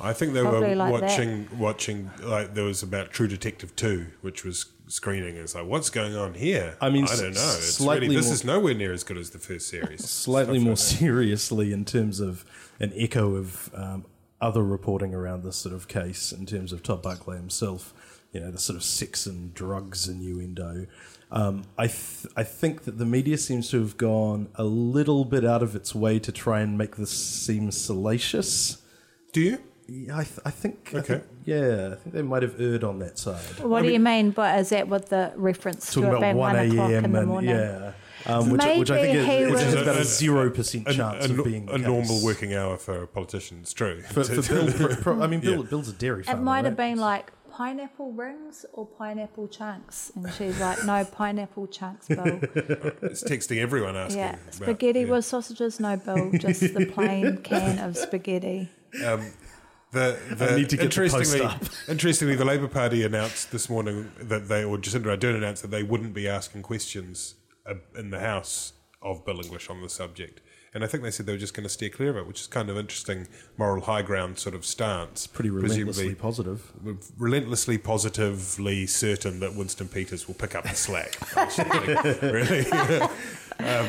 I 0.00 0.12
think 0.14 0.32
they 0.34 0.42
were 0.42 0.74
like 0.74 0.92
watching 0.92 1.48
watching 1.58 2.10
like 2.22 2.54
there 2.54 2.64
was 2.64 2.82
about 2.82 3.10
True 3.12 3.28
Detective 3.28 3.74
two, 3.76 4.06
which 4.22 4.44
was 4.44 4.66
screening. 4.88 5.36
It's 5.36 5.54
like, 5.54 5.66
what's 5.66 5.90
going 5.90 6.14
on 6.16 6.34
here? 6.34 6.76
I 6.80 6.88
mean, 6.90 7.04
I 7.04 7.16
don't 7.16 7.34
know. 7.34 7.54
It's 7.56 7.74
slightly 7.74 8.06
really, 8.08 8.16
this 8.16 8.26
more- 8.26 8.34
is 8.34 8.44
nowhere 8.44 8.74
near 8.74 8.92
as 8.92 9.04
good 9.04 9.16
as 9.18 9.30
the 9.30 9.38
first 9.38 9.68
series. 9.68 10.08
Slightly 10.08 10.58
more 10.58 10.72
like 10.72 10.78
seriously, 10.78 11.72
in 11.72 11.84
terms 11.84 12.20
of 12.20 12.44
an 12.78 12.92
echo 12.94 13.34
of 13.36 13.70
um, 13.74 14.04
other 14.40 14.62
reporting 14.62 15.14
around 15.14 15.42
this 15.44 15.56
sort 15.56 15.74
of 15.74 15.88
case, 15.88 16.32
in 16.32 16.46
terms 16.46 16.72
of 16.72 16.82
Todd 16.82 17.02
Barclay 17.02 17.36
himself, 17.36 17.94
you 18.32 18.40
know, 18.40 18.50
the 18.50 18.58
sort 18.58 18.76
of 18.76 18.82
sex 18.84 19.26
and 19.26 19.54
drugs 19.54 20.08
innuendo. 20.08 20.86
Um, 21.30 21.64
I 21.76 21.86
th- 21.86 22.26
I 22.36 22.44
think 22.44 22.84
that 22.84 22.98
the 22.98 23.06
media 23.06 23.36
seems 23.38 23.70
to 23.70 23.80
have 23.80 23.96
gone 23.96 24.48
a 24.54 24.64
little 24.64 25.24
bit 25.24 25.44
out 25.44 25.62
of 25.62 25.74
its 25.74 25.94
way 25.94 26.18
to 26.20 26.30
try 26.30 26.60
and 26.60 26.76
make 26.78 26.96
this 26.96 27.10
seem 27.10 27.70
salacious. 27.72 28.78
Do 29.32 29.40
you? 29.40 29.58
Yeah, 29.88 30.18
I, 30.18 30.24
th- 30.24 30.40
I 30.44 30.50
think. 30.50 30.90
I 30.94 30.98
Okay. 30.98 31.06
think- 31.14 31.24
yeah, 31.44 31.90
I 31.92 31.94
think 31.96 32.14
they 32.14 32.22
might 32.22 32.42
have 32.42 32.60
erred 32.60 32.84
on 32.84 32.98
that 33.00 33.18
side. 33.18 33.40
what 33.60 33.82
do 33.82 33.88
you 33.90 34.00
mean? 34.00 34.30
But 34.32 34.58
is 34.60 34.68
that 34.70 34.88
with 34.88 35.08
the 35.08 35.32
reference 35.36 35.92
to 35.94 36.00
Talking 36.02 36.08
about 36.18 36.36
one 36.36 36.54
one 36.54 36.56
o'clock 36.70 36.90
a.m. 36.90 37.04
in 37.06 37.12
the 37.12 37.18
and 37.20 37.28
morning? 37.28 37.50
yeah, 37.50 37.92
um, 38.26 38.50
which, 38.50 38.62
which 38.78 38.90
I 38.90 39.02
think 39.02 39.26
Maybe 39.26 39.52
is, 39.52 39.60
he 39.60 39.66
is 39.66 39.74
about 39.74 39.96
a 39.96 40.00
A- 40.00 40.04
zero 40.04 40.50
percent 40.50 40.88
A, 40.88 40.94
chance 40.94 41.26
a, 41.26 41.38
of 41.38 41.44
being 41.44 41.66
the 41.66 41.74
a 41.74 41.78
normal 41.78 42.22
working 42.24 42.54
hour 42.54 42.76
for 42.76 43.02
a 43.02 43.06
politician. 43.06 43.58
It's 43.62 43.72
true. 43.72 44.02
For, 44.02 44.24
for 44.24 44.42
Bill, 44.54 44.72
pro, 44.72 44.96
pro, 44.96 45.22
I 45.22 45.26
mean, 45.26 45.40
Bill, 45.40 45.62
Bill's 45.62 45.88
a 45.88 45.92
dairy 45.92 46.24
farmer. 46.24 46.32
It 46.32 46.36
farmer. 46.36 46.44
might 46.44 46.64
have 46.64 46.78
right? 46.78 46.90
been 46.92 46.98
like 46.98 47.32
pineapple 47.52 48.12
rings 48.12 48.66
or 48.72 48.86
pineapple 48.86 49.48
chunks, 49.48 50.10
and 50.14 50.32
she's 50.34 50.60
like, 50.60 50.84
"No 50.84 51.04
pineapple 51.04 51.68
chunks, 51.68 52.08
Bill." 52.08 52.24
it's 52.52 53.22
texting 53.22 53.58
everyone 53.58 53.96
asking. 53.96 54.18
Yeah, 54.18 54.34
about- 54.34 54.54
spaghetti 54.54 55.00
yeah. 55.00 55.10
with 55.10 55.24
sausages, 55.24 55.78
no, 55.78 55.96
Bill. 55.96 56.32
Just 56.32 56.60
the 56.74 56.86
plain 56.86 57.38
can 57.44 57.78
of 57.78 57.96
spaghetti. 57.96 58.70
The, 59.92 60.18
the, 60.30 60.56
need 60.56 60.68
to 60.70 60.76
get 60.76 60.90
the 60.90 61.00
post 61.00 61.14
interestingly, 61.14 61.46
up. 61.46 61.64
interestingly, 61.88 62.34
the 62.34 62.44
Labor 62.44 62.68
Party 62.68 63.04
announced 63.04 63.50
this 63.52 63.70
morning 63.70 64.10
that 64.18 64.48
they, 64.48 64.62
or 64.64 64.76
Jacinda 64.76 65.16
Ardern 65.16 65.36
announced 65.36 65.62
that 65.62 65.70
they 65.70 65.84
wouldn't 65.84 66.12
be 66.12 66.28
asking 66.28 66.62
questions 66.62 67.36
in 67.96 68.10
the 68.10 68.20
House 68.20 68.72
of 69.02 69.24
Bill 69.24 69.40
English 69.40 69.70
on 69.70 69.82
the 69.82 69.88
subject. 69.88 70.40
And 70.74 70.84
I 70.84 70.88
think 70.88 71.02
they 71.02 71.10
said 71.10 71.24
they 71.24 71.32
were 71.32 71.38
just 71.38 71.54
going 71.54 71.64
to 71.64 71.70
steer 71.70 71.88
clear 71.88 72.10
of 72.10 72.16
it, 72.18 72.26
which 72.26 72.40
is 72.42 72.46
kind 72.46 72.68
of 72.68 72.76
interesting 72.76 73.28
moral 73.56 73.84
high 73.84 74.02
ground 74.02 74.38
sort 74.38 74.54
of 74.54 74.66
stance. 74.66 75.26
pretty 75.26 75.48
relentlessly 75.48 76.14
positive. 76.14 76.70
relentlessly 77.16 77.78
positively 77.78 78.86
certain 78.86 79.40
that 79.40 79.54
Winston 79.54 79.88
Peters 79.88 80.28
will 80.28 80.34
pick 80.34 80.54
up 80.54 80.64
the 80.64 80.74
slack. 80.74 81.16
really. 82.22 82.66
um, 83.58 83.88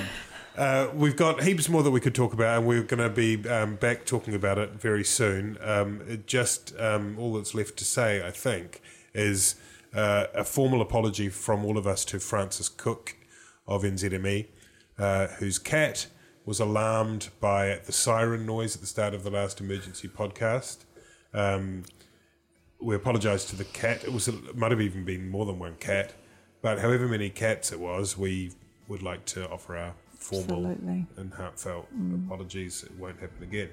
uh, 0.55 0.87
we've 0.93 1.17
got 1.17 1.43
heaps 1.43 1.67
more 1.67 1.83
that 1.83 1.91
we 1.91 1.99
could 1.99 2.15
talk 2.15 2.31
about, 2.31 2.57
and 2.57 2.65
we're 2.65 2.83
going 2.83 3.03
to 3.03 3.09
be 3.09 3.45
um, 3.49 3.75
back 3.75 4.05
talking 4.05 4.33
about 4.33 4.57
it 4.57 4.71
very 4.71 5.03
soon. 5.03 5.57
Um, 5.61 6.01
it 6.07 6.25
just 6.25 6.73
um, 6.79 7.19
all 7.19 7.33
that's 7.33 7.53
left 7.53 7.75
to 7.79 7.85
say, 7.85 8.25
I 8.25 8.31
think, 8.31 8.81
is 9.13 9.55
uh, 9.93 10.27
a 10.33 10.45
formal 10.45 10.81
apology 10.81 11.27
from 11.27 11.65
all 11.65 11.77
of 11.77 11.85
us 11.85 12.05
to 12.05 12.19
Frances 12.19 12.69
Cook 12.69 13.16
of 13.67 13.83
NZME, 13.83 14.47
uh, 14.97 15.27
whose 15.39 15.59
cat 15.59 16.07
was 16.45 16.59
alarmed 16.59 17.29
by 17.41 17.79
the 17.85 17.91
siren 17.91 18.45
noise 18.45 18.75
at 18.75 18.81
the 18.81 18.87
start 18.87 19.13
of 19.13 19.23
the 19.23 19.29
last 19.29 19.59
emergency 19.59 20.07
podcast. 20.07 20.77
Um, 21.33 21.83
we 22.79 22.95
apologise 22.95 23.43
to 23.45 23.55
the 23.55 23.65
cat. 23.65 24.03
It 24.03 24.13
was 24.13 24.27
it 24.27 24.55
might 24.55 24.71
have 24.71 24.81
even 24.81 25.03
been 25.03 25.29
more 25.29 25.45
than 25.45 25.59
one 25.59 25.75
cat, 25.75 26.13
but 26.61 26.79
however 26.79 27.07
many 27.07 27.29
cats 27.29 27.71
it 27.71 27.79
was, 27.79 28.17
we 28.17 28.53
would 28.87 29.03
like 29.03 29.25
to 29.25 29.49
offer 29.49 29.75
our 29.75 29.93
formal 30.13 30.67
Absolutely. 30.67 31.05
and 31.17 31.33
heartfelt 31.33 31.87
apologies. 32.25 32.83
It 32.83 32.91
won't 32.97 33.19
happen 33.19 33.43
again. 33.43 33.69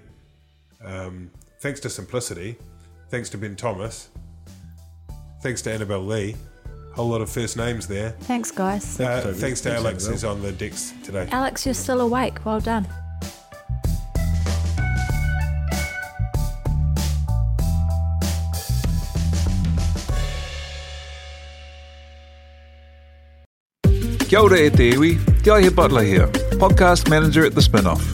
Um, 0.85 1.31
thanks 1.61 1.81
to 1.81 1.91
Simplicity, 1.91 2.57
thanks 3.09 3.29
to 3.31 3.39
Ben 3.39 3.57
Thomas, 3.57 4.09
thanks 5.43 5.63
to 5.63 5.73
Annabelle 5.73 6.05
Lee. 6.05 6.35
Whole 6.95 7.09
lot 7.09 7.21
of 7.21 7.29
first 7.31 7.57
names 7.57 7.87
there. 7.89 8.11
Thanks, 8.21 8.51
guys. 8.53 9.01
Uh, 9.01 9.21
Toby. 9.23 9.39
thanks 9.39 9.61
to 9.63 9.71
Thanks, 9.71 9.81
Alex 9.85 10.05
Annabelle. 10.05 10.13
who's 10.13 10.25
on 10.25 10.43
the 10.43 10.53
decks 10.53 10.93
today. 11.03 11.29
Alex, 11.33 11.67
you're 11.67 11.75
still 11.75 12.01
awake. 12.01 12.45
Well 12.45 12.61
done. 12.61 12.87
Kia 24.29 24.41
ora 24.41 24.59
e 24.67 24.71
te 24.71 24.89
iwi, 24.95 25.19
Te 25.43 25.51
Aihe 25.51 25.71
Butler 25.75 26.03
here, 26.03 26.29
podcast 26.59 27.09
manager 27.11 27.45
at 27.47 27.55
The 27.55 27.61
Spinoff. 27.61 28.14